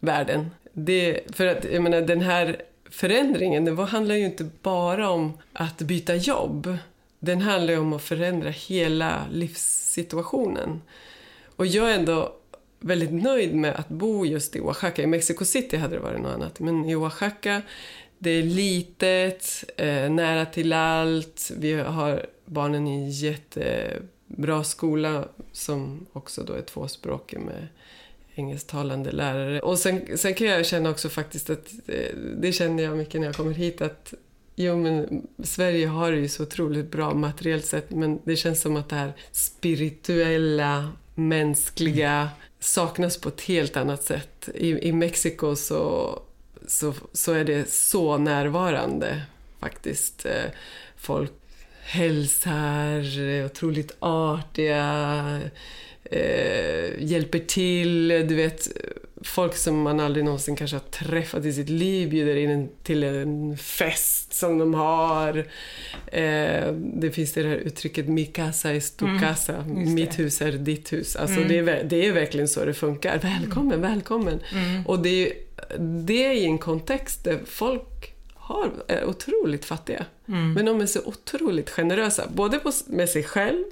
värden. 0.00 0.50
Det, 0.72 1.20
för 1.32 1.46
att 1.46 1.64
jag 1.64 1.82
menar 1.82 2.00
den 2.00 2.20
här 2.20 2.62
förändringen, 2.90 3.64
den 3.64 3.78
handlar 3.78 4.14
ju 4.14 4.24
inte 4.24 4.50
bara 4.62 5.10
om 5.10 5.38
att 5.52 5.78
byta 5.78 6.14
jobb. 6.14 6.78
Den 7.18 7.40
handlar 7.40 7.72
ju 7.72 7.80
om 7.80 7.92
att 7.92 8.02
förändra 8.02 8.50
hela 8.50 9.26
livssituationen. 9.32 10.82
Och 11.56 11.66
jag 11.66 11.90
är 11.90 11.94
ändå 11.94 12.32
väldigt 12.80 13.12
nöjd 13.12 13.54
med 13.54 13.74
att 13.74 13.88
bo 13.88 14.26
just 14.26 14.56
i 14.56 14.60
Oaxaca. 14.60 15.02
I 15.02 15.06
Mexico 15.06 15.44
City 15.44 15.76
hade 15.76 15.94
det 15.94 16.00
varit 16.00 16.20
något 16.20 16.34
annat, 16.34 16.60
men 16.60 16.84
i 16.84 16.96
Oaxaca, 16.96 17.62
det 18.18 18.30
är 18.30 18.42
litet, 18.42 19.64
eh, 19.76 20.10
nära 20.10 20.46
till 20.46 20.72
allt. 20.72 21.50
Vi 21.56 21.72
har 21.72 22.26
barnen 22.44 22.86
i 22.86 22.94
en 22.94 23.10
jättebra 23.10 24.64
skola 24.64 25.28
som 25.52 26.06
också 26.12 26.42
då 26.42 26.52
är 26.52 26.62
tvåspråkig 26.62 27.38
med 27.38 27.68
engelsktalande 28.34 29.12
lärare. 29.12 29.60
Och 29.60 29.78
sen, 29.78 30.18
sen 30.18 30.34
kan 30.34 30.46
jag 30.46 30.66
känna 30.66 30.90
också 30.90 31.08
faktiskt 31.08 31.50
att, 31.50 31.72
eh, 31.86 32.16
det 32.16 32.52
känner 32.52 32.82
jag 32.82 32.96
mycket 32.96 33.20
när 33.20 33.28
jag 33.28 33.36
kommer 33.36 33.52
hit, 33.52 33.80
att 33.80 34.14
Jo, 34.58 34.76
men 34.76 35.26
Sverige 35.42 35.86
har 35.86 36.12
det 36.12 36.18
ju 36.18 36.28
så 36.28 36.42
otroligt 36.42 36.90
bra 36.90 37.14
materiellt 37.14 37.64
sett, 37.64 37.90
men 37.90 38.20
det 38.24 38.36
känns 38.36 38.60
som 38.60 38.76
att 38.76 38.88
det 38.88 38.96
här 38.96 39.12
spirituella, 39.32 40.92
mänskliga 41.14 42.28
saknas 42.60 43.16
på 43.16 43.28
ett 43.28 43.40
helt 43.40 43.76
annat 43.76 44.02
sätt. 44.02 44.48
I, 44.54 44.88
i 44.88 44.92
Mexiko 44.92 45.56
så, 45.56 46.22
så, 46.66 46.94
så 47.12 47.32
är 47.32 47.44
det 47.44 47.70
så 47.70 48.18
närvarande 48.18 49.22
faktiskt. 49.60 50.26
Eh, 50.26 50.50
folk 50.96 51.32
hälsar, 51.82 53.18
är 53.20 53.40
eh, 53.40 53.46
otroligt 53.46 53.96
artiga, 53.98 55.40
eh, 56.04 57.02
hjälper 57.02 57.38
till. 57.38 58.08
Du 58.08 58.34
vet, 58.34 58.68
folk 59.22 59.56
som 59.56 59.82
man 59.82 60.00
aldrig 60.00 60.24
någonsin 60.24 60.56
kanske 60.56 60.76
har 60.76 60.80
träffat 60.80 61.44
i 61.44 61.52
sitt 61.52 61.68
liv 61.68 62.10
bjuder 62.10 62.36
in 62.36 62.50
en, 62.50 62.68
till 62.82 63.02
en 63.04 63.56
fest 63.56 64.32
som 64.34 64.58
de 64.58 64.74
har. 64.74 65.38
Eh, 66.06 66.72
det 66.72 67.10
finns 67.14 67.32
det 67.32 67.42
här 67.42 67.56
uttrycket 67.56 68.08
mi 68.08 68.26
casa 68.26 68.72
es 68.72 68.96
tu 68.96 69.18
casa, 69.20 69.56
Mm, 69.56 69.94
mitt 69.94 70.18
hus 70.18 70.42
är 70.42 70.52
ditt 70.52 70.92
hus. 70.92 71.16
Alltså 71.16 71.36
Mm. 71.40 71.48
det, 71.48 71.58
är, 71.72 71.84
det 71.84 72.06
är 72.06 72.12
verkligen 72.12 72.48
så 72.48 72.64
det 72.64 72.74
funkar. 72.74 73.18
Välkommen, 73.18 73.80
välkommen. 73.80 74.40
Mm. 74.52 74.86
Och 74.86 74.98
det 74.98 75.26
är, 75.26 75.32
det 75.78 76.24
är 76.24 76.32
i 76.32 76.44
en 76.44 76.58
kontext 76.58 77.24
där 77.24 77.38
folk 77.46 78.12
har, 78.34 78.70
är 78.88 79.04
otroligt 79.04 79.64
fattiga. 79.64 80.04
Mm. 80.28 80.52
Men 80.52 80.66
de 80.66 80.80
är 80.80 80.86
så 80.86 81.00
otroligt 81.04 81.70
generösa, 81.70 82.24
både 82.34 82.58
på, 82.58 82.72
med 82.86 83.08
sig 83.08 83.22
själv 83.22 83.64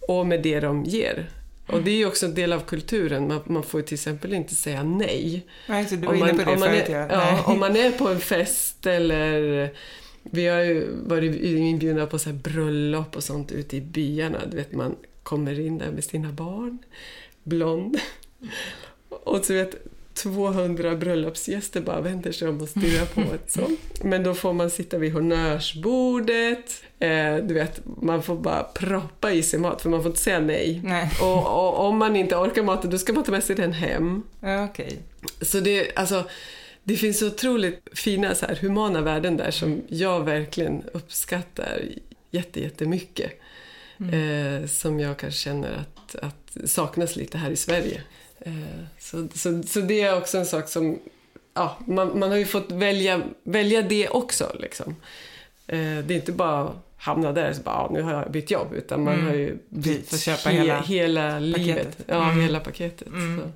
och 0.00 0.26
med 0.26 0.42
det 0.42 0.60
de 0.60 0.84
ger. 0.84 1.30
Och 1.68 1.82
det 1.82 1.90
är 1.90 1.96
ju 1.96 2.06
också 2.06 2.26
en 2.26 2.34
del 2.34 2.52
av 2.52 2.60
kulturen. 2.60 3.28
Man, 3.28 3.40
man 3.44 3.62
får 3.62 3.82
till 3.82 3.94
exempel 3.94 4.34
inte 4.34 4.54
säga 4.54 4.82
nej. 4.82 5.46
Nej, 5.66 5.86
så 5.86 5.94
du 5.94 6.06
var 6.06 6.08
Om 6.08 6.16
inne 6.16 6.32
man, 6.32 6.44
på 6.44 6.50
det 6.50 6.58
förut. 6.58 6.88
är, 6.88 6.98
ja. 7.00 7.06
ja, 7.10 7.42
om 7.46 7.60
man 7.60 7.76
är 7.76 7.90
på 7.92 8.08
en 8.08 8.20
fest 8.20 8.86
eller... 8.86 9.70
Vi 10.30 10.46
har 10.46 10.60
ju 10.60 10.86
varit 11.06 11.42
inbjudna 11.42 12.06
på 12.06 12.18
så 12.18 12.32
bröllop 12.32 13.16
och 13.16 13.24
sånt 13.24 13.52
ute 13.52 13.76
i 13.76 13.80
byarna. 13.80 14.38
Du 14.50 14.56
vet, 14.56 14.72
man 14.72 14.96
kommer 15.22 15.60
in 15.60 15.78
där 15.78 15.90
med 15.90 16.04
sina 16.04 16.32
barn, 16.32 16.78
blond. 17.42 17.98
Och 19.08 19.44
så 19.44 19.52
vet 19.52 19.74
200 20.22 20.96
bröllopsgäster 20.96 21.80
bara 21.80 22.00
vänder 22.00 22.32
sig 22.32 22.48
om 22.48 22.60
och 22.60 22.68
stirrar 22.68 23.06
på 23.06 23.20
ett 23.20 23.50
sånt. 23.50 24.04
Men 24.04 24.22
då 24.22 24.34
får 24.34 24.52
man 24.52 24.70
sitta 24.70 24.98
vid 24.98 25.12
honnörsbordet. 25.12 26.82
Eh, 26.98 27.36
du 27.36 27.54
vet, 27.54 27.80
man 28.02 28.22
får 28.22 28.36
bara 28.36 28.62
proppa 28.62 29.32
i 29.32 29.42
sig 29.42 29.60
mat 29.60 29.82
för 29.82 29.90
man 29.90 30.02
får 30.02 30.10
inte 30.10 30.22
säga 30.22 30.40
nej. 30.40 30.80
Nej. 30.84 31.10
Och, 31.22 31.38
och 31.38 31.86
om 31.86 31.98
man 31.98 32.16
inte 32.16 32.36
orkar 32.36 32.62
maten 32.62 32.90
då 32.90 32.98
ska 32.98 33.12
man 33.12 33.24
ta 33.24 33.32
med 33.32 33.44
sig 33.44 33.56
den 33.56 33.72
hem. 33.72 34.22
Ja, 34.40 34.64
okej. 34.64 34.98
Så 35.40 35.60
det, 35.60 35.96
alltså, 35.96 36.24
det 36.84 36.96
finns 36.96 37.18
så 37.18 37.26
otroligt 37.26 37.88
fina 37.92 38.34
så 38.34 38.46
här, 38.46 38.54
humana 38.54 39.00
värden 39.00 39.36
där 39.36 39.50
som 39.50 39.82
jag 39.88 40.24
verkligen 40.24 40.82
uppskattar 40.92 41.82
jätte, 42.30 42.60
jättemycket. 42.60 43.40
Eh, 43.98 44.66
som 44.66 45.00
jag 45.00 45.18
kanske 45.18 45.40
känner 45.40 45.72
att, 45.72 46.14
att 46.14 46.70
saknas 46.70 47.16
lite 47.16 47.38
här 47.38 47.50
i 47.50 47.56
Sverige. 47.56 48.02
Eh, 48.40 48.52
så, 48.98 49.28
så, 49.34 49.62
så 49.62 49.80
det 49.80 50.00
är 50.00 50.16
också 50.18 50.38
en 50.38 50.46
sak 50.46 50.68
som... 50.68 50.98
Ja, 51.54 51.76
man, 51.86 52.18
man 52.18 52.30
har 52.30 52.36
ju 52.38 52.46
fått 52.46 52.72
välja, 52.72 53.22
välja 53.42 53.82
det 53.82 54.08
också. 54.08 54.56
Liksom. 54.58 54.96
Eh, 55.66 55.78
det 55.78 56.10
är 56.10 56.16
inte 56.16 56.32
bara 56.32 56.72
hamna 56.96 57.32
där 57.32 57.50
och 57.50 57.56
så 57.56 57.62
bara, 57.62 57.74
ja, 57.74 57.88
nu 57.92 58.02
har 58.02 58.12
jag 58.12 58.30
bytt 58.32 58.50
jobb. 58.50 58.72
Utan 58.74 59.04
man 59.04 59.14
Mm. 59.14 59.26
har 59.26 59.34
ju 59.34 59.58
bytt 59.68 60.10
Får 60.10 60.16
köpa 60.18 60.48
he- 60.50 60.52
hela 60.52 60.80
hela 60.80 61.38
livet. 61.38 61.98
Ja, 62.06 62.24
Mm. 62.30 62.40
hela 62.40 62.60
paketet. 62.60 63.08
Mm. 63.08 63.52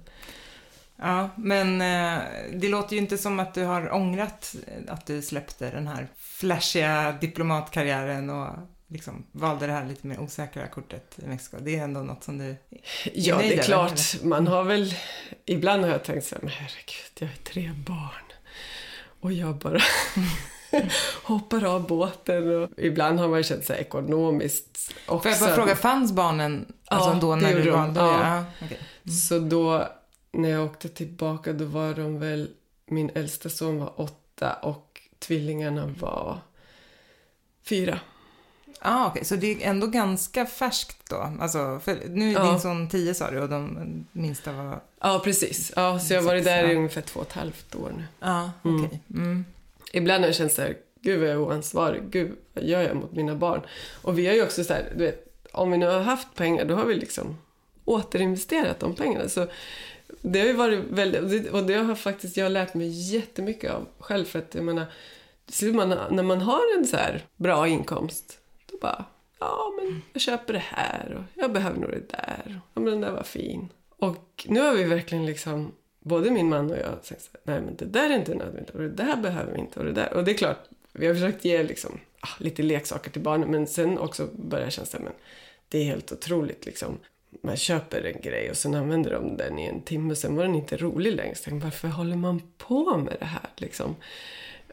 Ja, 0.96 1.28
men 1.36 1.80
eh, 1.80 2.22
det 2.52 2.68
låter 2.68 2.92
ju 2.96 2.98
inte 3.02 3.18
som 3.18 3.40
att 3.40 3.54
du 3.54 3.64
har 3.64 3.94
ångrat 3.94 4.54
att 4.88 5.06
du 5.06 5.22
släppte 5.22 5.70
den 5.70 5.86
här 5.86 6.08
flashiga 6.16 7.14
diplomatkarriären 7.20 8.30
och 8.30 8.48
liksom 8.92 9.26
valde 9.32 9.66
det 9.66 9.72
här 9.72 9.86
lite 9.86 10.06
mer 10.06 10.20
osäkra 10.20 10.66
kortet 10.66 11.18
i 11.22 11.26
Mexiko. 11.26 11.56
Det 11.60 11.76
är 11.76 11.84
ändå 11.84 12.00
något 12.00 12.24
som 12.24 12.38
du... 12.38 12.56
Ja, 13.12 13.36
nöjd 13.36 13.50
det 13.50 13.58
är 13.58 13.62
klart. 13.62 14.22
Man 14.22 14.46
har 14.46 14.64
väl... 14.64 14.94
Ibland 15.44 15.82
har 15.82 15.90
jag 15.90 16.04
tänkt 16.04 16.26
så 16.26 16.34
här, 16.34 16.42
men 16.42 16.50
herregud, 16.50 17.12
jag 17.18 17.26
har 17.26 17.34
tre 17.34 17.70
barn. 17.86 18.32
Och 19.20 19.32
jag 19.32 19.56
bara 19.56 19.80
hoppar 21.22 21.64
av 21.64 21.86
båten. 21.86 22.62
Och 22.62 22.70
ibland 22.76 23.20
har 23.20 23.28
man 23.28 23.42
känt 23.42 23.64
sig 23.64 23.80
ekonomiskt 23.80 24.94
också. 25.06 25.22
Får 25.22 25.30
jag 25.30 25.40
bara 25.40 25.54
fråga, 25.54 25.76
fanns 25.76 26.12
barnen 26.12 26.72
alltså 26.84 27.10
Ja, 27.10 27.18
då 27.20 27.36
när 27.36 27.54
du 27.54 27.70
valde? 27.70 28.00
Ja. 28.00 28.36
Ja, 28.36 28.44
okej. 28.62 28.78
Så 29.26 29.38
då, 29.38 29.88
när 30.32 30.48
jag 30.48 30.64
åkte 30.64 30.88
tillbaka, 30.88 31.52
då 31.52 31.64
var 31.64 31.94
de 31.94 32.18
väl... 32.18 32.50
Min 32.86 33.10
äldsta 33.14 33.48
son 33.48 33.78
var 33.78 34.00
åtta 34.00 34.52
och 34.52 35.00
tvillingarna 35.18 35.86
var 35.86 36.38
fyra. 37.64 38.00
Ah, 38.84 39.06
okej, 39.06 39.24
så 39.24 39.36
det 39.36 39.52
är 39.64 39.70
ändå 39.70 39.86
ganska 39.86 40.46
färskt 40.46 41.10
då? 41.10 41.32
Alltså, 41.40 41.80
nu 42.08 42.28
är 42.28 42.32
Ja. 42.32 42.50
din 42.50 42.60
son 42.60 42.88
tio 42.88 43.14
sa 43.14 43.30
du 43.30 43.40
och 43.40 43.48
de 43.48 44.04
minsta 44.12 44.52
var... 44.52 44.80
Ja, 45.00 45.20
precis. 45.24 45.72
Ja, 45.76 45.98
så 45.98 46.14
jag 46.14 46.20
har 46.20 46.26
varit 46.26 46.44
där 46.44 46.70
i 46.70 46.76
ungefär 46.76 47.00
två 47.02 47.20
och 47.20 47.26
ett 47.26 47.32
halvt 47.32 47.74
år 47.74 47.92
nu. 47.96 48.04
Ja, 48.20 48.50
Mm. 48.64 48.84
okej. 48.84 49.00
Mm. 49.10 49.44
Ibland 49.92 50.24
har 50.24 50.28
jag 50.28 50.34
känt 50.36 50.52
så 50.52 50.62
här, 50.62 50.76
gud 51.00 51.18
vad 51.20 51.28
jag 51.28 51.34
är 51.34 51.40
oansvarig, 51.40 52.02
gud 52.10 52.36
vad 52.54 52.64
gör 52.64 52.82
jag 52.82 52.96
mot 52.96 53.12
mina 53.12 53.34
barn? 53.34 53.60
Och 54.02 54.18
vi 54.18 54.26
har 54.26 54.34
ju 54.34 54.42
också 54.42 54.64
så 54.64 54.72
här, 54.72 54.92
du 54.96 55.04
vet, 55.04 55.26
om 55.52 55.70
vi 55.70 55.78
nu 55.78 55.86
har 55.86 56.00
haft 56.00 56.34
pengar 56.34 56.64
då 56.64 56.74
har 56.74 56.84
vi 56.84 56.94
liksom 56.94 57.36
återinvesterat 57.84 58.80
de 58.80 58.94
pengarna. 58.94 59.28
Så 59.28 59.46
det 60.20 60.40
har 60.40 60.46
ju 60.46 60.52
varit 60.52 60.80
väldigt, 60.90 61.50
och 61.50 61.64
det 61.64 61.74
har 61.74 61.94
faktiskt 61.94 62.36
jag 62.36 62.52
lärt 62.52 62.74
mig 62.74 62.88
jättemycket 63.14 63.70
av 63.72 63.86
själv 63.98 64.24
för 64.24 64.38
att 64.38 64.54
jag 64.54 64.64
menar, 64.64 64.86
man, 65.72 65.88
när 66.10 66.22
man 66.22 66.40
har 66.40 66.60
en 66.78 66.86
så 66.86 66.96
här 66.96 67.24
bra 67.36 67.68
inkomst, 67.68 68.38
bara, 68.82 69.04
ja 69.40 69.72
men 69.78 70.02
jag 70.12 70.22
köper 70.22 70.52
det 70.52 70.62
här 70.66 71.14
och 71.18 71.40
jag 71.42 71.52
behöver 71.52 71.80
nog 71.80 71.90
det 71.90 72.08
där. 72.08 72.60
Ja 72.74 72.80
men 72.80 72.84
den 72.84 73.00
där 73.00 73.10
var 73.10 73.22
fin. 73.22 73.68
Och 73.90 74.46
nu 74.48 74.60
har 74.60 74.74
vi 74.74 74.84
verkligen 74.84 75.26
liksom, 75.26 75.72
både 76.00 76.30
min 76.30 76.48
man 76.48 76.70
och 76.70 76.76
jag 76.76 77.04
sagt 77.04 77.36
nej 77.44 77.60
men 77.60 77.76
det 77.76 77.84
där 77.84 78.10
är 78.10 78.14
inte 78.14 78.34
nödvändigt 78.34 78.70
och 78.70 78.80
det 78.80 78.88
där 78.88 79.16
behöver 79.16 79.52
vi 79.52 79.60
inte 79.60 79.78
och 79.78 79.84
det 79.84 79.92
där. 79.92 80.12
Och 80.12 80.24
det 80.24 80.30
är 80.30 80.36
klart, 80.36 80.68
vi 80.92 81.06
har 81.06 81.14
försökt 81.14 81.44
ge 81.44 81.62
liksom, 81.62 82.00
ah, 82.20 82.28
lite 82.38 82.62
leksaker 82.62 83.10
till 83.10 83.22
barnen 83.22 83.50
men 83.50 83.66
sen 83.66 83.98
också 83.98 84.28
börjar 84.32 84.64
jag 84.64 84.72
känna 84.72 84.86
så 84.86 84.96
här, 84.96 85.04
men 85.04 85.12
det 85.68 85.78
är 85.78 85.84
helt 85.84 86.12
otroligt 86.12 86.66
liksom. 86.66 86.98
Man 87.42 87.56
köper 87.56 88.04
en 88.04 88.20
grej 88.20 88.50
och 88.50 88.56
sen 88.56 88.74
använder 88.74 89.10
de 89.10 89.36
den 89.36 89.58
i 89.58 89.66
en 89.66 89.82
timme 89.82 90.10
och 90.10 90.18
sen 90.18 90.36
var 90.36 90.44
den 90.44 90.54
inte 90.54 90.76
rolig 90.76 91.16
längre. 91.16 91.34
Så 91.34 91.40
jag 91.40 91.44
tänkte, 91.44 91.66
varför 91.66 91.88
håller 91.88 92.16
man 92.16 92.42
på 92.58 92.96
med 92.96 93.16
det 93.20 93.26
här 93.26 93.50
liksom? 93.56 93.96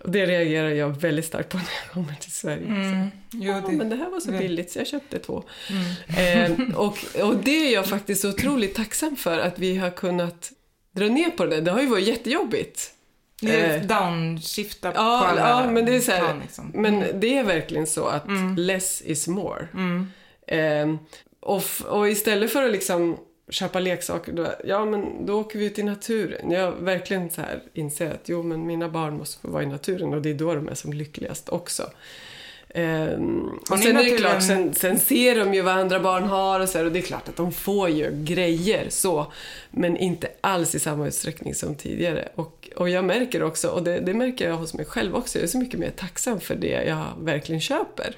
Och 0.04 0.12
det 0.12 0.26
reagerar 0.26 0.70
jag 0.70 0.90
väldigt 1.02 1.26
starkt 1.26 1.50
på 1.50 1.58
när 1.58 1.66
jag 1.84 1.94
kommer 1.94 2.14
till 2.20 2.32
Sverige. 2.32 2.66
Mm. 2.68 3.08
Jo, 3.32 3.52
Ja, 3.54 3.62
det... 3.70 3.76
men 3.76 3.90
det 3.90 3.96
här 3.96 4.10
var 4.10 4.20
så 4.20 4.32
det- 4.32 4.38
billigt 4.38 4.72
så 4.72 4.80
jag 4.80 4.88
köpte 4.88 5.20
två. 5.20 5.44
Mm. 5.70 6.62
Eh, 6.70 6.76
och, 6.78 6.98
och 7.22 7.36
det 7.36 7.68
är 7.68 7.74
jag 7.74 7.86
faktiskt 7.88 8.22
så 8.22 8.30
otroligt 8.30 8.76
tacksam 8.76 9.16
för 9.16 9.40
att 9.40 9.60
vi 9.60 9.78
har 9.78 9.90
kunnat 9.90 10.52
dra 10.92 11.06
ner 11.06 11.30
på 11.30 11.46
det. 11.46 11.62
Det 11.62 11.72
har 11.72 11.82
ju 11.82 11.88
varit 11.88 12.08
jättejobbigt. 12.08 12.94
Det 13.42 13.60
är 13.62 13.78
Eh, 13.78 13.84
downshifta 13.84 14.92
på 14.92 14.98
Ja, 14.98 15.28
alla 15.28 15.50
ja 15.50 15.72
men 15.72 15.86
det 15.86 15.96
är 15.96 16.00
så 16.00 16.12
här, 16.12 16.20
plan, 16.20 16.40
liksom. 16.40 16.72
Men 16.76 17.20
det 17.20 17.38
är 17.38 17.44
verkligen 17.44 17.88
så 17.88 18.06
att 18.06 18.28
Mm. 18.28 18.56
less 18.56 19.02
is 19.02 19.28
more. 19.28 19.68
Mm. 19.74 20.08
Eh, 20.48 21.00
och, 21.42 21.64
och 21.88 22.10
istället 22.10 22.52
för 22.54 22.64
att 22.66 22.72
liksom 22.72 23.18
köpa 23.50 23.80
leksaker, 23.80 24.32
då, 24.32 24.48
ja 24.66 24.86
men 24.86 25.26
då 25.26 25.40
åker 25.40 25.60
vi 25.60 25.66
ut 25.66 25.80
i 25.80 25.84
naturen. 25.84 26.52
Jag 26.52 26.72
verkligen 26.72 27.30
så 27.30 27.42
här 27.42 27.62
inser 27.74 28.12
att 28.12 28.30
jo 28.30 28.44
men 28.44 28.68
mina 28.68 28.90
barn 28.90 29.18
måste 29.18 29.42
få 29.42 29.48
vara 29.48 29.64
i 29.64 29.66
naturen 29.66 30.14
och 30.14 30.22
det 30.22 30.30
är 30.30 30.34
då 30.34 30.54
de 30.54 30.70
är 30.70 30.76
som 30.76 30.94
lyckligast 30.94 31.50
också. 31.50 31.84
Ehm, 32.74 33.50
och 33.72 33.80
sen 33.80 33.98
är 33.98 34.04
det 34.04 34.18
klart, 34.18 34.44
sen, 34.44 34.74
sen 34.74 35.00
ser 35.00 35.40
de 35.40 35.54
ju 35.54 35.62
vad 35.62 35.74
andra 35.74 36.00
barn 36.00 36.24
har 36.24 36.60
och 36.60 36.70
så 36.70 36.78
här, 36.78 36.86
och 36.86 36.92
det 36.92 37.00
är 37.00 37.04
klart 37.04 37.30
att 37.30 37.36
de 37.36 37.52
får 37.52 37.90
ju 37.90 38.12
grejer 38.24 38.86
så. 38.90 39.34
Men 39.72 39.98
inte 39.98 40.28
alls 40.42 40.76
i 40.76 40.80
samma 40.80 41.08
utsträckning 41.08 41.56
som 41.56 41.76
tidigare. 41.76 42.30
Och, 42.36 42.70
och 42.76 42.90
jag 42.90 43.06
märker 43.06 43.44
också, 43.44 43.68
och 43.68 43.84
det, 43.84 44.00
det 44.00 44.14
märker 44.14 44.50
jag 44.50 44.56
hos 44.56 44.74
mig 44.74 44.86
själv 44.86 45.16
också, 45.16 45.38
jag 45.38 45.44
är 45.44 45.48
så 45.48 45.58
mycket 45.58 45.80
mer 45.80 45.90
tacksam 45.90 46.40
för 46.40 46.56
det 46.56 46.84
jag 46.84 47.06
verkligen 47.20 47.62
köper. 47.62 48.16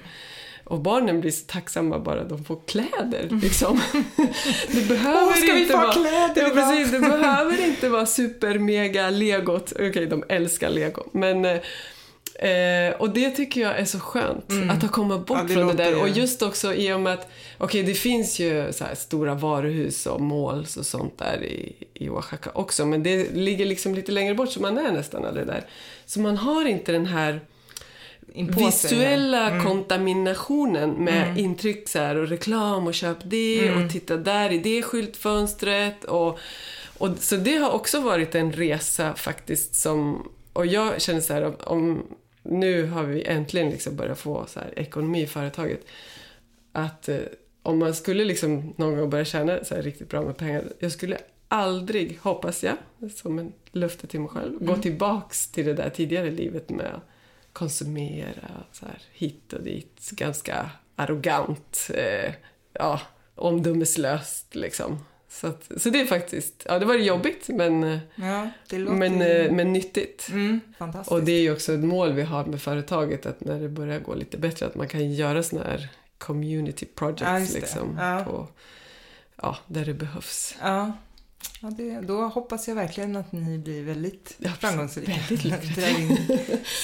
Och 0.72 0.80
barnen 0.80 1.20
blir 1.20 1.30
så 1.30 1.44
tacksamma 1.46 1.98
bara 1.98 2.24
de 2.24 2.44
får 2.44 2.58
kläder. 2.66 3.28
Liksom. 3.42 3.80
Det 4.72 4.88
behöver 4.88 5.22
Åh, 5.22 5.34
ska 5.34 5.52
vi 5.52 5.60
inte 5.60 5.72
få 5.72 5.78
vara... 5.78 5.92
kläder 5.92 6.42
Ja, 6.42 6.50
precis. 6.50 6.92
Det 6.92 6.98
behöver 7.18 7.66
inte 7.66 7.88
vara 7.88 8.06
super 8.06 8.58
mega 8.58 9.10
legot. 9.10 9.72
Okej, 9.72 10.06
de 10.06 10.24
älskar 10.28 10.70
lego. 10.70 11.02
Men, 11.12 11.44
eh, 11.44 12.94
och 12.98 13.10
det 13.10 13.30
tycker 13.30 13.60
jag 13.60 13.78
är 13.78 13.84
så 13.84 14.00
skönt. 14.00 14.52
Att 14.70 14.82
ha 14.82 14.88
kommit 14.88 15.26
bort 15.26 15.38
Mm. 15.40 15.52
Ja, 15.52 15.54
det 15.54 15.66
från 15.66 15.76
det 15.76 15.84
där. 15.84 16.02
Och 16.02 16.08
just 16.08 16.42
också 16.42 16.74
i 16.74 16.92
och 16.92 17.00
med 17.00 17.12
att, 17.12 17.30
okej 17.58 17.82
det 17.82 17.94
finns 17.94 18.40
ju 18.40 18.72
så 18.72 18.84
stora 18.94 19.34
varuhus 19.34 20.06
och 20.06 20.20
malls 20.20 20.76
och 20.76 20.86
sånt 20.86 21.18
där 21.18 21.44
i, 21.44 21.72
i 21.94 22.08
Oaxaca 22.08 22.50
också. 22.54 22.86
Men 22.86 23.02
det 23.02 23.34
ligger 23.34 23.66
liksom 23.66 23.94
lite 23.94 24.12
längre 24.12 24.34
bort 24.34 24.52
så 24.52 24.60
man 24.60 24.78
är 24.78 24.92
nästan 24.92 25.24
aldrig 25.24 25.46
där. 25.46 25.64
Så 26.06 26.20
man 26.20 26.36
har 26.36 26.64
inte 26.64 26.92
den 26.92 27.06
här 27.06 27.40
In 28.34 28.52
på 28.52 28.70
sig, 28.70 28.90
visuella. 28.90 29.50
Mm. 29.50 29.64
kontaminationen 29.64 30.90
med 30.90 31.38
intryck 31.38 31.88
så 31.88 31.98
här, 31.98 32.16
och 32.16 32.28
reklam 32.28 32.86
och 32.86 32.94
köp 32.94 33.18
det 33.24 33.68
Mm. 33.68 33.84
och 33.84 33.92
titta 33.92 34.16
där 34.16 34.52
i 34.52 34.58
det 34.58 34.82
skyltfönstret. 34.82 36.04
Och, 36.04 36.38
och, 36.98 37.18
så 37.18 37.36
det 37.36 37.56
har 37.56 37.70
också 37.70 38.00
varit 38.00 38.34
en 38.34 38.52
resa 38.52 39.14
faktiskt 39.14 39.74
som... 39.74 40.28
Och 40.52 40.66
jag 40.66 41.00
känner 41.02 41.20
så 41.20 41.32
här, 41.32 41.68
om, 41.68 42.06
nu 42.42 42.86
har 42.86 43.04
vi 43.04 43.24
äntligen 43.24 43.70
liksom 43.70 43.96
börjat 43.96 44.18
få 44.18 44.46
så 44.48 44.60
här, 44.60 44.78
ekonomi 44.78 45.22
i 45.22 45.26
företaget. 45.26 45.80
Att 46.72 47.08
eh, 47.08 47.16
om 47.62 47.78
man 47.78 47.94
skulle 47.94 48.24
liksom 48.24 48.74
någon 48.76 48.96
gång 48.96 49.10
börja 49.10 49.24
tjäna 49.24 49.64
så 49.64 49.74
här, 49.74 49.82
riktigt 49.82 50.08
bra 50.08 50.22
med 50.22 50.36
pengar. 50.36 50.64
Jag 50.78 50.92
skulle 50.92 51.18
aldrig, 51.48 52.18
hoppas 52.22 52.64
jag, 52.64 52.76
som 53.14 53.38
en 53.38 53.52
löfte 53.72 54.06
till 54.06 54.20
mig 54.20 54.28
själv, 54.28 54.64
gå 54.64 54.76
tillbaks 54.76 55.48
till 55.48 55.66
det 55.66 55.74
där 55.74 55.90
tidigare 55.90 56.30
livet 56.30 56.70
med 56.70 57.00
konsumera 57.52 58.64
så 58.72 58.86
här, 58.86 59.02
hit 59.12 59.52
och 59.52 59.62
dit. 59.62 60.10
Ganska 60.12 60.70
arrogant, 60.96 61.90
eh, 61.94 62.32
ja, 62.72 63.00
omdömeslöst 63.34 64.54
liksom. 64.54 64.98
Så, 65.28 65.46
att, 65.46 65.70
så 65.76 65.90
det 65.90 66.00
är 66.00 66.06
faktiskt, 66.06 66.66
ja 66.68 66.78
det 66.78 66.84
var 66.84 66.94
jobbigt 66.94 67.48
men, 67.48 68.00
Ja, 68.14 68.50
det 68.68 68.78
låter 68.78 68.96
men, 68.96 69.22
eh, 69.22 69.52
men 69.52 69.72
nyttigt. 69.72 70.28
Mm, 70.30 70.60
fantastiskt. 70.78 71.12
Och 71.12 71.22
det 71.22 71.32
är 71.32 71.40
ju 71.40 71.52
också 71.52 71.72
ett 71.72 71.84
mål 71.84 72.12
vi 72.12 72.22
har 72.22 72.44
med 72.44 72.62
företaget 72.62 73.26
att 73.26 73.40
när 73.40 73.60
det 73.60 73.68
börjar 73.68 74.00
gå 74.00 74.14
lite 74.14 74.38
bättre 74.38 74.66
att 74.66 74.74
man 74.74 74.88
kan 74.88 75.12
göra 75.12 75.42
såna 75.42 75.64
här 75.64 75.88
community 76.18 76.86
projects 76.86 77.54
Ja, 77.54 77.60
liksom. 77.60 77.96
Ja. 77.98 78.24
På, 78.24 78.48
ja, 79.36 79.56
där 79.66 79.84
det 79.84 79.94
behövs. 79.94 80.56
Ja, 80.62 80.92
ja 81.60 81.70
det, 81.70 82.00
då 82.00 82.22
hoppas 82.22 82.68
jag 82.68 82.74
verkligen 82.74 83.16
att 83.16 83.32
ni 83.32 83.58
blir 83.58 83.84
väldigt 83.84 84.34
Ja, 84.38 84.50
framgångsrika. 84.60 85.12
väldigt. 85.28 85.76
Drar 85.76 86.00
in 86.00 86.16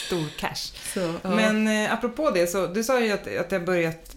stor 0.07 0.39
cash. 0.39 0.73
Så, 0.95 1.01
ja. 1.23 1.31
Men 1.31 1.69
eh, 1.69 1.93
apropå 1.93 2.31
det, 2.31 2.47
så 2.47 2.67
du 2.67 2.85
sa 2.85 3.01
ju 3.01 3.13
att, 3.13 3.37
att 3.37 3.51
det 3.51 3.57
har 3.59 3.67
börjat 3.67 4.17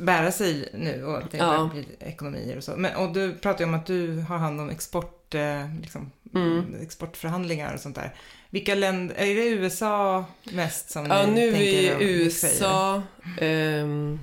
bära 0.00 0.32
sig 0.32 0.68
nu 0.74 1.04
och 1.04 1.18
att 1.18 1.30
det 1.30 1.36
Ja. 1.38 1.70
blir 1.72 1.84
ekonomier 2.00 2.56
och 2.56 2.64
så. 2.64 2.76
Men, 2.76 2.96
och 2.96 3.12
du 3.12 3.34
pratade 3.34 3.62
ju 3.64 3.68
om 3.68 3.74
att 3.74 3.86
du 3.86 4.20
har 4.20 4.38
hand 4.38 4.60
om 4.60 4.70
export, 4.70 5.34
eh, 5.34 5.74
liksom, 5.82 6.10
Mm. 6.34 6.74
exportförhandlingar 6.82 7.74
och 7.74 7.80
sånt 7.80 7.94
där. 7.96 8.14
Vilka 8.50 8.74
länder, 8.74 9.14
är 9.14 9.34
det 9.34 9.48
USA 9.48 10.24
mest 10.44 10.90
som 10.90 11.06
Ja, 11.06 11.26
ni 11.26 11.32
nu 11.34 11.48
är 11.48 11.52
tänker 11.52 12.00
i, 12.02 12.22
USA, 12.22 13.02
ehm, 13.40 14.18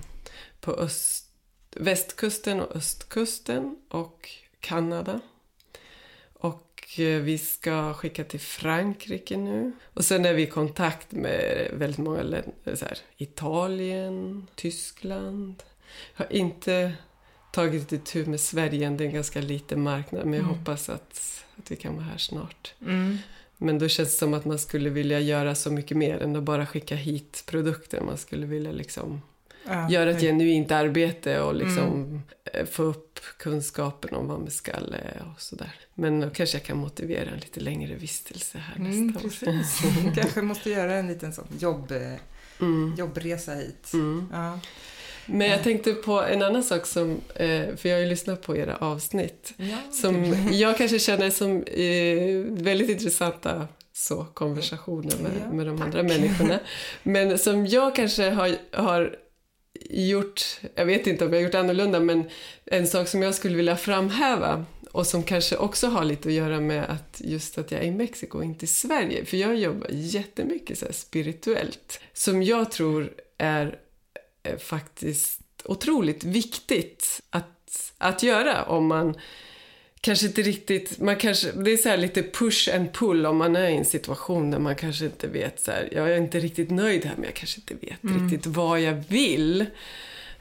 på 0.62 0.72
öst, 0.74 1.26
västkusten 1.76 2.62
och 2.62 2.76
östkusten 2.76 3.76
och 3.90 4.30
Kanada. 4.60 5.20
Eh, 7.00 7.22
vi 7.22 7.38
ska 7.38 7.94
skicka 7.94 8.24
till 8.24 8.40
Frankrike 8.40 9.38
nu. 9.38 9.72
Och 9.94 10.06
sen 10.06 10.26
är 10.26 10.34
vi 10.34 10.42
i 10.42 10.46
kontakt 10.48 11.12
med 11.12 11.70
väldigt 11.74 12.00
många 12.00 12.22
länder, 12.24 12.54
så 12.76 12.86
här, 12.86 12.98
Italien, 13.18 14.48
Tyskland. 14.56 15.64
Jag 16.16 16.26
har 16.26 16.34
inte 16.34 16.94
tagit 17.52 17.92
itu 17.92 18.26
med 18.26 18.40
Sverige 18.40 18.88
än, 18.88 18.98
det 18.98 19.04
är 19.04 19.08
en 19.08 19.14
ganska 19.14 19.42
liten 19.42 19.82
marknad, 19.82 20.26
men 20.26 20.34
jag 20.34 20.44
Mm. 20.44 20.58
hoppas 20.58 20.90
att, 20.90 21.44
att 21.58 21.72
vi 21.72 21.76
kan 21.76 21.96
vara 21.96 22.06
här 22.06 22.18
snart. 22.18 22.74
Mm. 22.82 23.18
Men 23.58 23.80
då 23.80 23.88
känns 23.88 24.10
det 24.12 24.18
som 24.18 24.34
att 24.34 24.46
man 24.46 24.60
skulle 24.60 24.90
vilja 24.90 25.20
göra 25.20 25.56
så 25.56 25.72
mycket 25.72 25.98
mer 25.98 26.20
än 26.20 26.36
att 26.36 26.44
bara 26.44 26.66
skicka 26.66 26.96
hit 26.96 27.44
produkter. 27.48 28.02
Man 28.02 28.18
skulle 28.18 28.46
vilja 28.46 28.72
liksom 28.72 29.22
Ja, 29.68 29.90
göra 29.90 30.10
ett 30.12 30.22
genuint 30.22 30.72
arbete 30.72 31.40
och 31.42 31.56
liksom 31.56 31.84
Mm. 31.84 32.22
eh, 32.54 32.66
få 32.66 32.84
upp 32.84 33.20
kunskapen 33.38 34.16
om 34.16 34.28
vad 34.28 34.40
mescal 34.40 34.94
är 34.94 35.32
och 35.36 35.42
sådär. 35.42 35.72
Men 35.94 36.20
då 36.20 36.30
kanske 36.30 36.58
jag 36.58 36.64
kan 36.66 36.78
motivera 36.78 37.30
en 37.32 37.38
lite 37.40 37.60
längre 37.60 37.96
vistelse 37.96 38.58
här 38.58 38.76
Mm, 38.76 39.08
nästa 39.08 39.20
år. 39.20 39.30
precis. 39.54 39.82
Kanske 40.16 40.42
måste 40.42 40.70
göra 40.70 40.96
en 40.96 41.08
liten 41.08 41.34
sån 41.34 41.48
jobb, 41.60 41.92
eh, 41.92 42.14
Mm. 42.62 42.96
jobbresa 42.98 43.54
hit. 43.54 43.94
Mm. 43.94 44.28
Ja. 44.34 44.60
Men 45.26 45.48
jag 45.48 45.64
tänkte 45.64 45.94
på 45.94 46.22
en 46.22 46.42
annan 46.42 46.64
sak 46.64 46.86
som, 46.86 47.12
eh, 47.36 47.76
för 47.76 47.90
jag 47.90 47.96
har 47.96 48.02
ju 48.02 48.10
lyssnat 48.10 48.42
på 48.42 48.58
era 48.58 48.76
avsnitt, 48.76 49.54
Ja, 49.58 49.78
som 49.92 50.36
jag 50.52 50.78
kanske 50.78 51.00
känner 51.00 51.30
som 51.30 51.64
eh, 51.64 52.64
väldigt 52.64 52.90
intressanta 52.90 53.68
så, 53.94 54.26
konversationer 54.34 55.18
med, 55.24 55.32
Ja, 55.46 55.52
med 55.54 55.66
de 55.68 55.78
tack. 55.78 55.86
andra 55.86 56.04
människorna. 56.04 56.60
Men 57.04 57.38
som 57.38 57.66
jag 57.66 57.96
kanske 57.96 58.30
har, 58.30 58.56
har 58.72 59.16
gjort, 59.90 60.60
jag 60.76 60.86
vet 60.86 61.08
inte 61.08 61.26
om 61.26 61.34
jag 61.34 61.40
har 61.40 61.46
gjort 61.46 61.56
annorlunda, 61.56 62.00
men 62.00 62.30
en 62.66 62.88
sak 62.88 63.08
som 63.08 63.22
jag 63.22 63.36
skulle 63.36 63.56
vilja 63.56 63.78
framhäva 63.78 64.66
och 64.92 65.08
som 65.08 65.24
kanske 65.24 65.58
också 65.58 65.88
har 65.88 66.06
lite 66.06 66.30
att 66.30 66.34
göra 66.36 66.60
med 66.60 66.84
att 66.84 67.22
just 67.24 67.58
att 67.58 67.72
jag 67.72 67.82
är 67.82 67.86
i 67.86 67.92
Mexiko 67.92 68.38
och 68.38 68.44
inte 68.44 68.66
i 68.66 68.68
Sverige. 68.68 69.26
För 69.26 69.38
jag 69.38 69.56
jobbar 69.56 69.88
jättemycket 69.92 70.80
så 70.80 70.86
här 70.86 70.94
spirituellt, 70.94 72.00
som 72.14 72.44
jag 72.44 72.72
tror 72.72 73.14
är 73.38 73.80
eh, 74.44 74.58
faktiskt 74.58 75.40
otroligt 75.64 76.24
viktigt 76.24 77.22
att, 77.30 77.94
att 77.98 78.24
göra 78.24 78.64
om 78.64 78.88
man 78.88 79.16
kanske 80.06 80.26
inte 80.26 80.42
riktigt, 80.42 81.00
man 81.00 81.16
kanske, 81.16 81.52
det 81.52 81.72
är 81.72 81.78
så 81.78 81.90
här 81.90 81.98
lite 81.98 82.24
push 82.24 82.70
and 82.76 82.94
pull 82.94 83.26
om 83.26 83.38
man 83.38 83.56
är 83.56 83.70
i 83.70 83.76
en 83.76 83.86
situation 83.86 84.52
där 84.52 84.60
man 84.60 84.76
kanske 84.76 85.06
inte 85.06 85.28
vet 85.28 85.60
så 85.60 85.72
här, 85.72 85.90
jag 85.92 86.12
är 86.12 86.18
inte 86.18 86.40
riktigt 86.40 86.72
nöjd 86.72 87.06
här 87.06 87.14
men 87.16 87.24
jag 87.24 87.34
kanske 87.34 87.60
inte 87.60 87.86
vet 87.86 88.22
riktigt 88.22 88.46
vad 88.46 88.82
jag 88.82 89.04
vill. 89.08 89.66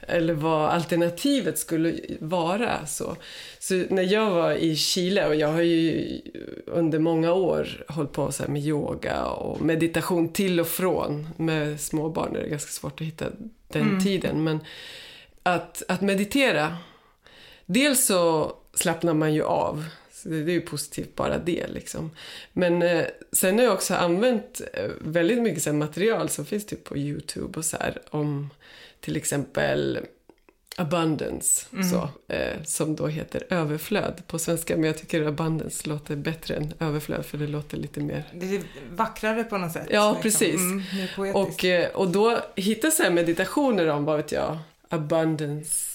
Eller 0.07 0.33
vad 0.33 0.69
alternativet 0.69 1.57
skulle 1.57 1.99
vara. 2.19 2.85
Så. 2.85 3.15
så 3.59 3.73
när 3.89 4.03
jag 4.13 4.31
var 4.31 4.51
i 4.51 4.75
Chile, 4.75 5.27
och 5.27 5.35
jag 5.35 5.47
har 5.47 5.61
ju 5.61 6.21
under 6.65 6.99
många 6.99 7.33
år 7.33 7.85
hållit 7.87 8.11
på 8.11 8.31
så 8.31 8.43
med 8.47 8.61
yoga 8.61 9.25
och 9.25 9.61
meditation 9.61 10.29
till 10.29 10.59
och 10.59 10.67
från. 10.67 11.27
Med 11.37 11.81
småbarn 11.81 12.35
är 12.35 12.41
det 12.41 12.49
ganska 12.49 12.71
svårt 12.71 13.01
att 13.01 13.07
hitta 13.07 13.25
den 13.67 14.03
tiden. 14.03 14.43
Men 14.43 14.59
att, 15.43 15.83
att 15.87 16.01
meditera, 16.01 16.77
dels 17.65 18.05
så 18.05 18.55
slappnar 18.75 19.13
man 19.13 19.33
ju 19.33 19.43
av. 19.43 19.85
Så 20.11 20.29
det, 20.29 20.35
är 20.35 20.49
ju 20.49 20.61
positivt 20.61 21.15
bara 21.15 21.37
det 21.37 21.67
liksom. 21.67 22.11
Men 22.53 22.81
eh, 22.81 23.05
sen 23.31 23.57
har 23.57 23.65
jag 23.65 23.73
också 23.73 23.93
använt 23.93 24.61
eh, 24.73 24.89
väldigt 25.01 25.41
mycket 25.41 25.63
så 25.63 25.73
material 25.73 26.29
som 26.29 26.45
finns 26.45 26.65
typ 26.65 26.83
på 26.83 26.97
YouTube 26.97 27.59
och 27.59 27.65
så 27.65 27.77
här 27.77 28.01
om 28.09 28.49
till 28.99 29.15
exempel 29.15 29.99
abundance, 30.77 31.65
så, 31.91 32.33
eh, 32.33 32.63
som 32.63 32.95
då 32.95 33.07
heter 33.07 33.43
överflöd 33.49 34.21
på 34.27 34.39
svenska. 34.39 34.75
Men 34.75 34.83
jag 34.83 34.97
tycker 34.97 35.21
abundance 35.21 35.89
låter 35.89 36.15
bättre 36.15 36.55
än 36.55 36.73
överflöd 36.79 37.25
för 37.25 37.37
det 37.37 37.47
låter 37.47 37.77
lite 37.77 37.99
mer 37.99 38.23
Det 38.33 38.55
är 38.55 38.61
vackrare 38.91 39.43
på 39.43 39.57
något 39.57 39.71
sätt. 39.71 39.87
Ja, 39.89 40.09
liksom. 40.09 40.21
precis. 40.21 40.61
Mm, 40.61 41.35
och, 41.35 41.65
eh, 41.65 41.89
och 41.89 42.07
då 42.07 42.39
hitta 42.55 42.91
så 42.91 43.11
meditationer 43.11 43.87
om, 43.87 44.05
vad 44.05 44.17
vet 44.17 44.31
jag, 44.31 44.57
abundance, 44.89 45.94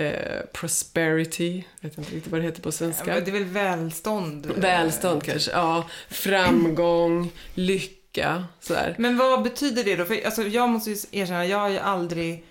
eh, 0.00 0.40
prosperity, 0.52 1.64
vet 1.80 1.98
inte 1.98 2.14
riktigt 2.14 2.32
vad 2.32 2.40
det 2.40 2.44
heter 2.46 2.62
på 2.62 2.72
svenska. 2.72 3.20
det 3.20 3.30
är 3.30 3.32
väl 3.32 3.44
välstånd? 3.44 4.46
eh, 4.46 4.52
Välstånd 4.56 5.22
kanske, 5.22 5.50
ja. 5.50 5.88
Framgång, 6.08 7.30
lycka, 7.54 8.44
sådär. 8.60 8.94
Men 8.98 9.16
vad 9.16 9.42
betyder 9.42 9.84
det 9.84 9.96
då? 9.96 10.04
För 10.04 10.24
alltså, 10.26 10.42
jag 10.42 10.68
måste 10.68 10.90
ju 10.90 10.96
erkänna, 11.12 11.46
jag 11.46 11.58
har 11.58 11.68
ju 11.68 11.78
aldrig... 11.78 12.44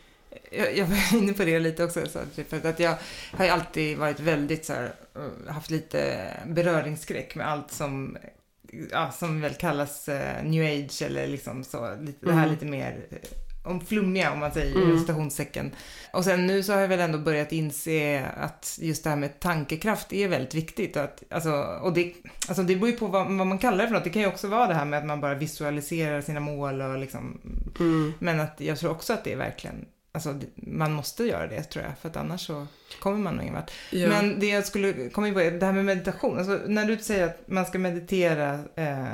Jag, 0.52 0.78
jag 0.78 0.86
var 0.86 1.18
inne 1.18 1.34
på 1.34 1.43
det 1.43 1.60
lite 1.60 1.84
också, 1.84 2.06
så, 2.08 2.20
typ, 2.36 2.50
för 2.50 2.70
att 2.70 2.80
jag 2.80 2.95
har 3.32 3.45
ju 3.45 3.52
alltid 3.52 3.98
varit 3.98 4.20
väldigt 4.20 4.66
så 4.66 4.74
här, 4.74 4.93
eh, 5.16 5.54
haft 5.54 5.70
lite 5.70 6.28
beröringsskräck 6.45 7.36
med 7.36 7.48
allt 7.48 7.72
som, 7.72 8.18
ja, 8.91 9.12
som 9.12 9.41
väl 9.41 9.54
kallas 9.54 10.10
new 10.43 10.66
age 10.66 11.02
eller 11.02 11.28
liksom 11.28 11.64
så, 11.64 11.95
lite, 12.02 12.26
det 12.26 12.32
här 12.34 12.39
Mm. 12.39 12.52
lite 12.52 12.66
mer 12.66 13.06
om 13.68 13.82
flummiga 13.86 14.32
om 14.32 14.39
man 14.39 14.51
säger 14.51 14.76
Mm. 14.76 14.84
mm. 14.89 14.99
citationstecken. 14.99 15.72
Och 16.13 16.24
sen 16.24 16.47
nu 16.47 16.63
så 16.63 16.74
har 16.74 16.80
jag 16.82 16.88
väl 16.88 16.99
ändå 16.99 17.18
börjat 17.18 17.51
inse 17.51 18.26
att 18.38 18.78
just 18.82 19.03
det 19.03 19.09
här 19.09 19.18
med 19.18 19.39
tankekraft 19.39 20.13
är 20.13 20.28
väldigt 20.28 20.53
viktigt. 20.53 20.97
Att, 20.97 21.24
alltså, 21.30 21.51
och 21.82 21.93
det, 21.93 22.13
alltså 22.47 22.63
det 22.63 22.76
beror 22.76 22.89
ju 22.89 22.97
på 22.97 23.07
vad, 23.07 23.26
vad 23.38 23.47
man 23.47 23.57
kallar 23.57 23.78
det 23.78 23.88
för 23.88 23.93
något. 23.93 24.03
Det 24.03 24.09
kan 24.09 24.22
ju 24.22 24.28
också 24.28 24.47
vara 24.47 24.68
det 24.68 24.74
här 24.74 24.86
med 24.86 24.99
att 24.99 25.05
man 25.05 25.22
bara 25.22 25.36
visualiserar 25.36 26.22
sina 26.22 26.39
mål 26.39 26.82
och 26.82 26.97
liksom. 26.97 27.41
Mm. 27.80 28.13
Men 28.20 28.39
att 28.39 28.55
jag 28.57 28.78
tror 28.80 28.91
också 28.91 29.13
att 29.13 29.24
det 29.24 29.34
är 29.34 29.38
verkligen, 29.38 29.86
alltså 30.11 30.39
man 30.55 30.91
måste 30.93 31.24
göra 31.24 31.47
det 31.47 31.63
tror 31.63 31.86
jag. 31.86 31.93
För 32.01 32.09
att 32.09 32.18
annars 32.18 32.47
så 32.47 32.68
kommer 32.99 33.18
man 33.18 33.34
nog 33.34 33.43
ingen 33.43 33.55
vart. 33.55 33.72
Ja. 33.91 34.07
Men 34.09 34.39
det 34.39 34.47
jag 34.47 34.65
skulle 34.65 35.09
komma 35.09 35.28
in 35.28 35.34
på 35.34 35.41
är 35.41 35.51
det 35.51 35.65
här 35.65 35.74
med 35.74 35.86
meditation. 35.86 36.38
Alltså, 36.38 36.59
när 36.68 36.86
du 36.86 36.97
säger 36.97 37.26
att 37.26 37.47
man 37.47 37.65
ska 37.65 37.80
meditera, 37.80 38.59
eh, 38.76 39.05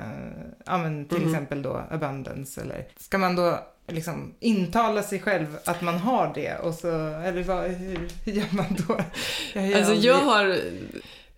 ja, 0.66 0.78
men 0.78 1.06
till 1.08 1.18
Mhm. 1.18 1.28
exempel 1.30 1.62
då 1.62 1.84
abundance 1.90 2.62
eller 2.62 2.88
ska 2.98 3.18
man 3.18 3.36
då 3.36 3.60
liksom 3.88 4.34
intala 4.40 5.04
sig 5.04 5.20
själv 5.20 5.58
att 5.66 5.82
man 5.82 5.98
har 5.98 6.32
det 6.36 6.58
och 6.58 6.74
så, 6.74 6.88
eller 7.08 7.44
vad, 7.44 7.64
hur, 7.64 8.10
hur 8.26 8.34
gör 8.34 8.48
man 8.52 8.78
då? 8.88 9.00
Jag 9.54 9.68
ju 9.68 9.74
Alltså 9.74 9.94
jag 9.94 10.16
har... 10.16 10.60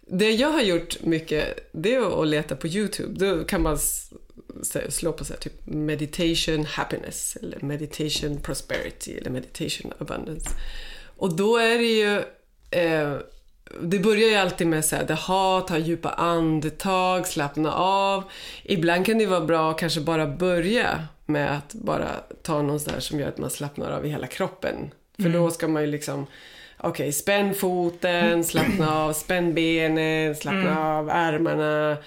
Det 0.08 0.32
jag 0.32 0.50
har 0.50 0.62
gjort 0.62 1.02
mycket, 1.02 1.70
det 1.72 1.96
är 1.96 2.22
att 2.22 2.28
leta 2.28 2.56
på 2.56 2.68
YouTube. 2.68 3.26
Då 3.26 3.44
kan 3.44 3.62
man 3.62 3.78
slå 4.90 5.14
på 5.14 5.26
så 5.26 5.34
här, 5.34 5.40
typ 5.40 5.66
meditation 5.66 6.66
happiness 6.66 7.38
eller 7.42 7.60
meditation 7.60 8.38
prosperity 8.38 9.12
eller 9.12 9.30
meditation 9.30 9.94
abundance. 10.00 10.50
Och 11.18 11.36
då 11.36 11.58
är 11.58 11.78
det 11.78 11.84
ju... 11.84 12.24
Eh, 12.72 13.18
det 13.82 14.00
börjar 14.00 14.30
ju 14.30 14.36
alltid 14.36 14.68
med 14.68 14.86
så 14.86 14.96
här, 14.96 15.04
det 15.04 15.14
ha, 15.14 15.62
ta 15.62 15.78
djupa 15.78 16.10
andetag, 16.10 17.28
slappna 17.28 17.74
av. 17.74 18.24
Ibland 18.64 19.06
kan 19.06 19.18
det 19.18 19.26
vara 19.26 19.42
bra 19.42 19.72
att 19.72 19.78
kanske 19.78 20.02
bara 20.02 20.28
börja 20.28 21.08
med 21.26 21.58
att 21.58 21.74
bara 21.74 22.10
ta 22.42 22.62
någon 22.62 22.80
sån 22.80 22.94
här 22.94 23.00
som 23.00 23.20
gör 23.20 23.28
att 23.28 23.38
man 23.38 23.50
slappnar 23.50 23.92
av 23.92 24.06
i 24.06 24.10
hela 24.10 24.28
kroppen. 24.28 24.76
För 25.22 25.30
då 25.30 25.52
ska 25.52 25.68
man 25.68 25.82
ju 25.82 25.88
liksom, 25.88 26.28
okej, 26.78 27.12
spänn 27.12 27.54
foten, 27.54 28.44
slappna 28.44 28.96
av, 28.96 29.14
spänn 29.14 29.54
benen, 29.54 30.36
slappna 30.36 30.98
av 30.98 31.10
armarna, 31.10 31.98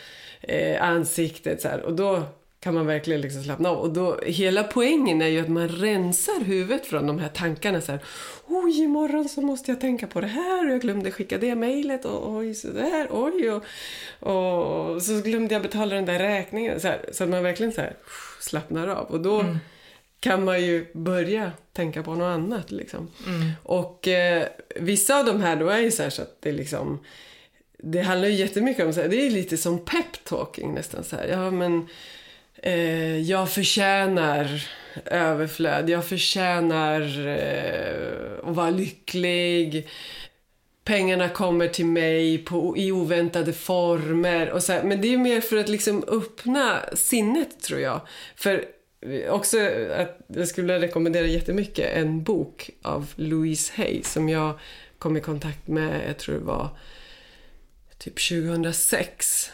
eh, 0.40 0.82
ansiktet 0.82 1.60
så 1.62 1.68
här. 1.68 1.80
Och 1.80 1.92
då 1.94 2.22
kan 2.60 2.74
man 2.74 2.86
verkligen 2.86 3.20
liksom 3.20 3.42
slappna 3.42 3.68
av. 3.68 3.78
Och 3.78 3.92
då, 3.92 4.20
hela 4.26 4.64
poängen 4.64 5.22
är 5.22 5.26
ju 5.26 5.40
att 5.40 5.48
man 5.48 5.68
rensar 5.68 6.44
huvudet 6.44 6.86
från 6.86 7.06
de 7.06 7.18
här 7.18 7.28
tankarna 7.28 7.80
så 7.80 7.92
här. 7.92 8.00
Oj, 8.46 8.82
imorgon 8.82 9.28
så 9.28 9.40
måste 9.40 9.70
jag 9.70 9.80
tänka 9.80 10.06
på 10.06 10.20
det 10.20 10.26
här 10.26 10.66
och 10.66 10.72
jag 10.72 10.80
glömde 10.80 11.10
skicka 11.10 11.38
det 11.38 11.54
mejlet 11.54 12.04
och 12.04 12.30
oj, 12.30 12.54
så 12.54 12.68
där, 12.68 13.08
oj 13.10 13.50
och, 13.50 13.64
och 14.32 15.02
så 15.02 15.20
glömde 15.20 15.54
jag 15.54 15.62
betala 15.62 15.94
den 15.94 16.04
där 16.04 16.18
räkningen. 16.18 16.80
Så, 16.80 16.88
här, 16.88 17.04
så 17.12 17.24
att 17.24 17.30
man 17.30 17.42
verkligen 17.42 17.72
så 17.72 17.80
här, 17.80 17.96
slappnar 18.40 18.88
av. 18.88 19.06
Och 19.06 19.20
då 19.20 19.44
kan 20.20 20.44
man 20.44 20.62
ju 20.62 20.86
börja 20.92 21.52
tänka 21.72 22.02
på 22.02 22.14
något 22.14 22.34
annat 22.34 22.70
liksom. 22.70 23.10
Och 23.62 24.08
eh, 24.08 24.46
vissa 24.76 25.18
av 25.18 25.26
de 25.26 25.40
här 25.40 25.56
då 25.56 25.68
är 25.68 25.78
ju 25.78 25.90
så 25.90 26.02
här 26.02 26.10
så 26.10 26.22
att 26.22 26.36
det 26.40 26.52
liksom 26.52 26.98
det 27.82 28.00
handlar 28.00 28.28
ju 28.28 28.34
jättemycket 28.34 28.86
om, 28.86 28.92
så 28.92 29.00
här, 29.00 29.08
det 29.08 29.26
är 29.26 29.30
lite 29.30 29.56
som 29.56 29.78
pep-talking 29.78 30.74
nästan 30.74 31.04
så 31.04 31.16
här. 31.16 31.26
Ja, 31.26 31.50
men 31.50 31.88
eh, 32.62 33.18
jag 33.18 33.50
förtjänar 33.50 34.68
överflöd, 35.04 35.90
jag 35.90 36.04
förtjänar 36.04 37.26
eh, 37.26 38.48
att 38.48 38.56
vara 38.56 38.70
lycklig. 38.70 39.88
Pengarna 40.84 41.28
kommer 41.28 41.68
till 41.68 41.86
mig 41.86 42.38
på, 42.38 42.76
i 42.76 42.92
oväntade 42.92 43.52
former. 43.52 44.50
Och 44.50 44.62
så 44.62 44.72
här. 44.72 44.82
Men 44.82 45.00
det 45.00 45.14
är 45.14 45.18
mer 45.18 45.40
för 45.40 45.56
att 45.56 45.68
liksom 45.68 46.04
öppna 46.08 46.80
sinnet, 46.92 47.60
tror 47.60 47.80
jag. 47.80 48.00
För 48.36 48.64
eh, 49.00 49.32
också 49.32 49.58
att 49.96 50.20
jag 50.26 50.48
skulle 50.48 50.72
vilja 50.72 50.88
rekommendera 50.88 51.26
jättemycket 51.26 51.96
en 51.96 52.22
bok 52.22 52.70
av 52.82 53.12
Louise 53.16 53.72
Hay 53.76 54.02
som 54.02 54.28
jag 54.28 54.58
kom 54.98 55.16
i 55.16 55.20
kontakt 55.20 55.68
med, 55.68 56.08
jag 56.08 56.18
tror 56.18 56.34
det 56.34 56.44
var 56.44 56.68
typ 57.98 58.28
2006. 58.28 59.50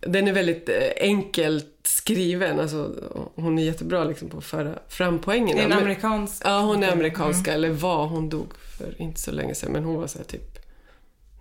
Den 0.00 0.28
är 0.28 0.32
väldigt 0.32 0.68
eh, 0.68 0.74
enkelt 0.96 1.80
skriven. 1.82 2.60
Alltså, 2.60 2.94
hon 3.34 3.58
är 3.58 3.62
jättebra 3.62 4.04
liksom 4.04 4.28
på 4.28 4.38
att 4.38 4.44
föra 4.44 4.78
fram 4.88 5.18
poängen. 5.18 5.56
Det 5.56 5.62
är 5.62 5.66
en 5.66 5.72
amerikansk... 5.72 6.42
Ja, 6.44 6.60
hon 6.60 6.82
är 6.82 6.92
amerikanska, 6.92 7.52
eller 7.52 7.70
var. 7.70 8.06
Hon 8.06 8.28
dog 8.28 8.48
för 8.78 9.02
inte 9.02 9.20
så 9.20 9.32
länge 9.32 9.54
sedan, 9.54 9.72
men 9.72 9.84
hon 9.84 9.96
var 9.96 10.06
så 10.06 10.18
här 10.18 10.24
typ 10.24 10.58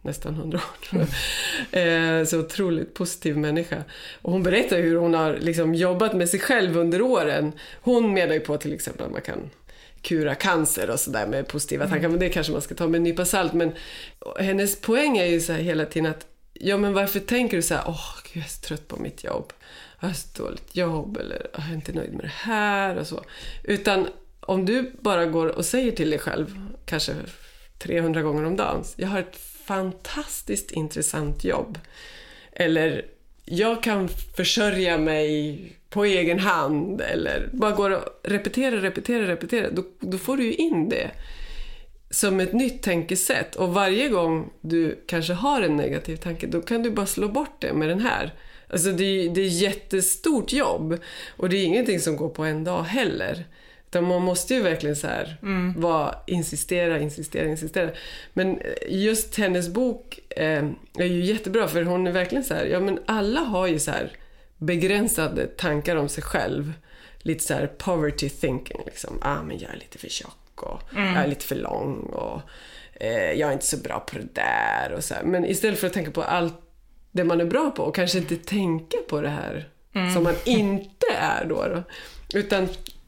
nästan 0.01 0.33
100 0.33 0.57
år 0.57 0.85
tror 0.89 1.01
jag. 1.01 1.09
Eh, 1.71 2.25
så 2.25 2.39
otroligt 2.39 2.93
positiv 2.93 3.37
människa. 3.37 3.83
Och 4.21 4.31
hon 4.31 4.43
berättar 4.43 4.77
hur 4.77 4.95
hon 4.95 5.13
har 5.13 5.37
liksom 5.39 5.75
jobbat 5.75 6.13
med 6.13 6.29
sig 6.29 6.39
själv 6.39 6.77
under 6.77 7.01
åren. 7.01 7.51
Hon 7.81 8.13
menar 8.13 8.33
ju 8.33 8.39
på 8.39 8.57
till 8.57 8.73
exempel 8.73 9.05
att 9.05 9.11
man 9.11 9.21
kan 9.21 9.49
kura 10.01 10.35
cancer 10.35 10.89
och 10.89 10.99
sådär 10.99 11.27
med 11.27 11.47
positiva 11.47 11.87
tankar. 11.87 12.09
Men 12.09 12.19
det 12.19 12.29
kanske 12.29 12.53
man 12.53 12.61
ska 12.61 12.75
ta 12.75 12.87
med 12.87 12.97
en 12.97 13.03
nypa 13.03 13.25
salt. 13.25 13.53
Men 13.53 13.71
hennes 14.39 14.81
poäng 14.81 15.17
är 15.17 15.25
ju 15.25 15.39
så 15.39 15.53
hela 15.53 15.85
tiden 15.85 16.11
att 16.11 16.28
Ja 16.61 16.77
men 16.77 16.93
varför 16.93 17.19
tänker 17.19 17.57
du 17.57 17.63
så 17.63 17.73
här, 17.73 17.83
åh 17.87 18.15
gud 18.23 18.37
jag 18.37 18.45
är 18.45 18.49
så 18.49 18.61
trött 18.61 18.87
på 18.87 18.97
mitt 18.97 19.23
jobb. 19.23 19.53
Jag 19.99 20.07
har 20.07 20.13
så 20.13 20.43
dåligt 20.43 20.75
jobb 20.75 21.17
eller 21.17 21.47
jag 21.53 21.69
är 21.69 21.73
inte 21.73 21.91
nöjd 21.91 22.13
med 22.13 22.25
det 22.25 22.33
här 22.35 22.95
och 22.95 23.07
så. 23.07 23.23
Utan 23.63 24.07
om 24.39 24.65
du 24.65 24.91
bara 25.01 25.25
går 25.25 25.47
och 25.47 25.65
säger 25.65 25.91
till 25.91 26.09
dig 26.09 26.19
själv, 26.19 26.61
kanske 26.85 27.13
300 27.77 28.21
gånger 28.21 28.43
om 28.43 28.55
dagen, 28.55 28.83
jag 28.95 29.07
har 29.07 29.19
ett 29.19 29.39
fantastiskt 29.65 30.71
intressant 30.71 31.43
jobb. 31.43 31.79
Eller 32.51 33.05
jag 33.45 33.83
kan 33.83 34.09
försörja 34.35 34.97
mig 34.97 35.59
på 35.89 36.05
egen 36.05 36.39
hand. 36.39 37.01
Eller 37.01 37.49
bara 37.53 37.71
går 37.71 37.89
och 37.89 38.03
repeterar, 38.23 38.77
repeterar, 38.77 39.27
repeterar. 39.27 39.71
Då, 39.71 39.83
då 39.99 40.17
får 40.17 40.37
du 40.37 40.43
ju 40.43 40.53
in 40.53 40.89
det 40.89 41.11
som 42.09 42.39
ett 42.39 42.53
nytt 42.53 42.83
tänkesätt. 42.83 43.55
Och 43.55 43.73
varje 43.73 44.09
gång 44.09 44.49
du 44.61 45.03
kanske 45.07 45.33
har 45.33 45.61
en 45.61 45.77
negativ 45.77 46.15
tanke, 46.15 46.47
då 46.47 46.61
kan 46.61 46.83
du 46.83 46.91
bara 46.91 47.05
slå 47.05 47.27
bort 47.27 47.61
det 47.61 47.73
med 47.73 47.89
den 47.89 47.99
här. 48.01 48.33
Alltså 48.69 48.91
det 48.91 49.03
är, 49.03 49.29
det 49.29 49.41
är 49.41 49.47
jättestort 49.47 50.53
jobb 50.53 50.99
och 51.37 51.49
det 51.49 51.57
är 51.57 51.65
ingenting 51.65 51.99
som 51.99 52.17
går 52.17 52.29
på 52.29 52.43
en 52.43 52.63
dag 52.63 52.83
heller. 52.83 53.45
Utan 53.87 54.03
man 54.03 54.21
måste 54.21 54.53
ju 54.53 54.61
verkligen 54.61 54.95
så 54.95 55.07
här 55.07 55.37
Mm. 55.41 55.81
vara, 55.81 56.15
insistera, 56.27 56.99
insistera, 56.99 57.47
insistera. 57.47 57.89
Men 58.33 58.59
just 58.89 59.35
hennes 59.37 59.69
bok 59.69 60.19
eh, 60.29 60.65
är 60.97 61.05
ju 61.05 61.25
jättebra 61.25 61.67
för 61.67 61.83
hon 61.83 62.07
är 62.07 62.11
verkligen 62.11 62.43
så 62.43 62.53
här, 62.53 62.65
ja 62.65 62.79
men 62.79 62.99
alla 63.05 63.39
har 63.39 63.67
ju 63.67 63.79
så 63.79 63.91
här 63.91 64.11
begränsade 64.57 65.47
tankar 65.47 65.95
om 65.95 66.09
sig 66.09 66.23
själv. 66.23 66.73
Lite 67.17 67.43
så 67.43 67.53
här 67.53 67.67
poverty 67.67 68.29
thinking 68.29 68.81
liksom. 68.85 69.19
Ah 69.21 69.43
men 69.43 69.59
jag 69.59 69.71
är 69.71 69.75
lite 69.77 69.97
för 69.97 70.09
tjock 70.09 70.37
och 70.63 70.81
jag 70.93 71.23
är 71.23 71.27
lite 71.27 71.45
för 71.45 71.55
lång 71.55 71.99
och 71.99 72.41
eh, 72.93 73.31
jag 73.31 73.49
är 73.49 73.53
inte 73.53 73.65
så 73.65 73.77
bra 73.77 73.99
på 73.99 74.17
det 74.17 74.35
där 74.35 74.93
och 74.93 75.03
så 75.03 75.13
här. 75.13 75.23
Men 75.23 75.45
istället 75.45 75.79
för 75.79 75.87
att 75.87 75.93
tänka 75.93 76.11
på 76.11 76.23
allt 76.23 76.53
det 77.11 77.23
man 77.23 77.41
är 77.41 77.45
bra 77.45 77.71
på 77.71 77.83
och 77.83 77.95
kanske 77.95 78.17
inte 78.17 78.35
tänka 78.35 78.97
på 79.09 79.21
det 79.21 79.29
här 79.29 79.69
som 80.13 80.23
man 80.23 80.35
inte 80.45 81.05
är 81.19 81.45
då. 81.45 81.55
då. 81.67 81.83
Utan 82.39 82.67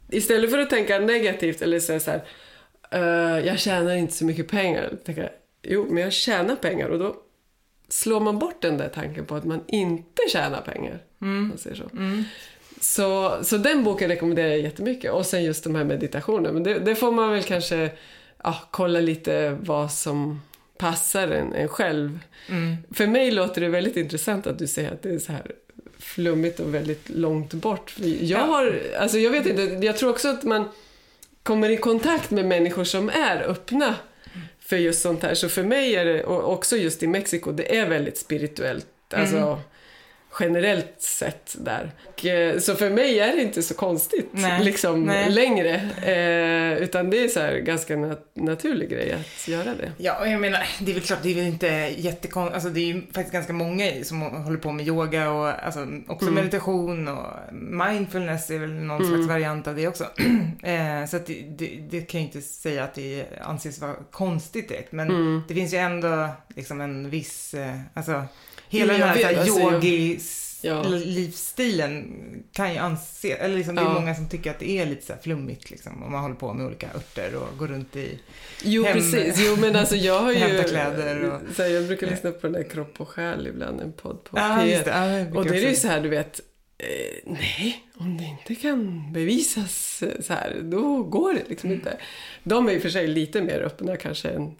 istället 0.09 0.51
för 0.51 0.57
att 0.59 0.69
tänka 0.69 0.99
negativt 0.99 1.61
eller 1.61 1.79
säga 1.79 1.99
så 1.99 2.11
här, 2.11 2.23
"Eh, 2.91 3.45
jag 3.47 3.59
tjänar 3.59 3.95
inte 3.95 4.13
så 4.13 4.25
mycket 4.25 4.47
pengar. 4.47 4.93
Tänka, 5.05 5.29
jo, 5.63 5.87
men 5.89 6.03
jag 6.03 6.13
tjänar 6.13 6.55
pengar 6.55 6.87
och 6.89 6.99
då 6.99 7.15
slår 7.89 8.19
man 8.19 8.39
bort 8.39 8.61
den 8.61 8.77
där 8.77 8.89
tanken 8.89 9.25
på 9.25 9.35
att 9.35 9.43
man 9.45 9.63
inte 9.67 10.21
tjänar 10.31 10.61
pengar. 10.61 11.03
om 11.21 11.47
man 11.47 11.57
säger 11.57 11.75
så. 11.75 11.83
Så, 12.81 13.39
så 13.43 13.57
den 13.57 13.83
boken 13.83 14.09
rekommenderar 14.09 14.47
jag 14.47 14.59
jättemycket. 14.59 15.11
Och 15.11 15.25
sen 15.25 15.43
just 15.43 15.63
de 15.63 15.75
här 15.75 15.83
meditationerna. 15.83 16.51
Men 16.51 16.63
det, 16.63 16.79
det 16.79 16.95
får 16.95 17.11
man 17.11 17.31
väl 17.31 17.43
kanske 17.43 17.89
ja, 18.43 18.55
kolla 18.71 18.99
lite 18.99 19.57
vad 19.61 19.91
som 19.91 20.41
passar 20.77 21.27
en, 21.27 21.53
en 21.53 21.67
själv. 21.67 22.19
För 22.93 23.07
mig 23.07 23.31
låter 23.31 23.61
det 23.61 23.67
väldigt 23.69 23.97
intressant 23.97 24.47
att 24.47 24.59
du 24.59 24.67
säger 24.67 24.91
att 24.91 25.01
det 25.03 25.09
är 25.09 25.19
så 25.19 25.31
här 25.31 25.51
flummigt 25.99 26.59
och 26.59 26.75
väldigt 26.75 27.09
långt 27.09 27.53
bort. 27.53 27.93
Jag 27.97 28.21
Ja. 28.21 28.37
har, 28.37 28.79
alltså 28.99 29.17
jag 29.17 29.31
vet 29.31 29.45
inte, 29.45 29.61
jag 29.85 29.97
tror 29.97 30.09
också 30.09 30.27
att 30.27 30.43
man 30.43 30.65
kommer 31.43 31.69
i 31.69 31.77
kontakt 31.77 32.31
med 32.31 32.45
människor 32.45 32.83
som 32.83 33.09
är 33.09 33.41
öppna 33.49 33.95
för 34.59 34.77
just 34.77 35.01
sånt 35.01 35.23
här. 35.23 35.33
Så 35.33 35.49
för 35.49 35.63
mig 35.63 35.95
är 35.95 36.05
det, 36.05 36.23
och 36.23 36.53
också 36.53 36.77
just 36.77 37.03
i 37.03 37.07
Mexiko, 37.07 37.51
det 37.51 37.77
är 37.77 37.89
väldigt 37.89 38.17
spirituellt. 38.17 38.87
Alltså 39.13 39.59
generellt 40.39 40.93
sett 41.01 41.55
där. 41.59 41.91
Och, 42.07 42.25
eh, 42.25 42.59
så 42.59 42.75
för 42.75 42.89
mig 42.89 43.19
är 43.19 43.35
det 43.35 43.41
inte 43.41 43.61
så 43.63 43.73
konstigt 43.73 44.29
Nej. 44.31 44.63
liksom 44.63 45.03
Nej. 45.03 45.29
längre. 45.31 45.75
Eh, 46.03 46.83
utan 46.83 47.09
det 47.09 47.23
är 47.23 47.27
så 47.27 47.39
här 47.39 47.57
ganska 47.57 47.95
nat- 47.95 48.27
naturlig 48.33 48.89
grej 48.89 49.13
att 49.13 49.47
göra 49.47 49.63
det. 49.75 49.91
Ja, 49.97 50.19
och 50.19 50.27
jag 50.27 50.41
menar, 50.41 50.63
det 50.79 50.91
är 50.91 50.93
väl 50.93 51.03
klart, 51.03 51.19
det 51.23 51.31
är 51.31 51.35
väl 51.35 51.45
inte 51.45 51.67
jättekonstigt. 51.97 52.53
Alltså 52.53 52.69
det 52.69 52.79
är 52.79 52.85
ju 52.85 53.01
faktiskt 53.01 53.33
ganska 53.33 53.53
många 53.53 54.03
som 54.03 54.21
håller 54.21 54.57
på 54.57 54.71
med 54.71 54.87
yoga 54.87 55.31
och 55.31 55.65
alltså, 55.65 55.87
också 56.07 56.25
Mm. 56.27 56.35
meditation 56.43 57.07
och 57.07 57.25
mindfulness 57.53 58.49
är 58.51 58.59
väl 58.59 58.69
någon 58.73 59.07
slags 59.07 59.27
variant 59.27 59.67
av 59.67 59.75
det 59.75 59.87
också. 59.87 60.03
eh, 60.63 61.05
så 61.09 61.17
det, 61.25 61.43
det, 61.57 61.79
det 61.89 62.01
kan 62.01 62.21
jag 62.21 62.27
inte 62.27 62.41
säga 62.41 62.83
att 62.83 62.93
det 62.93 63.25
anses 63.41 63.79
vara 63.79 63.93
konstigt 64.11 64.69
direkt. 64.69 64.91
Men 64.91 65.09
Mm. 65.09 65.41
det 65.47 65.53
finns 65.53 65.73
ju 65.73 65.77
ändå 65.77 66.27
liksom 66.55 66.81
en 66.81 67.09
viss, 67.09 67.53
eh, 67.53 67.75
alltså 67.93 68.23
hela 68.71 68.93
den 68.93 69.01
här, 69.01 69.15
här 69.15 69.37
alltså, 69.39 69.59
jag- 69.59 69.73
yogi 69.73 70.19
Ja. 70.63 70.83
kan 72.53 72.71
ju 72.73 72.77
anse, 72.77 73.31
eller 73.33 73.57
liksom 73.57 73.75
det 73.75 73.81
är 73.81 73.85
Ja. 73.85 73.93
många 73.93 74.15
som 74.15 74.29
tycker 74.29 74.51
att 74.51 74.59
det 74.59 74.69
är 74.69 74.85
lite 74.85 75.05
så 75.05 75.13
flummigt 75.23 75.71
liksom. 75.71 76.03
Om 76.03 76.11
man 76.11 76.21
håller 76.21 76.35
på 76.35 76.53
med 76.53 76.65
olika 76.65 76.87
örter 76.95 77.35
och 77.35 77.57
går 77.57 77.67
runt 77.67 77.95
i 77.95 78.19
Jo, 78.63 78.83
Hem- 78.83 78.93
precis. 78.93 79.35
Jo, 79.47 79.55
men 79.55 79.75
alltså 79.75 79.95
jag 79.95 80.19
har 80.19 80.31
ju... 80.49 80.63
Kläder 80.63 81.31
och- 81.31 81.55
så 81.55 81.63
här, 81.63 81.69
jag 81.69 81.87
brukar 81.87 82.07
lyssna 82.07 82.31
på 82.31 82.39
den 82.47 82.51
där 82.53 82.69
Kropp 82.69 83.01
och 83.01 83.07
själ 83.09 83.47
ibland, 83.47 83.81
en 83.81 83.93
podd 83.93 84.23
på 84.23 84.37
Ja, 84.37 84.41
P1. 84.61 84.65
just 84.71 84.85
det. 84.85 84.91
Ja, 84.91 85.05
det 85.05 85.23
brukar 85.25 85.39
Och 85.39 85.45
det 85.45 85.63
är 85.65 85.69
ju 85.69 85.75
så 85.75 85.87
här, 85.87 86.01
du 86.01 86.09
vet, 86.09 86.41
eh, 86.83 87.31
nej, 87.31 87.83
om 87.97 88.17
det 88.17 88.23
inte 88.23 88.55
kan 88.61 89.13
bevisas 89.13 90.03
eh, 90.03 90.21
så 90.21 90.33
här, 90.33 90.55
då 90.63 91.03
går 91.03 91.33
det 91.33 91.49
liksom 91.49 91.71
inte. 91.71 91.97
De 92.43 92.67
är 92.69 92.71
i 92.73 92.77
och 92.77 92.81
för 92.81 92.89
sig 92.89 93.07
lite 93.07 93.41
mer 93.41 93.61
öppna 93.61 93.95
kanske 93.97 94.29
än 94.29 94.55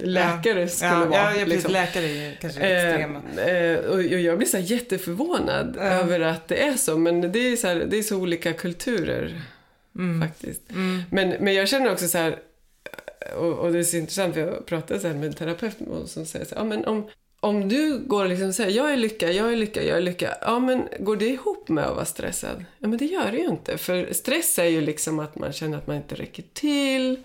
läkare 0.00 0.68
skulle 0.68 0.90
ja, 0.90 0.98
vara. 1.04 1.10
Ja, 1.14 1.24
ja 1.30 1.32
precis. 1.32 1.48
liksom. 1.48 1.72
Läkare 1.72 2.04
är 2.06 2.38
kanske 2.40 2.60
Eh, 2.60 2.88
extrema. 2.88 3.22
eh, 3.42 3.78
och 3.78 4.02
jag 4.02 4.38
blir 4.38 4.48
så 4.48 4.58
jätteförvånad 4.58 5.74
Ja. 5.78 5.82
över 5.82 6.20
att 6.20 6.48
det 6.48 6.62
är 6.66 6.74
så, 6.76 6.98
men 6.98 7.32
det 7.32 7.38
är 7.38 7.56
så, 7.56 7.66
här, 7.66 7.74
det 7.76 7.98
är 7.98 8.02
så 8.02 8.16
olika 8.16 8.52
kulturer 8.52 9.42
Mm. 9.98 10.28
faktiskt. 10.28 10.62
Mm. 10.70 11.02
Men, 11.10 11.28
men 11.40 11.54
jag 11.54 11.68
känner 11.68 11.92
också 11.92 12.08
så 12.08 12.18
här, 12.18 12.38
och, 13.36 13.52
och 13.58 13.72
det 13.72 13.78
är 13.78 13.82
så 13.82 13.96
intressant 13.96 14.34
för 14.34 14.40
jag 14.40 14.66
pratade 14.66 15.00
så 15.00 15.06
här 15.06 15.14
med 15.14 15.26
en 15.26 15.32
terapeut 15.34 15.76
som 16.06 16.26
säger 16.26 16.44
så 16.46 16.54
här, 16.54 16.62
ja 16.62 16.64
men 16.64 16.84
om, 16.84 17.08
om 17.46 17.68
du 17.68 17.98
går 17.98 18.22
och 18.22 18.28
liksom 18.28 18.52
säger 18.52 18.70
jag 18.76 18.92
är 18.92 18.96
lycka, 18.96 19.32
jag 19.32 19.52
är 19.52 19.56
lycka, 19.56 19.82
jag 19.82 19.96
är 19.96 20.00
lycka. 20.00 20.36
Ja 20.40 20.58
men 20.58 20.88
går 20.98 21.16
det 21.16 21.28
ihop 21.28 21.68
med 21.68 21.84
att 21.84 21.94
vara 21.94 22.04
stressad? 22.04 22.64
Ja 22.78 22.88
men 22.88 22.98
det 22.98 23.04
gör 23.04 23.32
det 23.32 23.38
ju 23.38 23.46
inte. 23.46 23.78
För 23.78 24.12
stress 24.12 24.58
är 24.58 24.64
ju 24.64 24.80
liksom 24.80 25.18
att 25.18 25.38
man 25.38 25.52
känner 25.52 25.78
att 25.78 25.86
man 25.86 25.96
inte 25.96 26.14
räcker 26.14 26.44
till. 26.52 27.24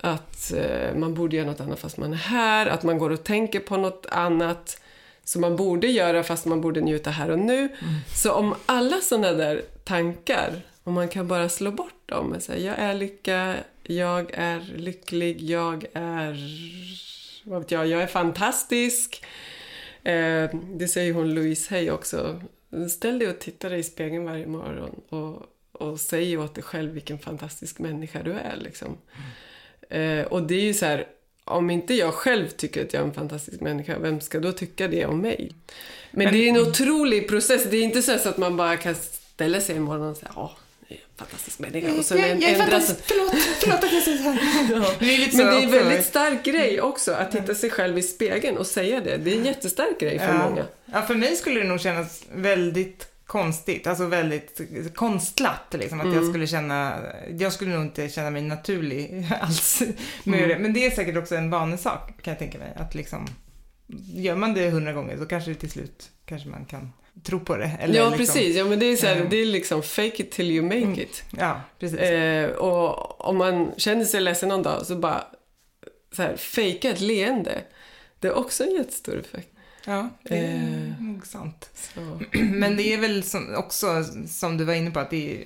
Att 0.00 0.52
eh, 0.52 0.94
man 0.96 1.14
borde 1.14 1.36
göra 1.36 1.46
något 1.46 1.60
annat 1.60 1.78
fast 1.78 1.96
man 1.96 2.12
är 2.12 2.16
här. 2.16 2.66
Att 2.66 2.82
man 2.82 2.98
går 2.98 3.10
och 3.10 3.24
tänker 3.24 3.60
på 3.60 3.76
något 3.76 4.06
annat 4.10 4.80
som 5.24 5.40
man 5.40 5.56
borde 5.56 5.86
göra 5.86 6.22
fast 6.22 6.46
man 6.46 6.60
borde 6.60 6.80
njuta 6.80 7.10
här 7.10 7.30
och 7.30 7.38
nu. 7.38 7.68
Så 8.14 8.32
om 8.32 8.54
alla 8.66 9.00
sådana 9.00 9.32
där 9.32 9.62
tankar, 9.84 10.60
om 10.84 10.94
man 10.94 11.08
kan 11.08 11.28
bara 11.28 11.48
slå 11.48 11.70
bort 11.70 12.02
dem. 12.06 12.32
och 12.32 12.42
säga, 12.42 12.70
Jag 12.70 12.78
är 12.78 12.94
lycka, 12.94 13.54
jag 13.82 14.30
är 14.34 14.60
lycklig, 14.76 15.42
jag 15.42 15.84
är... 15.92 16.38
Vad 17.44 17.60
vet 17.60 17.70
jag, 17.70 17.86
jag 17.86 18.02
är 18.02 18.06
fantastisk. 18.06 19.24
Eh, 20.02 20.50
det 20.74 20.88
säger 20.88 21.12
hon 21.12 21.34
Louise 21.34 21.74
Hay 21.74 21.90
också. 21.90 22.40
Ställ 22.90 23.18
dig 23.18 23.28
och 23.28 23.38
titta 23.38 23.68
dig 23.68 23.78
i 23.78 23.82
spegeln 23.82 24.24
varje 24.24 24.46
morgon 24.46 25.00
och, 25.08 25.42
och 25.72 26.00
säg 26.00 26.38
åt 26.38 26.54
dig 26.54 26.64
själv 26.64 26.92
vilken 26.92 27.18
fantastisk 27.18 27.78
människa 27.78 28.22
du 28.22 28.32
är. 28.32 28.56
Liksom. 28.56 28.98
Eh, 29.90 30.22
och 30.24 30.42
det 30.42 30.54
är 30.54 30.62
ju 30.62 30.74
så 30.74 30.86
här, 30.86 31.06
om 31.44 31.70
inte 31.70 31.94
jag 31.94 32.14
själv 32.14 32.48
tycker 32.48 32.84
att 32.84 32.92
jag 32.92 33.02
är 33.02 33.06
en 33.06 33.14
fantastisk 33.14 33.60
människa, 33.60 33.98
vem 33.98 34.20
ska 34.20 34.40
då 34.40 34.52
tycka 34.52 34.88
det 34.88 35.06
om 35.06 35.20
mig? 35.20 35.52
Men, 36.10 36.24
Men- 36.24 36.32
det 36.34 36.38
är 36.38 36.48
en 36.48 36.60
otrolig 36.68 37.28
process. 37.28 37.64
Det 37.70 37.76
är 37.76 37.82
inte 37.82 38.02
så, 38.02 38.18
så 38.18 38.28
att 38.28 38.38
man 38.38 38.56
bara 38.56 38.76
kan 38.76 38.94
ställa 38.94 39.60
sig 39.60 39.76
en 39.76 39.82
morgon 39.82 40.08
och 40.10 40.16
säga, 40.16 40.32
ja, 40.34 40.56
fantastisk 41.16 41.58
människa. 41.58 41.92
Och 41.98 42.04
sen 42.04 42.18
jag, 42.18 42.30
en- 42.30 42.40
jag 42.40 42.50
är 42.50 42.56
fantastisk. 42.58 43.00
Förlåt, 43.04 43.34
förlåt 43.60 43.84
att 43.84 43.92
jag 43.92 44.02
säger 44.02 44.18
så 44.18 44.22
här. 44.30 44.38
Ja. 44.72 44.92
Det 45.00 45.36
Men 45.36 45.46
det 45.46 45.52
är 45.58 45.62
en 45.62 45.70
väldigt 45.70 46.06
stark 46.06 46.44
grej 46.44 46.80
också 46.80 47.12
att 47.12 47.32
titta 47.32 47.54
sig 47.54 47.70
själv 47.70 47.98
i 47.98 48.02
spegeln 48.02 48.56
och 48.58 48.66
säga 48.66 49.00
det. 49.00 49.16
Det 49.16 49.32
är 49.34 49.38
en 49.38 49.44
jättestark 49.44 50.00
grej 50.00 50.18
för 50.18 50.26
ja. 50.26 50.48
många. 50.48 50.64
Ja, 50.92 51.02
för 51.02 51.14
mig 51.14 51.36
skulle 51.36 51.60
det 51.60 51.66
nog 51.68 51.80
kännas 51.80 52.22
väldigt 52.34 53.08
konstigt, 53.26 53.86
alltså 53.86 54.06
väldigt 54.06 54.60
konstlat 54.94 55.74
liksom. 55.78 56.00
Att 56.00 56.06
Mm. 56.06 56.16
jag 56.18 56.28
skulle 56.28 56.46
känna, 56.46 56.98
jag 57.38 57.52
skulle 57.52 57.74
nog 57.74 57.82
inte 57.84 58.08
känna 58.08 58.30
mig 58.30 58.42
naturlig 58.42 59.26
alls 59.40 59.82
med 60.24 60.38
Mm. 60.38 60.48
det. 60.48 60.58
Men 60.58 60.72
det 60.72 60.86
är 60.86 60.90
säkert 60.90 61.16
också 61.16 61.34
en 61.36 61.50
vanesak 61.50 62.22
kan 62.22 62.30
jag 62.32 62.38
tänka 62.38 62.58
mig. 62.58 62.72
Att 62.76 62.94
liksom, 62.94 63.26
gör 64.14 64.36
man 64.36 64.54
det 64.54 64.70
hundra 64.70 64.92
gånger 64.92 65.16
så 65.18 65.26
kanske 65.26 65.50
det 65.50 65.54
till 65.56 65.70
slut 65.70 66.10
kanske 66.26 66.48
man 66.48 66.64
kan 66.64 66.92
tro 67.22 67.40
på 67.40 67.56
det. 67.56 67.70
Eller 67.80 67.94
ja, 67.94 68.08
liksom, 68.08 68.18
precis. 68.26 68.56
Ja, 68.56 68.64
men 68.64 68.78
det 68.78 68.86
är, 68.86 68.96
så 68.96 69.06
här, 69.06 69.16
Mm. 69.16 69.28
det 69.30 69.36
är 69.36 69.46
liksom 69.46 69.82
fake 69.82 70.22
it 70.22 70.30
till 70.30 70.50
you 70.50 70.64
make 70.64 70.76
Mm. 70.76 71.00
it. 71.00 71.22
Ja, 71.38 71.60
precis. 71.78 71.98
Eh, 71.98 72.50
och 72.50 73.20
om 73.28 73.36
man 73.36 73.72
känner 73.76 74.04
sig 74.04 74.20
ledsen 74.20 74.48
någon 74.48 74.62
dag 74.62 74.86
så 74.86 74.96
bara 74.96 75.24
så 76.12 76.22
här, 76.22 76.36
fejka 76.36 76.90
ett 76.90 77.00
leende. 77.00 77.62
Det 78.20 78.28
är 78.28 78.34
också 78.38 78.64
en 78.64 78.74
jättestor 78.74 79.20
effekt. 79.20 79.48
Ja, 79.86 80.08
det 80.22 80.36
är 80.38 80.54
eh. 80.54 81.02
nog 81.04 81.26
sant. 81.26 81.70
Så. 81.94 82.00
Men 82.38 82.76
det 82.76 82.92
är 82.94 82.98
väl 82.98 83.22
som, 83.22 83.54
också, 83.54 84.04
som 84.28 84.56
du 84.56 84.64
var 84.64 84.74
inne 84.74 84.90
på, 84.90 85.00
att 85.00 85.10
det 85.10 85.44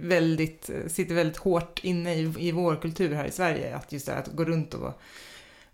väldigt, 0.00 0.70
sitter 0.88 1.14
väldigt 1.14 1.36
hårt 1.36 1.80
inne 1.82 2.14
i, 2.14 2.34
i 2.38 2.52
vår 2.52 2.76
kultur 2.76 3.14
här 3.14 3.24
i 3.26 3.30
Sverige. 3.30 3.76
Att 3.76 3.92
just 3.92 4.06
det 4.06 4.12
här 4.12 4.18
att 4.20 4.32
gå 4.32 4.44
runt 4.44 4.74
och 4.74 5.00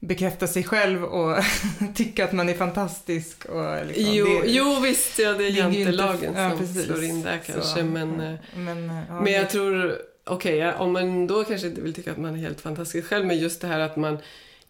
bekräfta 0.00 0.46
sig 0.46 0.64
själv 0.64 1.04
och 1.04 1.36
tycka 1.94 2.24
att 2.24 2.32
man 2.32 2.48
är 2.48 2.54
fantastisk. 2.54 3.44
Och 3.44 3.86
liksom, 3.86 4.04
Jo, 4.14 4.24
det, 4.26 4.50
jo, 4.50 4.80
visst, 4.82 5.18
ja, 5.18 5.32
det 5.32 5.44
är 5.44 5.50
ju 5.50 5.66
inte- 5.66 5.78
jantelagen 5.78 6.34
ja, 6.36 6.50
som 6.50 6.58
precis. 6.58 6.84
slår 6.84 7.04
in 7.04 7.22
där 7.22 7.40
kanske. 7.46 7.62
Så, 7.62 7.84
men, 7.84 8.20
eh, 8.20 8.34
men, 8.56 8.90
ja, 9.08 9.20
men 9.20 9.32
jag 9.32 9.50
tror, 9.50 9.98
okej, 10.24 10.56
ja, 10.56 10.74
om 10.74 10.92
man 10.92 11.26
då 11.26 11.44
kanske 11.44 11.66
inte 11.66 11.80
vill 11.80 11.94
tycka 11.94 12.12
att 12.12 12.18
man 12.18 12.34
är 12.34 12.38
helt 12.38 12.60
fantastisk 12.60 13.06
själv, 13.08 13.26
men 13.26 13.38
just 13.38 13.60
det 13.60 13.66
här 13.66 13.80
att 13.80 13.96
man 13.96 14.18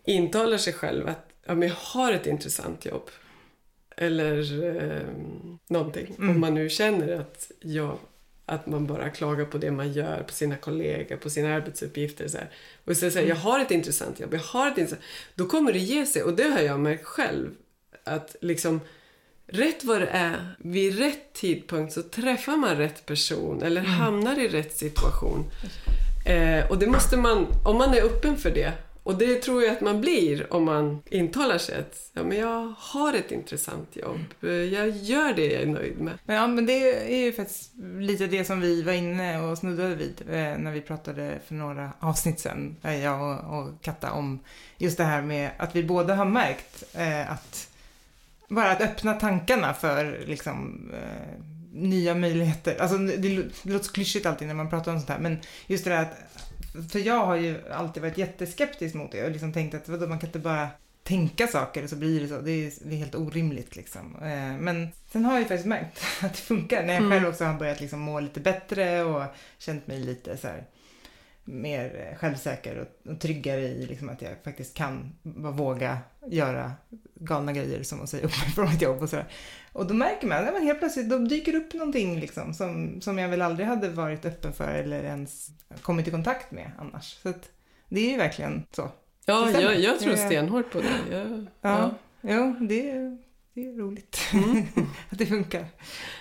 intalar 0.05 0.59
sig 0.59 0.73
själv 0.73 1.09
att 1.09 1.29
ja, 1.47 1.55
men 1.55 1.69
jag 1.69 1.77
har 1.79 2.13
ett 2.13 2.27
intressant 2.27 2.85
jobb. 2.87 3.11
Eller 3.97 4.65
eh, 4.77 5.03
någonting. 5.69 6.15
Mm. 6.19 6.31
Om 6.31 6.41
man 6.41 6.55
nu 6.55 6.69
känner 6.69 7.21
att, 7.21 7.51
ja, 7.61 7.99
att 8.49 8.67
man 8.67 8.87
bara 8.87 9.11
klagar 9.11 9.45
på 9.45 9.59
det 9.59 9.71
man 9.71 9.93
gör, 9.93 10.23
på 10.23 10.33
sina 10.33 10.57
kollegor, 10.57 11.17
på 11.17 11.31
sina 11.31 11.55
arbetsuppgifter. 11.55 12.29
Så 12.29 12.39
här. 12.39 12.51
Och 12.85 12.93
istället 12.93 13.15
säga, 13.15 13.29
jag 13.29 13.37
har 13.37 13.61
ett 13.61 13.71
intressant 13.71 14.21
jobb, 14.21 14.35
jag 14.35 14.41
har 14.41 14.71
ett 14.71 14.79
intressant... 14.79 15.03
Då 15.35 15.47
kommer 15.47 15.73
det 15.73 15.79
ge 15.79 16.07
sig. 16.07 16.23
Och 16.23 16.35
det 16.37 16.49
har 16.49 16.61
jag 16.61 16.81
märkt 16.81 17.05
själv. 17.05 17.51
Att 18.05 18.37
liksom, 18.41 18.81
rätt 19.47 19.85
vad 19.85 20.01
det 20.01 20.07
är, 20.07 20.57
vid 20.59 20.99
rätt 20.99 21.33
tidpunkt 21.33 21.93
så 21.93 22.03
träffar 22.03 22.57
man 22.57 22.77
rätt 22.77 23.07
person 23.07 23.63
eller 23.63 23.81
hamnar 23.81 24.39
i 24.39 24.49
rätt 24.49 24.77
situation. 24.77 25.45
Eh, 26.27 26.71
och 26.71 26.79
det 26.79 26.87
måste 26.87 27.17
man, 27.17 27.47
om 27.65 27.79
man 27.79 27.95
är 27.95 28.03
öppen 28.03 28.37
för 28.37 28.51
det, 28.51 28.73
och 29.09 29.19
det 29.19 29.43
tror 29.43 29.63
jag 29.63 29.73
att 29.73 29.81
man 29.81 30.01
blir 30.01 30.53
om 30.53 30.65
man 30.65 31.03
intalar 31.11 31.59
sig 31.59 31.79
att 31.79 32.11
ja, 32.13 32.23
men 32.23 32.39
jag 32.39 32.75
har 32.79 33.15
ett 33.15 33.33
intressant 33.33 33.97
jobb, 33.97 34.21
jag 34.73 34.89
gör 34.89 35.33
det 35.33 35.47
jag 35.47 35.63
är 35.63 35.67
nöjd 35.67 36.01
med. 36.01 36.19
Men, 36.25 36.37
ja, 36.37 36.47
men 36.47 36.67
det 36.67 37.13
är 37.15 37.25
ju 37.25 37.33
faktiskt 37.33 37.73
lite 37.99 38.27
det 38.27 38.45
som 38.45 38.61
vi 38.61 38.83
var 38.83 38.93
inne 38.93 39.41
och 39.41 39.59
snuddade 39.59 39.95
vid 39.95 40.23
eh, 40.29 40.59
när 40.59 40.73
vi 40.73 40.81
pratade 40.81 41.39
för 41.47 41.55
några 41.55 41.93
avsnitt 42.01 42.41
sedan, 42.41 42.77
eh, 42.83 43.05
jag 43.05 43.23
och, 43.23 43.59
och 43.59 43.83
Katta, 43.83 44.13
om 44.13 44.41
just 44.79 44.99
det 44.99 45.05
här 45.05 45.23
med 45.23 45.51
att 45.59 45.77
vi 45.77 45.83
båda 45.85 46.15
har 46.15 46.25
märkt 46.25 46.85
eh, 46.95 47.33
att 47.33 47.69
bara 48.49 48.71
att 48.71 48.81
öppna 48.81 49.15
tankarna 49.15 49.75
för 49.75 50.25
liksom 50.27 50.91
eh, 50.95 51.45
nya 51.73 52.15
möjligheter. 52.15 52.77
Alltså 52.81 52.99
det, 52.99 53.17
det 53.17 53.73
låter 53.73 53.93
klyschigt 53.93 54.27
alltid 54.27 54.49
när 54.49 54.55
man 54.55 54.71
pratar 54.71 54.93
om 54.93 54.99
sånt 54.99 55.11
här, 55.11 55.19
men 55.19 55.39
just 55.67 55.85
det 55.85 55.91
där 55.91 56.03
att 56.03 56.19
för 56.91 56.99
jag 56.99 57.27
har 57.27 57.37
ju 57.37 57.71
alltid 57.73 58.03
varit 58.03 58.19
jätteskeptisk 58.19 58.95
mot 58.95 59.13
det 59.13 59.25
och 59.25 59.31
liksom 59.31 59.53
tänkt 59.53 59.75
att 59.75 59.89
vadå, 59.89 60.07
man 60.07 60.19
kan 60.19 60.29
inte 60.29 60.39
bara 60.39 60.69
tänka 61.03 61.47
saker 61.47 61.83
och 61.85 61.91
så 61.91 61.97
blir 61.97 62.21
det 62.21 62.29
så. 62.29 62.41
Det 62.41 62.51
är, 62.51 62.73
det 62.85 62.95
är 62.95 62.99
helt 62.99 63.15
orimligt 63.15 63.77
liksom. 63.77 64.17
Eh, 64.23 64.59
Men 64.61 64.89
sen 65.13 65.25
har 65.25 65.33
jag 65.33 65.41
ju 65.41 65.47
faktiskt 65.49 65.67
märkt 65.69 66.01
att 66.23 66.33
det 66.33 66.39
funkar 66.41 66.83
när 66.83 66.95
jag 66.95 67.03
Mm. 67.03 67.11
själv 67.11 67.29
också 67.29 67.45
har 67.45 67.59
börjat 67.59 67.81
liksom 67.81 68.01
må 68.01 68.21
lite 68.21 68.41
bättre 68.41 69.05
och 69.05 69.25
känt 69.59 69.87
mig 69.87 70.01
lite 70.01 70.37
så 70.37 70.47
här 70.47 70.65
mer 71.49 72.17
självsäker 72.21 72.89
och, 73.05 73.21
tryggare 73.21 73.61
i 73.61 73.87
liksom 73.87 74.09
att 74.09 74.23
jag 74.23 74.33
faktiskt 74.45 74.75
kan 74.75 75.15
våga 75.53 75.99
göra 76.27 76.73
galna 77.15 77.53
grejer 77.53 77.83
som 77.83 78.01
att 78.01 78.09
säga 78.09 78.27
upp 78.27 78.41
mig 78.41 78.51
från 78.55 78.69
ett 78.69 78.83
jobb 78.83 79.03
och 79.03 79.11
sådär. 79.11 79.27
Och 79.73 79.87
då 79.87 79.95
märker 79.95 80.27
man, 80.27 80.45
ja, 80.45 80.53
men 80.53 80.63
helt 80.63 80.79
plötsligt 80.79 81.11
då 81.11 81.19
dyker 81.19 81.55
upp 81.55 81.75
någonting 81.75 82.21
liksom 82.21 82.55
som, 82.55 83.01
som 83.01 83.19
jag 83.19 83.29
väl 83.29 83.43
aldrig 83.43 83.69
hade 83.69 83.89
varit 83.89 84.25
öppen 84.25 84.53
för 84.53 84.75
eller 84.75 85.05
ens 85.05 85.49
kommit 85.83 86.09
i 86.09 86.11
kontakt 86.11 86.51
med 86.51 86.71
annars. 86.79 87.19
Så 87.23 87.29
att 87.29 87.51
det 87.89 88.01
är 88.01 88.11
ju 88.11 88.17
verkligen 88.17 88.65
så. 88.71 88.91
Ja, 89.25 89.51
jag, 89.51 89.81
jag 89.81 90.01
tror 90.01 90.17
stenhårt 90.17 90.71
på 90.71 90.81
det. 90.81 91.17
Jag, 91.17 91.47
Ja, 91.61 91.91
jo, 92.21 92.57
det, 92.61 92.93
det 93.59 93.67
är 93.67 93.73
roligt 93.73 94.21
Mm. 94.33 94.67
att 95.11 95.19
det 95.19 95.27
funkar. 95.27 95.67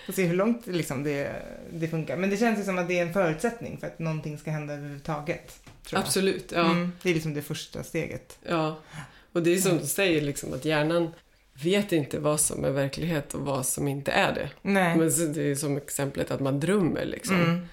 Får 0.06 0.14
se 0.14 0.26
hur 0.26 0.36
långt 0.36 0.68
liksom 0.68 1.04
det, 1.04 1.42
det 1.74 1.88
funkar. 1.88 2.18
Men 2.18 2.30
det 2.30 2.38
känns 2.38 2.60
ju 2.60 2.64
som 2.64 2.78
att 2.78 2.88
det 2.88 3.00
är 3.00 3.06
en 3.06 3.14
förutsättning 3.14 3.78
för 3.78 3.88
att 3.88 4.00
någonting 4.00 4.38
ska 4.38 4.52
hända 4.52 4.74
överhuvudtaget. 4.74 5.60
Absolut, 5.92 6.52
ja. 6.52 6.72
Mm, 6.72 6.92
det 7.02 7.10
är 7.10 7.14
liksom 7.14 7.34
det 7.34 7.42
första 7.42 7.84
steget. 7.84 8.38
Ja, 8.48 8.80
och 9.32 9.44
det 9.44 9.54
är 9.54 9.58
som 9.58 9.78
du 9.78 9.86
säger, 9.86 10.22
liksom, 10.22 10.54
att 10.54 10.66
hjärnan 10.66 11.12
vet 11.64 11.92
inte 11.92 12.20
vad 12.20 12.40
som 12.40 12.66
är 12.66 12.72
verklighet 12.72 13.34
och 13.34 13.42
vad 13.42 13.66
som 13.66 13.88
inte 13.88 14.12
är 14.12 14.34
det. 14.34 14.50
Nej. 14.62 14.98
Men 14.98 15.34
det 15.34 15.42
är 15.52 15.56
som 15.56 15.78
exemplet 15.78 16.32
att 16.32 16.40
man 16.40 16.60
drömmer. 16.60 17.06
Liksom. 17.06 17.36
Mm. 17.36 17.68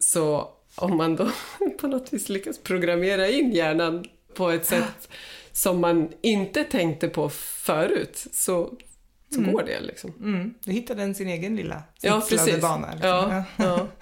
Så 0.00 0.48
om 0.74 0.96
man 0.96 1.16
då 1.16 1.30
på 1.80 1.86
något 1.86 2.12
vis 2.12 2.28
lyckas 2.28 2.58
programmera 2.58 3.28
in 3.28 3.52
hjärnan 3.52 4.04
på 4.34 4.50
ett 4.50 4.66
sätt 4.66 5.08
som 5.54 5.80
man 5.80 6.08
inte 6.22 6.64
tänkte 6.64 7.08
på 7.08 7.28
förut, 7.28 8.26
så, 8.32 8.70
så 9.30 9.40
Mm. 9.40 9.52
går 9.52 9.62
det. 9.62 9.80
Liksom. 9.80 10.12
Mm. 10.20 10.54
Du 10.64 10.72
hittade 10.72 11.00
den 11.02 11.14
sin 11.14 11.28
egen 11.28 11.56
lilla 11.56 11.82
Ja, 12.00 12.22
precis. 12.28 12.60
bana. 12.60 12.90
Liksom. 12.92 13.08
Ja, 13.08 13.44
ja. 13.56 13.86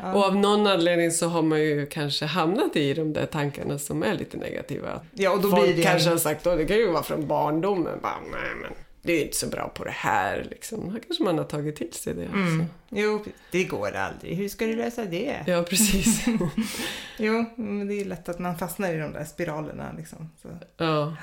Ja. 0.00 0.12
Och 0.14 0.24
av 0.24 0.36
någon 0.36 0.66
anledning 0.66 1.10
så 1.10 1.26
har 1.28 1.42
man 1.42 1.60
ju 1.60 1.86
kanske 1.86 2.24
hamnat 2.26 2.76
i 2.76 2.94
de 2.94 3.12
där 3.12 3.26
tankarna 3.26 3.78
som 3.78 4.02
är 4.02 4.14
lite 4.14 4.36
negativa. 4.36 5.00
ja, 5.14 5.30
och 5.30 5.42
då 5.42 5.50
Folk 5.50 5.62
blir 5.64 5.76
det 5.76 5.82
kanske 5.82 6.10
har 6.10 6.16
sagt, 6.16 6.44
då, 6.44 6.56
det 6.56 6.66
kan 6.66 6.76
ju 6.76 6.90
vara 6.92 7.02
från 7.02 7.26
barndomen, 7.26 7.98
bara, 8.02 8.16
nej 8.32 8.54
men 8.62 8.72
det 9.02 9.12
är 9.12 9.24
inte 9.24 9.36
så 9.36 9.46
bra 9.46 9.68
på 9.68 9.84
det 9.84 9.90
här. 9.90 10.46
Liksom. 10.50 10.94
Då 10.94 11.00
kanske 11.00 11.24
man 11.24 11.38
har 11.38 11.44
tagit 11.44 11.76
till 11.76 11.92
sig 11.92 12.14
det. 12.14 12.24
Mm. 12.24 12.60
Alltså. 12.60 12.74
Jo, 12.88 13.24
det 13.50 13.64
går 13.64 13.96
aldrig. 13.96 14.36
Hur 14.36 14.48
ska 14.48 14.66
du 14.66 14.76
lösa 14.76 15.04
det? 15.04 15.44
Ja, 15.46 15.62
precis. 15.62 16.24
Jo, 17.20 17.44
men 17.56 17.88
det 17.88 17.94
är 17.94 18.04
lätt 18.04 18.28
att 18.28 18.38
man 18.38 18.58
fastnar 18.58 18.92
i 18.92 18.96
de 18.96 19.12
där 19.12 19.24
spiralerna. 19.24 19.92
Liksom. 19.96 20.30
Så. 20.42 20.48
ja. 20.76 21.16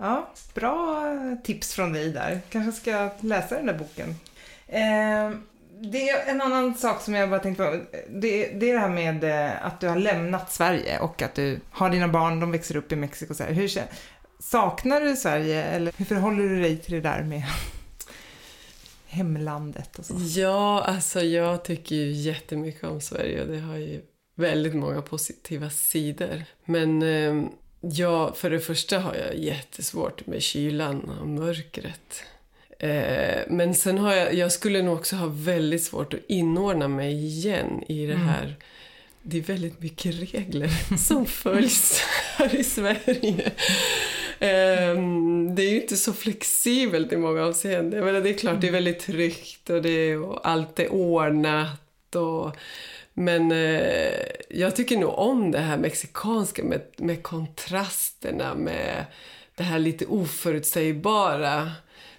Ja, 0.00 0.30
bra 0.54 1.12
tips 1.44 1.74
från 1.74 1.92
dig 1.92 2.12
där. 2.12 2.40
Kanske 2.50 2.80
ska 2.80 3.10
läsa 3.20 3.54
den 3.54 3.66
där 3.66 3.74
boken. 3.74 4.08
Eh, 4.66 5.38
det 5.80 6.08
är 6.08 6.30
en 6.30 6.40
annan 6.40 6.74
sak 6.74 7.00
som 7.02 7.14
jag 7.14 7.30
bara 7.30 7.40
tänkte 7.40 7.64
på. 7.64 7.80
Det, 8.08 8.46
det 8.46 8.70
är 8.70 8.74
det 8.74 8.80
här 8.80 8.88
med 8.88 9.24
eh, 9.24 9.66
att 9.66 9.80
du 9.80 9.88
har 9.88 9.96
lämnat 9.96 10.52
Sverige 10.52 10.98
och 10.98 11.22
att 11.22 11.34
du 11.34 11.60
har 11.70 11.90
dina 11.90 12.08
barn, 12.08 12.40
de 12.40 12.52
växer 12.52 12.76
upp 12.76 12.92
i 12.92 12.96
Mexiko. 12.96 13.34
Så 13.34 13.44
här. 13.44 13.52
Hur, 13.52 13.68
saknar 14.38 15.00
du 15.00 15.16
Sverige 15.16 15.62
eller 15.62 15.92
hur 15.96 16.04
förhåller 16.04 16.48
du 16.48 16.60
dig 16.60 16.76
till 16.76 16.92
det 16.92 17.00
där 17.00 17.22
med 17.22 17.42
hemlandet 19.06 19.98
och 19.98 20.04
så? 20.04 20.14
ja, 20.40 20.82
alltså 20.82 21.20
jag 21.20 21.64
tycker 21.64 21.96
ju 21.96 22.12
jättemycket 22.12 22.84
om 22.84 23.00
Sverige 23.00 23.42
och 23.42 23.48
det 23.48 23.58
har 23.58 23.76
ju 23.76 24.00
väldigt 24.34 24.74
många 24.74 25.02
positiva 25.02 25.70
sidor. 25.70 26.44
Men 26.64 27.02
eh, 27.02 27.48
ja, 27.80 28.34
för 28.34 28.50
det 28.50 28.60
första 28.60 28.98
har 28.98 29.14
jag 29.14 29.38
jättesvårt 29.38 30.26
med 30.26 30.42
kylan 30.42 31.00
och 31.20 31.28
mörkret. 31.28 32.24
Eh, 32.78 33.42
men 33.48 33.74
sen 33.74 33.98
har 33.98 34.14
jag, 34.14 34.34
jag 34.34 34.52
skulle 34.52 34.82
nog 34.82 34.98
också 34.98 35.16
ha 35.16 35.26
väldigt 35.26 35.84
svårt 35.84 36.14
att 36.14 36.20
inordna 36.28 36.88
mig 36.88 37.26
igen 37.26 37.84
i 37.88 38.06
det 38.06 38.16
här. 38.16 38.56
Det 39.22 39.38
är 39.38 39.42
väldigt 39.42 39.82
mycket 39.82 40.14
regler 40.14 40.96
som 40.96 41.26
följs 41.26 42.00
här 42.36 42.54
i 42.54 42.64
Sverige. 42.64 43.52
Ehm, 44.38 45.54
det 45.54 45.62
är 45.62 45.70
ju 45.70 45.80
inte 45.80 45.96
så 45.96 46.12
flexibelt 46.12 47.12
i 47.12 47.16
många 47.16 47.44
avseenden. 47.44 47.98
Jag 47.98 48.06
menar, 48.06 48.20
det 48.20 48.30
är 48.30 48.38
klart, 48.38 48.60
det 48.60 48.68
är 48.68 48.72
väldigt 48.72 49.00
tryggt 49.00 49.70
och, 49.70 49.82
det, 49.82 50.16
och 50.16 50.48
allt 50.48 50.78
är 50.78 50.92
ordnat. 50.92 52.16
Och, 52.16 52.56
men 53.14 53.52
eh, 53.52 54.26
jag 54.50 54.76
tycker 54.76 54.96
nog 54.98 55.18
om 55.18 55.50
det 55.50 55.58
här 55.58 55.78
mexikanska 55.78 56.64
med, 56.64 56.82
med 56.96 57.22
kontrasterna, 57.22 58.54
med 58.54 59.04
det 59.54 59.62
här 59.62 59.78
lite 59.78 60.06
oförutsägbara. 60.06 61.72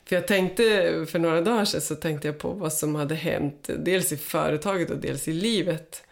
För 0.06 0.16
jag 0.16 0.28
tänkte, 0.28 0.64
för 1.10 1.20
några 1.20 1.42
dagar 1.42 1.66
sedan 1.66 1.82
så 1.82 1.96
tänkte 1.96 2.28
jag 2.28 2.38
på 2.38 2.50
vad 2.50 2.74
som 2.74 2.96
hade 2.96 3.16
hänt, 3.16 3.70
dels 3.78 4.12
i 4.12 4.18
företaget 4.18 4.90
och 4.90 4.98
dels 4.98 5.28
i 5.28 5.34
livet 5.34 6.04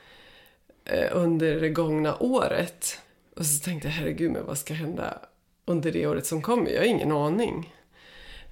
eh, 0.85 1.07
under 1.11 1.61
det 1.61 1.69
gångna 1.69 2.17
året. 2.19 2.99
Och 3.35 3.45
så 3.45 3.63
tänkte 3.63 3.87
jag, 3.87 3.93
herregud, 3.93 4.31
men 4.31 4.45
vad 4.45 4.57
ska 4.57 4.73
hända 4.73 5.19
under 5.67 5.91
det 5.91 6.07
året 6.07 6.25
som 6.25 6.41
kommer? 6.41 6.71
Jag 6.71 6.79
har 6.79 6.85
ingen 6.85 7.11
aning. 7.11 7.73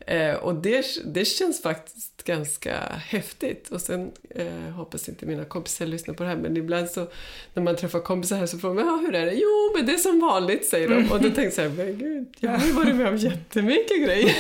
Eh, 0.08 0.34
och 0.34 0.56
det, 0.56 0.86
det 1.06 1.26
känns 1.26 1.62
faktiskt 1.62 2.24
ganska 2.24 2.76
häftigt. 3.08 3.70
Och 3.72 3.82
sen 3.82 4.12
eh, 4.30 4.74
hoppas 4.76 5.10
inte 5.10 5.26
mina 5.26 5.46
kompisar 5.46 5.86
lyssnar 5.86 6.14
på 6.14 6.24
det 6.24 6.30
här, 6.30 6.36
men 6.36 6.58
ibland 6.58 6.90
så 6.90 7.08
när 7.54 7.64
man 7.64 7.76
träffar 7.76 8.00
kompisar 8.00 8.38
här 8.38 8.46
så 8.46 8.58
frågar 8.60 8.86
man 8.86 9.00
hur 9.06 9.16
är 9.16 9.26
det? 9.26 9.34
Jo, 9.34 9.72
men 9.76 9.86
det 9.86 9.94
är 9.94 9.98
som 9.98 10.20
vanligt, 10.20 10.66
säger 10.66 10.90
de. 10.90 11.12
Och 11.12 11.18
då 11.22 11.24
tänker 11.24 11.44
jag 11.44 11.54
så 11.54 11.62
här, 11.62 11.70
men 11.70 11.98
gud, 11.98 12.28
jag 12.40 12.52
har 12.52 12.68
ju 12.68 12.74
varit 12.74 12.96
med 12.96 13.08
om 13.08 13.18
jättemycket 13.18 14.04
grejer. 14.04 14.36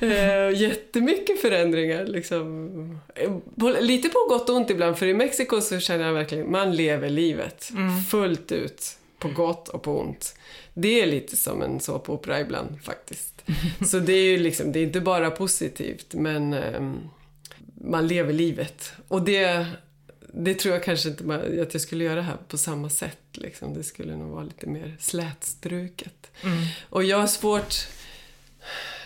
eh, 0.50 0.60
jättemycket 0.60 1.40
förändringar 1.40 2.06
liksom. 2.06 3.00
Eh, 3.14 3.80
Lite 3.80 4.08
på 4.08 4.26
gott 4.28 4.48
och 4.50 4.56
ont 4.56 4.70
ibland, 4.70 4.98
för 4.98 5.06
i 5.06 5.14
Mexiko 5.14 5.60
så 5.60 5.78
känner 5.80 6.06
jag 6.06 6.12
verkligen, 6.12 6.50
man 6.50 6.76
lever 6.76 7.08
livet 7.10 7.70
fullt 8.10 8.52
ut. 8.52 8.94
På 9.18 9.28
gott 9.28 9.68
och 9.68 9.82
på 9.82 10.00
ont. 10.00 10.34
Det 10.80 11.02
är 11.02 11.06
lite 11.06 11.36
som 11.36 11.62
en 11.62 11.80
såpopera 11.80 12.40
ibland 12.40 12.82
faktiskt. 12.82 13.44
Så 13.86 13.98
det 13.98 14.12
är 14.12 14.24
ju 14.24 14.38
liksom, 14.38 14.72
det 14.72 14.78
är 14.78 14.82
inte 14.82 15.00
bara 15.00 15.30
positivt, 15.30 16.14
men 16.14 16.52
ehm, 16.52 17.00
man 17.74 18.06
lever 18.06 18.32
livet. 18.32 18.92
Och 19.08 19.22
det, 19.22 19.66
det 20.32 20.54
tror 20.54 20.74
jag 20.74 20.84
kanske 20.84 21.08
inte 21.08 21.24
man, 21.24 21.60
att 21.60 21.74
jag 21.74 21.80
skulle 21.80 22.04
göra 22.04 22.22
här 22.22 22.36
på 22.48 22.58
samma 22.58 22.90
sätt. 22.90 23.18
Liksom. 23.32 23.74
Det 23.74 23.82
skulle 23.82 24.16
nog 24.16 24.30
vara 24.30 24.44
lite 24.44 24.66
mer 24.66 24.96
slätstruket. 25.00 26.30
Och 26.90 27.04
jag 27.04 27.18
har 27.18 27.26
svårt... 27.26 27.74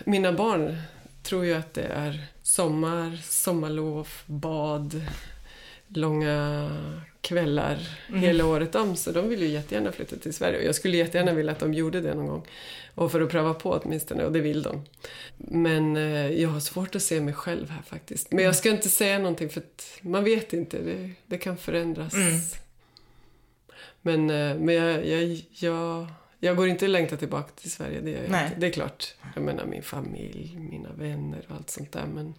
Mina 0.05 0.33
barn 0.33 0.77
tror 1.23 1.45
ju 1.45 1.55
att 1.55 1.75
det 1.75 1.83
är 1.83 2.27
sommar, 2.43 3.19
sommarlov, 3.25 4.09
bad, 4.27 5.03
långa 5.97 6.71
kvällar 7.21 7.79
hela 8.09 8.47
året 8.47 8.75
om. 8.75 8.97
Så 8.97 9.13
de 9.13 9.29
vill 9.29 9.43
ju 9.43 9.49
jättegärna 9.49 9.93
flytta 9.93 10.17
till 10.17 10.35
Sverige. 10.35 10.59
Och 10.59 10.65
jag 10.65 10.75
skulle 10.75 10.97
jättegärna 10.97 11.33
vilja 11.33 11.53
att 11.53 11.59
de 11.59 11.75
gjorde 11.75 12.01
det 12.01 12.15
någon 12.15 12.27
gång. 12.27 12.47
Och 12.95 13.13
för 13.13 13.21
att 13.21 13.31
pröva 13.31 13.55
på 13.55 13.81
åtminstone, 13.85 14.25
och 14.25 14.33
det 14.33 14.41
vill 14.41 14.63
de. 14.63 14.83
Men 15.37 15.97
eh, 15.97 16.31
jag 16.31 16.49
har 16.49 16.61
svårt 16.61 16.95
att 16.95 17.03
se 17.03 17.21
mig 17.21 17.35
själv 17.35 17.71
här 17.71 17.83
faktiskt. 17.83 18.33
Men 18.33 18.45
jag 18.45 18.57
ska 18.57 18.71
inte 18.71 18.89
säga 18.89 19.19
någonting 19.19 19.49
för 19.49 19.61
att 19.61 19.99
man 20.01 20.25
vet 20.25 20.53
inte. 20.53 20.79
Det, 20.79 21.11
det 21.27 21.39
kan 21.39 21.57
förändras. 21.57 22.15
Men, 24.03 24.31
eh, 24.31 24.57
men 24.57 24.75
jag, 24.75 25.07
jag, 25.07 25.41
jag, 25.51 26.07
jag 26.39 26.57
går 26.57 26.69
inte 26.69 26.89
längta 26.89 27.17
tillbaka 27.17 27.53
till 27.61 27.71
Sverige. 27.71 28.01
Det, 28.01 28.11
gör 28.11 28.19
jag 28.19 28.27
inte. 28.27 28.57
det 28.59 28.67
är 28.67 28.71
klart. 28.71 29.15
Jag 29.35 29.45
menar 29.45 29.65
min 29.65 29.83
familj, 29.83 30.57
mina 30.71 30.93
vänner 30.93 31.47
och 31.49 31.57
allt 31.57 31.71
sånt 31.71 31.93
där. 31.93 32.07
Men, 32.07 32.35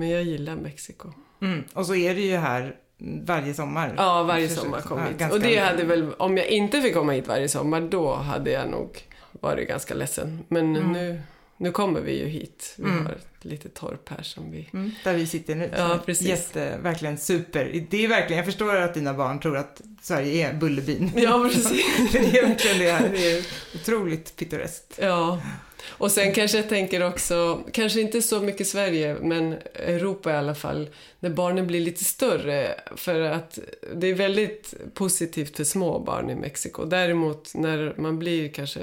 men 0.00 0.08
jag 0.10 0.22
gillar 0.22 0.56
Mexiko. 0.56 1.12
Mm. 1.42 1.64
Och 1.74 1.86
så 1.86 1.94
är 1.94 2.14
det 2.14 2.20
ju 2.20 2.36
här 2.36 2.76
varje 3.24 3.54
sommar. 3.54 3.94
Ja, 3.96 4.22
varje 4.22 4.48
sommar 4.48 4.80
kom 4.80 4.98
ja, 4.98 5.04
hit. 5.26 5.32
Och 5.32 5.40
det 5.40 5.56
hade 5.56 5.84
väl, 5.84 6.12
om 6.18 6.36
jag 6.36 6.46
inte 6.46 6.80
fick 6.82 6.94
komma 6.94 7.12
hit 7.12 7.28
varje 7.28 7.48
sommar, 7.48 7.80
då 7.80 8.14
hade 8.14 8.50
jag 8.50 8.70
nog 8.70 9.04
varit 9.32 9.68
ganska 9.68 9.94
ledsen. 9.94 10.44
Men 10.48 10.76
Mm. 10.76 10.92
nu, 10.92 11.22
nu 11.56 11.72
kommer 11.72 12.00
vi 12.00 12.18
ju 12.18 12.26
hit. 12.28 12.74
Vi 12.78 12.90
har 12.90 13.10
ett 13.10 13.44
litet 13.44 13.74
torp 13.74 14.08
här 14.08 14.22
som 14.22 14.50
vi... 14.50 14.68
Mm, 14.72 14.90
där 15.04 15.14
vi 15.14 15.26
sitter 15.26 15.54
nu. 15.54 15.70
Ja, 15.76 15.98
precis. 16.06 16.28
Jätte, 16.28 16.78
verkligen 16.82 17.18
super. 17.18 17.86
Det 17.90 18.04
är 18.04 18.08
verkligen, 18.08 18.36
jag 18.36 18.46
förstår 18.46 18.76
att 18.76 18.94
dina 18.94 19.14
barn 19.14 19.40
tror 19.40 19.56
att 19.56 19.80
Sverige 20.02 20.48
är 20.48 20.54
Bullerbyn. 20.54 21.10
Ja, 21.16 21.48
precis. 21.52 22.12
Det 22.12 22.38
är 22.38 22.46
verkligen 22.46 22.78
det 22.78 22.92
här. 22.92 23.08
Det 23.08 23.32
är 23.38 23.44
otroligt 23.74 24.36
pittoreskt. 24.36 24.98
Ja. 25.02 25.40
Och 25.88 26.10
sen 26.12 26.32
kanske 26.32 26.56
jag 26.58 26.68
tänker 26.68 27.02
också, 27.02 27.62
kanske 27.72 28.00
inte 28.00 28.22
så 28.22 28.40
mycket 28.40 28.66
Sverige, 28.66 29.16
men 29.20 29.52
Europa 29.74 30.30
i 30.32 30.36
alla 30.36 30.54
fall, 30.54 30.88
när 31.20 31.30
barnen 31.30 31.66
blir 31.66 31.80
lite 31.80 32.04
större. 32.04 32.80
För 32.96 33.20
att 33.20 33.58
det 33.94 34.06
är 34.06 34.14
väldigt 34.14 34.74
positivt 34.94 35.56
för 35.56 35.64
små 35.64 35.98
barn 35.98 36.30
i 36.30 36.34
Mexiko. 36.34 36.84
Däremot 36.84 37.54
när 37.54 37.94
man 37.96 38.18
blir 38.18 38.48
kanske 38.48 38.80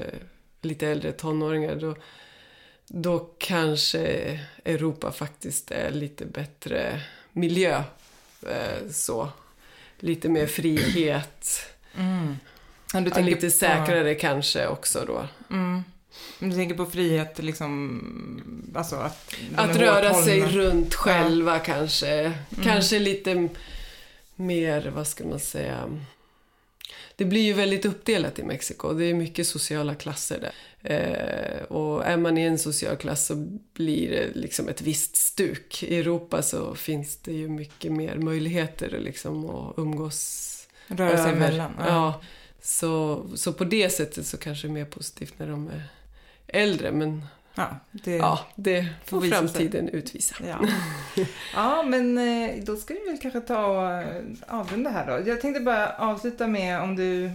lite 0.62 0.88
äldre, 0.88 1.12
tonåringar, 1.12 1.76
då, 1.76 1.96
då 2.88 3.30
kanske 3.38 4.00
Europa 4.66 5.12
faktiskt 5.12 5.72
är 5.72 5.92
lite 5.92 6.26
bättre 6.26 7.02
miljö. 7.32 7.84
Eh, 8.44 8.90
så. 8.92 9.30
Lite 10.00 10.30
mer 10.30 10.48
frihet. 10.48 11.60
Du 11.94 12.02
Ja, 12.94 13.20
lite 13.20 13.48
på- 13.48 13.52
säkrare 13.52 14.16
kanske 14.16 14.68
också 14.68 15.04
då. 15.08 15.28
Mm. 15.56 15.84
Om 16.42 16.50
du 16.50 16.56
tänker 16.56 16.76
på 16.76 16.86
frihet, 16.86 17.40
liksom, 17.40 18.72
alltså 18.76 18.96
att... 18.96 19.36
Att 19.56 19.76
röra 19.76 20.14
sig 20.14 20.42
runt 20.42 20.94
själva 20.94 21.60
kanske. 21.60 22.34
Kanske 22.64 23.00
lite 23.00 23.50
mer, 24.36 24.92
vad 24.96 25.08
ska 25.08 25.26
man 25.26 25.40
säga... 25.40 26.00
Det 27.16 27.26
blir 27.26 27.42
ju 27.42 27.54
väldigt 27.54 27.86
uppdelat 27.86 28.40
i 28.40 28.44
Mexiko. 28.44 28.94
Det 28.94 29.06
är 29.06 29.14
mycket 29.14 29.48
sociala 29.48 29.96
klasser 29.96 30.40
där. 30.40 30.54
Eh, 30.84 31.64
och 31.64 32.06
är 32.06 32.18
man 32.18 32.38
i 32.38 32.42
en 32.42 32.60
social 32.60 32.96
klass 32.96 33.26
så 33.26 33.36
blir 33.74 34.10
det 34.10 34.40
liksom 34.40 34.68
ett 34.68 34.82
visst 34.82 35.16
stuk. 35.16 35.84
I 35.84 36.00
Europa 36.00 36.42
så 36.42 36.76
finns 36.76 37.18
det 37.18 37.34
ju 37.34 37.50
mycket 37.50 37.92
mer 37.92 38.16
möjligheter 38.16 39.00
liksom 39.00 39.50
att 39.50 39.74
umgås 39.78 40.68
Röra 40.88 41.10
sig 41.10 41.20
över. 41.20 41.32
emellan. 41.32 41.72
Ja. 41.80 42.22
Så, 42.62 43.26
så 43.36 43.54
på 43.54 43.64
det 43.64 43.90
sättet 43.90 44.28
så 44.28 44.38
kanske 44.38 44.68
det 44.68 44.72
är 44.72 44.74
mer 44.74 44.86
positivt 44.86 45.34
när 45.38 45.48
de 45.48 45.68
är 45.68 45.84
äldre. 46.48 46.92
Men 46.92 47.26
Ja, 47.56 47.68
det, 47.92 48.16
Ja, 48.16 48.40
det 48.56 48.88
får 49.06 49.22
visa 49.22 49.36
sig. 49.36 49.48
framtiden 49.48 49.90
utvisa. 49.90 50.36
Ja. 50.48 50.68
ja, 51.54 51.84
men 51.84 52.18
eh, 52.18 52.64
då 52.64 52.76
ska 52.76 52.94
vi 52.94 53.00
väl 53.12 53.18
kanske 53.22 53.42
ta 53.42 53.66
och 53.66 53.92
eh, 54.02 54.24
avrunda 54.48 54.90
här 54.90 55.08
då. 55.08 55.30
Jag 55.30 55.42
tänkte 55.42 55.62
bara 55.62 55.90
avsluta 55.94 56.48
med 56.48 56.82
om 56.82 56.96
du... 56.96 57.32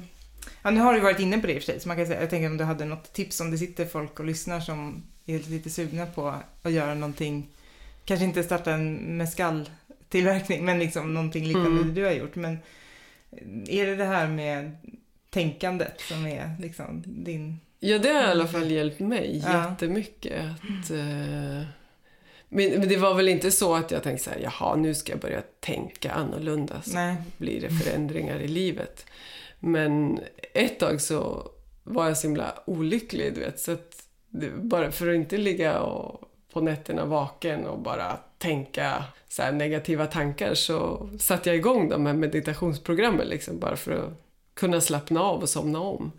Ja, 0.63 0.71
nu 0.71 0.81
har 0.81 0.95
du 0.95 1.01
varit 1.01 1.21
inne 1.21 1.39
på 1.39 1.47
det 1.47 1.53
i 1.55 1.59
och 1.59 1.63
för 1.63 1.73
sig, 1.73 1.81
så 1.81 1.89
man 1.89 1.97
kan 1.97 2.07
säga, 2.07 2.21
jag 2.21 2.31
tänker 2.31 2.47
om 2.47 2.57
du 2.57 2.65
hade 2.65 2.85
något 2.85 3.13
tips 3.13 3.41
om 3.41 3.51
det 3.51 3.59
sitter 3.59 3.87
folk 3.87 4.19
och 4.21 4.27
lyssnar 4.27 4.61
som 4.61 5.03
är 5.27 5.39
lite 5.39 5.71
sugna 5.71 6.07
på 6.07 6.35
att 6.63 6.73
göra 6.73 6.95
någonting, 6.95 7.49
kanske 8.05 8.25
inte 8.25 8.43
starta 8.43 8.73
en 8.73 9.17
mescal-tillverkning, 9.17 10.65
men 10.65 10.79
liksom 10.79 11.15
någonting 11.15 11.45
liknande 11.45 11.71
Mm. 11.71 11.89
det 11.95 12.01
du 12.01 12.05
har 12.05 12.13
gjort. 12.13 12.35
Men 12.35 12.59
är 13.69 13.87
det 13.87 13.97
det 13.97 14.05
här 14.05 14.27
med 14.29 14.77
tänkandet 15.33 16.01
som 16.01 16.27
är 16.27 16.51
liksom 16.61 17.03
din... 17.07 17.61
Ja, 17.81 17.99
det 17.99 18.09
har 18.09 18.23
i 18.23 18.27
alla 18.27 18.47
fall 18.47 18.71
hjälpt 18.71 19.01
mig 19.01 19.43
Ja. 19.47 19.71
jättemycket. 19.71 20.43
Att, 20.43 20.91
eh, 20.91 21.67
men, 22.49 22.71
men 22.71 22.89
det 22.89 22.97
var 22.97 23.15
väl 23.15 23.29
inte 23.29 23.51
så 23.51 23.75
att 23.75 23.91
jag 23.91 24.03
tänkte 24.03 24.25
så 24.25 24.31
här, 24.31 24.39
jaha, 24.39 24.77
nu 24.77 24.95
ska 24.95 25.13
jag 25.13 25.21
börja 25.21 25.43
tänka 25.61 26.13
annorlunda 26.13 26.83
så 26.83 26.95
Nej. 26.95 27.17
blir 27.39 27.61
det 27.61 27.71
förändringar 27.71 28.39
i 28.41 28.49
livet. 28.49 29.07
Men 29.61 30.21
ett 30.55 30.79
tag 30.79 31.01
så 31.01 31.49
var 31.83 32.09
jag 32.09 32.19
så 32.19 32.27
himla 32.27 32.55
olycklig, 32.65 33.35
du 33.35 33.41
vet. 33.41 33.61
Så 33.61 33.73
att 33.73 34.03
bara 34.57 34.91
för 34.93 35.09
att 35.09 35.15
inte 35.15 35.37
ligga 35.37 35.81
och, 35.81 36.21
på 36.53 36.61
nätterna 36.61 37.05
vaken 37.05 37.67
och 37.67 37.79
bara 37.79 38.17
tänka 38.39 39.05
så 39.29 39.51
negativa 39.51 40.07
tankar 40.07 40.55
så 40.55 41.09
satte 41.19 41.49
jag 41.49 41.57
igång 41.57 41.89
de 41.89 42.07
här 42.07 42.13
meditationsprogrammen 42.15 43.27
liksom 43.27 43.59
bara 43.59 43.77
för 43.77 43.93
att 43.93 44.19
kunna 44.63 44.81
slappna 44.81 45.21
av 45.21 45.43
och 45.43 45.49
somna 45.49 45.81
om. 45.81 46.13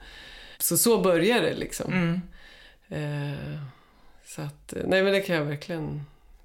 Så 0.58 0.78
så 0.78 1.02
började 1.02 1.50
det 1.50 1.56
liksom. 1.56 1.94
Mm. 1.94 2.22
Eh, 2.90 3.60
så 4.26 4.42
att, 4.42 4.74
eh, 4.74 4.84
nej 4.88 5.04
men 5.04 5.14
det 5.14 5.22
kan 5.22 5.36
jag 5.36 5.46
verkligen 5.46 6.02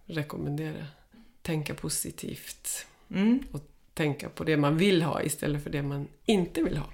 rekommendera. 0.07 0.87
Tänka 1.43 1.75
positivt. 1.75 2.87
Mm. 3.15 3.45
Tänka 3.95 4.29
på 4.29 4.45
det 4.45 4.57
man 4.57 4.77
vill 4.77 5.03
ha 5.03 5.23
istället 5.23 5.63
för 5.63 5.71
det 5.71 5.83
man 5.83 6.09
inte 6.25 6.63
vill 6.63 6.77
ha. 6.77 6.87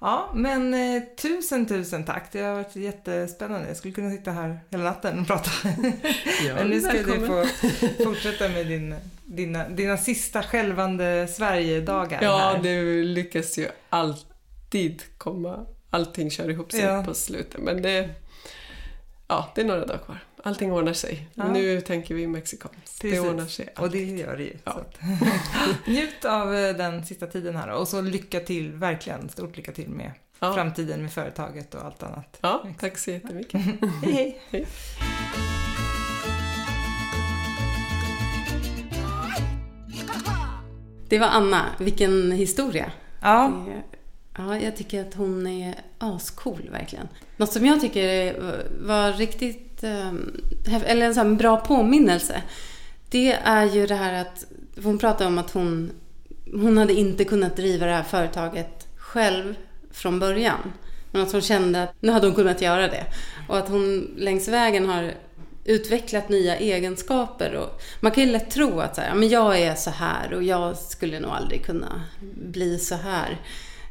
Ja, 0.00 0.30
men 0.34 0.74
eh, 0.74 1.02
tusen, 1.16 1.66
tusen 1.66 2.04
tack. 2.04 2.32
Det 2.32 2.40
har 2.40 2.54
varit 2.54 2.76
jättespännande. 2.76 3.68
Jag 3.68 3.76
skulle 3.76 3.94
kunna 3.94 4.10
sitta 4.10 4.30
här 4.30 4.60
hela 4.70 4.84
natten 4.84 5.20
och 5.20 5.26
prata. 5.26 5.50
men 6.54 6.66
nu 6.70 6.80
ska 6.80 6.92
du 6.92 7.02
välkommen. 7.02 7.46
få 7.48 8.04
fortsätta 8.04 8.48
med 8.48 8.66
din, 8.66 8.94
dina, 9.24 9.68
dina 9.68 9.96
sista 9.96 10.42
skälvande 10.42 11.28
Sverigedagar 11.28 12.22
Ja, 12.22 12.38
här. 12.38 12.62
det 12.62 13.02
lyckas 13.02 13.58
ju 13.58 13.68
alltid 13.90 14.29
komma. 15.18 15.66
Allting 15.90 16.30
kör 16.30 16.48
ihop 16.50 16.72
sig 16.72 16.80
Ja. 16.80 17.02
på 17.04 17.14
slutet. 17.14 17.60
Men 17.60 17.82
det, 17.82 18.10
ja, 19.28 19.52
det 19.54 19.60
är 19.60 19.64
några 19.64 19.86
dagar 19.86 19.98
kvar. 20.04 20.18
Allting 20.42 20.72
ordnar 20.72 20.92
sig. 20.92 21.28
Ja. 21.34 21.52
Nu 21.52 21.80
tänker 21.80 22.14
vi 22.14 22.26
mexikanskt. 22.26 23.00
Det 23.02 23.20
ordnar 23.20 23.46
sig. 23.46 23.68
Och 23.78 23.90
det 23.90 24.04
gör 24.04 24.36
det 24.36 24.42
ju. 24.42 24.56
Ja. 24.64 24.84
Njut 25.86 26.24
av 26.24 26.54
eh, 26.54 26.76
den 26.76 27.04
sista 27.06 27.26
tiden 27.26 27.56
här 27.56 27.70
och 27.70 27.88
så 27.88 28.00
lycka 28.00 28.40
till, 28.40 28.72
verkligen 28.72 29.28
stort 29.28 29.56
lycka 29.56 29.72
till 29.72 29.88
med 29.88 30.12
Ja. 30.40 30.54
framtiden 30.54 31.02
med 31.02 31.12
företaget 31.12 31.74
och 31.74 31.84
allt 31.84 32.02
annat. 32.02 32.38
Ja, 32.40 32.64
tack 32.78 32.98
så 32.98 33.10
jättemycket. 33.10 33.60
Hej 34.02 34.12
hej! 34.12 34.40
Hej. 34.50 34.66
Det 41.08 41.18
var 41.18 41.26
Anna. 41.26 41.66
Vilken 41.78 42.32
historia. 42.32 42.92
Ja, 43.22 43.52
Det- 43.66 43.89
Ja, 44.40 44.58
jag 44.58 44.76
tycker 44.76 45.00
att 45.00 45.14
hon 45.14 45.46
är 45.46 45.74
ascool 45.98 46.68
verkligen. 46.72 47.08
Något 47.36 47.52
som 47.52 47.66
jag 47.66 47.80
tycker 47.80 48.34
var 48.80 49.12
riktigt, 49.12 49.84
ehm, 49.84 50.40
eller 50.86 51.06
en 51.06 51.14
sån 51.14 51.36
bra 51.36 51.56
påminnelse. 51.56 52.42
Det 53.10 53.32
är 53.32 53.64
ju 53.64 53.86
det 53.86 53.94
här 53.94 54.20
att 54.20 54.44
hon 54.82 54.98
pratar 54.98 55.26
om 55.26 55.38
att 55.38 55.50
hon, 55.50 55.90
hon 56.52 56.78
hade 56.78 56.92
inte 56.92 57.24
kunnat 57.24 57.56
driva 57.56 57.86
det 57.86 57.92
här 57.92 58.02
företaget 58.02 58.88
själv 58.96 59.54
från 59.90 60.18
början. 60.18 60.72
Men 61.10 61.22
att 61.22 61.32
hon 61.32 61.40
kände 61.40 61.82
att 61.82 61.94
nu 62.00 62.12
hade 62.12 62.26
hon 62.26 62.34
kunnat 62.34 62.62
göra 62.62 62.88
det. 62.88 63.04
Och 63.48 63.58
att 63.58 63.68
hon 63.68 64.14
längs 64.16 64.48
vägen 64.48 64.88
har 64.88 65.14
utvecklat 65.64 66.28
nya 66.28 66.56
egenskaper. 66.56 67.54
Och 67.54 67.82
man 68.00 68.12
kan 68.12 68.24
ju 68.24 68.30
lätt 68.30 68.50
tro 68.50 68.80
att 68.80 68.94
så 68.94 69.00
här, 69.00 69.14
men 69.14 69.28
jag 69.28 69.60
är 69.60 69.74
så 69.74 69.90
här 69.90 70.34
och 70.34 70.42
jag 70.42 70.76
skulle 70.76 71.20
nog 71.20 71.30
aldrig 71.30 71.64
kunna 71.64 72.02
bli 72.34 72.78
så 72.78 72.94
här. 72.94 73.40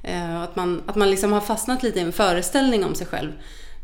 Eh, 0.10 0.42
att 0.42 0.56
man, 0.56 0.84
att 0.86 0.96
man 0.96 1.10
liksom 1.10 1.32
har 1.32 1.42
fastnat 1.42 1.84
lite 1.84 2.00
i 2.00 2.02
en 2.02 2.12
föreställning 2.12 2.86
om 2.86 2.96
sig 2.96 3.08
själv. 3.08 3.32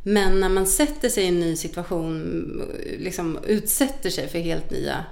Men 0.03 0.39
när 0.39 0.49
man 0.49 0.65
sätter 0.65 1.09
sig 1.09 1.23
i 1.23 1.27
en 1.27 1.39
ny 1.39 1.55
situation, 1.55 2.61
liksom 2.99 3.39
utsätter 3.47 4.09
sig 4.09 4.27
för 4.27 4.39
helt 4.39 4.71
nya 4.71 5.05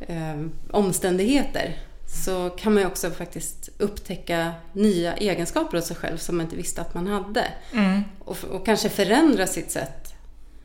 eh, 0.00 0.40
omständigheter 0.70 1.76
så 2.06 2.50
kan 2.50 2.74
man 2.74 2.82
ju 2.82 2.86
också 2.86 3.10
faktiskt 3.10 3.68
upptäcka 3.78 4.52
nya 4.72 5.16
egenskaper 5.16 5.76
hos 5.76 5.86
sig 5.86 5.96
själv 5.96 6.16
som 6.16 6.36
man 6.36 6.46
inte 6.46 6.56
visste 6.56 6.80
att 6.80 6.94
man 6.94 7.06
hade. 7.06 7.44
Mm. 7.72 8.02
Och, 8.18 8.44
och 8.50 8.66
kanske 8.66 8.88
förändra 8.88 9.46
sitt 9.46 9.70
sätt 9.70 10.14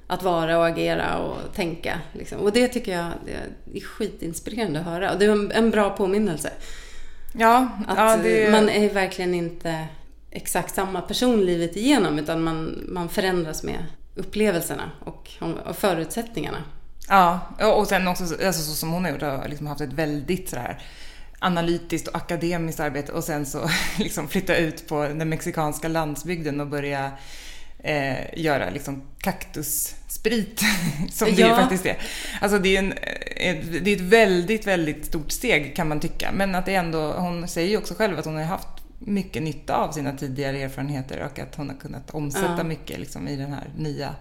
att 0.08 0.24
vara 0.24 0.58
och 0.58 0.68
agera 0.68 1.18
och 1.18 1.54
tänka. 1.56 2.00
Liksom. 2.14 2.40
Och 2.40 2.52
det 2.52 2.68
tycker 2.68 2.92
jag 2.92 3.12
det 3.26 3.78
är 3.78 3.82
skitinspirerande 3.82 4.80
att 4.80 4.86
höra. 4.86 5.12
Och 5.12 5.20
det 5.20 5.26
är 5.26 5.30
en, 5.30 5.52
en 5.52 5.72
bra 5.72 5.90
påminnelse. 5.90 6.52
Ja, 7.32 7.68
Att 7.88 7.98
ja 7.98 8.18
det... 8.24 8.52
man 8.52 8.70
är 8.70 8.94
verkligen 8.94 9.34
inte 9.34 9.88
exakt 10.32 10.76
samma 10.76 11.02
person 11.02 11.46
livet 11.46 11.76
igenom 11.76 12.20
utan 12.20 12.44
man, 12.44 12.84
man 12.88 13.10
förändras 13.10 13.64
med 13.64 13.86
upplevelserna 14.16 14.92
och, 15.00 15.32
och 15.66 15.76
förutsättningarna. 15.76 16.64
Ja, 17.08 17.40
och 17.76 17.88
sen 17.88 18.08
också 18.08 18.24
alltså, 18.24 18.62
så 18.62 18.76
som 18.76 18.92
hon 18.92 19.04
har 19.04 19.12
gjort, 19.12 19.22
har 19.22 19.48
liksom 19.48 19.68
haft 19.68 19.82
ett 19.82 19.94
väldigt 19.94 20.50
sådär 20.50 20.82
analytiskt 21.40 22.08
och 22.08 22.16
akademiskt 22.16 22.80
arbete 22.80 23.12
och 23.12 23.24
sen 23.24 23.46
så 23.46 23.70
liksom 23.98 24.28
flytta 24.28 24.58
ut 24.58 24.88
på 24.88 25.04
den 25.04 25.30
mexikanska 25.30 25.88
landsbygden 25.88 26.60
och 26.60 26.68
börja 26.68 27.12
eh, 27.84 28.40
göra 28.40 28.70
liksom 28.70 29.02
kaktussprit, 29.18 30.62
som 31.12 31.26
det 31.28 31.34
ju 31.34 31.48
Ja. 31.48 31.56
faktiskt 31.56 31.86
är. 31.86 31.98
Alltså 32.42 32.60
det 32.60 32.76
är, 32.76 32.80
en, 32.80 32.92
ett, 33.36 33.84
det 33.86 33.92
är 33.92 33.96
ett 33.96 34.02
väldigt, 34.02 34.68
väldigt 34.68 35.06
stort 35.06 35.32
steg 35.32 35.76
kan 35.76 35.88
man 35.90 36.00
tycka. 36.00 36.32
Men 36.32 36.56
att 36.56 36.66
det 36.66 36.76
ändå, 36.76 37.14
hon 37.14 37.48
säger 37.48 37.70
ju 37.70 37.78
också 37.78 37.94
själv 37.94 38.20
att 38.20 38.26
hon 38.26 38.36
har 38.36 38.44
haft 38.44 38.68
mycket 39.00 39.44
nytta 39.44 39.76
av 39.76 39.92
sina 39.92 40.18
tidigare 40.18 40.62
erfarenheter 40.62 41.20
och 41.32 41.40
att 41.40 41.56
hon 41.56 41.70
har 41.70 41.76
kunnat 41.76 42.10
omsätta 42.10 42.56
Ja. 42.58 42.64
mycket 42.64 43.00
liksom, 43.00 43.28
i 43.28 43.36
den 43.36 43.54
här 43.54 43.70
nya 43.78 44.16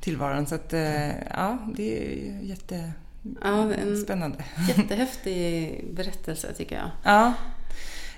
tillvaron. 0.00 0.46
Så 0.46 0.54
att, 0.54 0.72
eh, 0.72 1.08
ja, 1.30 1.58
det 1.76 1.98
är 1.98 2.10
ju 2.10 2.56
Ja, 3.42 3.62
en 3.62 3.68
jättespännande. 3.70 4.44
jättehäftig 4.76 5.84
berättelse 5.92 6.52
tycker 6.52 6.76
jag. 6.76 6.90
Ja. 7.04 7.32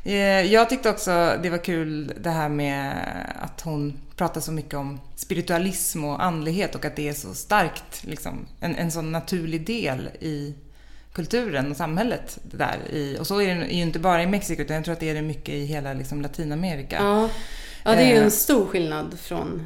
Eh, 0.04 0.12
Jag 0.52 0.68
tyckte 0.70 0.90
också 0.90 1.38
det 1.42 1.50
var 1.50 1.58
kul 1.64 2.12
det 2.20 2.30
här 2.30 2.48
med 2.48 2.92
att 3.42 3.60
hon 3.60 4.00
pratar 4.16 4.40
så 4.40 4.52
mycket 4.52 4.74
om 4.74 5.00
spiritualism 5.16 6.04
och 6.04 6.24
andlighet 6.24 6.74
och 6.74 6.84
att 6.84 6.96
det 6.96 7.08
är 7.08 7.12
så 7.12 7.34
starkt, 7.34 8.04
liksom, 8.04 8.46
en, 8.60 8.76
en 8.76 8.90
sån 8.90 9.12
naturlig 9.12 9.66
del 9.66 10.08
i 10.20 10.54
kulturen 11.12 11.70
och 11.70 11.76
samhället 11.76 12.38
där. 12.42 12.76
I, 12.92 13.16
och 13.20 13.26
så 13.26 13.40
är 13.40 13.54
det 13.54 13.66
ju 13.66 13.82
inte 13.82 13.98
bara 13.98 14.22
i 14.22 14.26
Mexiko 14.26 14.62
utan 14.62 14.76
jag 14.76 14.84
tror 14.84 14.92
att 14.92 15.00
det 15.00 15.10
är 15.10 15.14
det 15.14 15.22
mycket 15.22 15.54
i 15.54 15.64
hela 15.64 15.92
liksom, 15.92 16.22
Latinamerika. 16.22 16.96
Ja, 16.96 17.28
ja 17.84 17.90
det 17.90 18.02
är 18.02 18.08
ju 18.08 18.16
Eh. 18.16 18.24
en 18.24 18.30
stor 18.30 18.66
skillnad 18.66 19.18
från, 19.20 19.62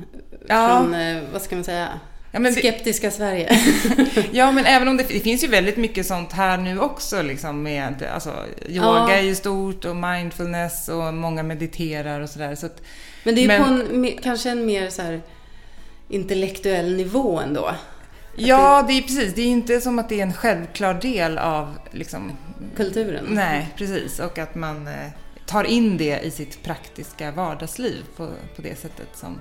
Ja. 0.48 0.68
från 0.80 0.94
eh, 0.94 1.22
vad 1.32 1.42
ska 1.42 1.54
man 1.54 1.64
säga, 1.64 1.88
Ja, 2.34 2.40
men 2.40 2.54
det- 2.54 2.60
skeptiska 2.60 3.10
Sverige. 3.10 3.58
Ja, 4.32 4.52
men 4.52 4.66
även 4.66 4.88
om 4.88 4.96
det, 4.96 5.02
det 5.08 5.20
finns 5.20 5.44
ju 5.44 5.48
väldigt 5.48 5.76
mycket 5.76 6.06
sånt 6.06 6.32
här 6.32 6.56
nu 6.58 6.80
också 6.80 7.22
liksom 7.22 7.62
med, 7.62 8.02
alltså 8.14 8.30
yoga 8.68 8.86
Ja. 8.86 9.10
är 9.10 9.22
ju 9.22 9.34
stort 9.34 9.84
och 9.84 9.96
mindfulness 9.96 10.88
och 10.88 11.14
många 11.14 11.42
mediterar 11.42 12.20
och 12.20 12.28
sådär. 12.30 12.54
Så 12.54 12.66
att, 12.66 12.82
Men 13.24 13.34
det 13.34 13.40
är 13.40 13.42
ju 13.42 13.48
Men- 13.48 13.62
på 13.88 13.94
en, 13.94 14.18
kanske 14.22 14.50
en 14.50 14.66
mer 14.66 14.90
så 14.90 15.02
här 15.02 15.20
intellektuell 16.08 16.96
nivå 16.96 17.38
ändå. 17.40 17.70
Ja, 18.36 18.84
det 18.88 18.92
är 18.92 19.02
precis. 19.02 19.34
Det 19.34 19.42
är 19.42 19.46
inte 19.46 19.80
som 19.80 19.98
att 19.98 20.08
det 20.08 20.18
är 20.18 20.22
en 20.22 20.32
självklar 20.32 20.94
del 20.94 21.38
av 21.38 21.78
liksom, 21.90 22.32
Kulturen. 22.76 23.24
nej, 23.28 23.68
precis. 23.76 24.18
Och 24.20 24.38
att 24.38 24.54
man 24.54 24.86
eh, 24.88 25.08
tar 25.46 25.64
in 25.64 25.96
det 25.96 26.20
i 26.24 26.30
sitt 26.30 26.62
praktiska 26.62 27.30
vardagsliv 27.30 28.04
på, 28.16 28.26
på 28.56 28.62
det 28.62 28.78
sättet 28.78 29.08
som 29.14 29.40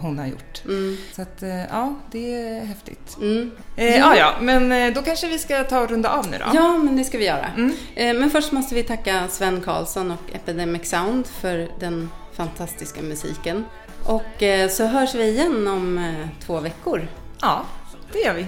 hon 0.00 0.18
har 0.18 0.26
gjort. 0.26 0.64
Mm. 0.64 0.96
Så 1.12 1.22
att, 1.22 1.42
eh, 1.42 1.64
ja, 1.64 1.94
det 2.10 2.34
är 2.34 2.64
häftigt. 2.64 3.16
Mm. 3.20 3.50
Eh, 3.76 3.96
ja, 3.96 4.16
ja, 4.16 4.34
men 4.40 4.72
eh, 4.72 4.92
då 4.94 5.02
kanske 5.02 5.28
vi 5.28 5.38
ska 5.38 5.64
ta 5.64 5.80
och 5.80 5.90
runda 5.90 6.08
av 6.10 6.30
nu 6.30 6.38
då. 6.38 6.44
Ja, 6.54 6.78
men 6.78 6.96
det 6.96 7.04
ska 7.04 7.18
vi 7.18 7.24
göra. 7.26 7.46
Mm. 7.56 7.72
Eh, 7.94 8.14
Men 8.14 8.30
först 8.30 8.52
måste 8.52 8.74
vi 8.74 8.82
tacka 8.82 9.28
Sven 9.28 9.60
Karlsson 9.60 10.10
och 10.10 10.34
Epidemic 10.34 10.88
Sound 10.88 11.26
för 11.26 11.68
den 11.80 12.10
fantastiska 12.32 13.02
musiken. 13.02 13.64
Och 14.04 14.42
eh, 14.42 14.68
så 14.68 14.86
hörs 14.86 15.14
vi 15.14 15.28
igen 15.28 15.66
om 15.68 15.98
eh, 15.98 16.28
två 16.46 16.60
veckor. 16.60 17.08
Ja, 17.40 17.64
det 18.12 18.18
gör 18.18 18.34
vi. 18.34 18.46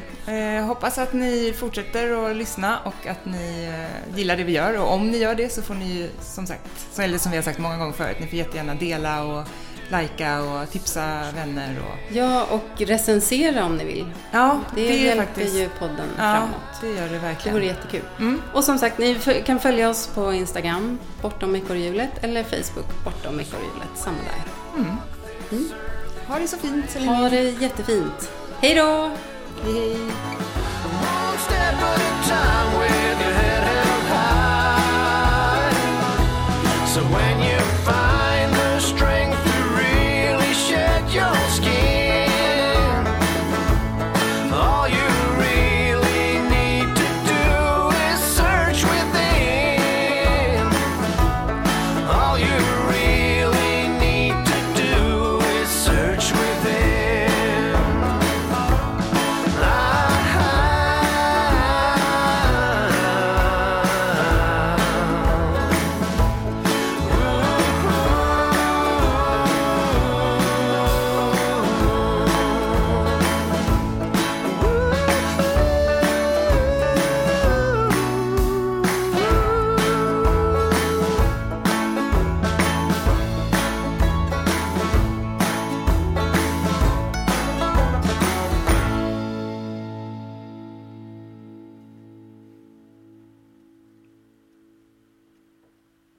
Hoppas 0.60 0.98
att 0.98 1.12
ni 1.12 1.54
fortsätter 1.56 2.30
att 2.30 2.36
lyssna 2.36 2.78
och 2.84 3.06
att 3.06 3.24
ni 3.24 3.72
gillar 4.16 4.36
det 4.36 4.44
vi 4.44 4.52
gör. 4.52 4.78
Och 4.78 4.92
om 4.92 5.10
ni 5.10 5.18
gör 5.18 5.34
det 5.34 5.52
så 5.52 5.62
får 5.62 5.74
ni 5.74 5.92
ju 5.92 6.08
som 6.20 6.46
sagt, 6.46 6.98
eller 6.98 7.18
som 7.18 7.30
vi 7.30 7.38
har 7.38 7.42
sagt 7.44 7.58
många 7.58 7.76
gånger 7.76 7.92
förut, 7.92 8.16
ni 8.20 8.26
får 8.26 8.38
jättegärna 8.38 8.74
dela 8.74 9.24
och 9.24 9.48
likea 9.88 10.42
och 10.42 10.70
tipsa 10.70 11.32
vänner. 11.34 11.78
Och... 11.78 12.16
Ja, 12.16 12.44
och 12.44 12.80
recensera 12.80 13.64
om 13.64 13.76
ni 13.76 13.84
vill. 13.84 14.06
Ja, 14.30 14.60
det, 14.74 14.88
det 14.88 14.96
hjälper 14.96 15.24
faktiskt... 15.26 15.54
ju 15.54 15.68
podden 15.68 16.08
ja, 16.16 16.22
framåt. 16.22 16.80
det 16.80 16.88
gör 16.88 17.08
det 17.08 17.18
verkligen. 17.18 17.54
Det 17.54 17.60
vore 17.60 17.66
jättekul. 17.66 18.04
Mm. 18.18 18.42
Och 18.52 18.64
som 18.64 18.78
sagt, 18.78 18.98
ni 18.98 19.18
kan 19.46 19.60
följa 19.60 19.88
oss 19.88 20.06
på 20.06 20.32
Instagram, 20.32 20.98
bortom 21.22 21.56
ekorrhjulet, 21.56 22.24
eller 22.24 22.44
Facebook, 22.44 23.04
bortom 23.04 23.40
ekorrhjulet. 23.40 23.88
Samma 23.94 24.16
där. 24.16 24.82
Mm. 24.82 24.96
Mm. 25.50 25.68
Ha 26.26 26.38
det 26.38 26.48
så 26.48 26.56
fint 26.56 26.90
så 26.90 26.98
länge. 26.98 27.10
Ha 27.10 27.28
det 27.28 27.50
jättefint. 27.50 28.30
Hej 28.60 28.74
då! 28.74 29.10
Hej, 29.64 29.80
hej. 29.80 29.98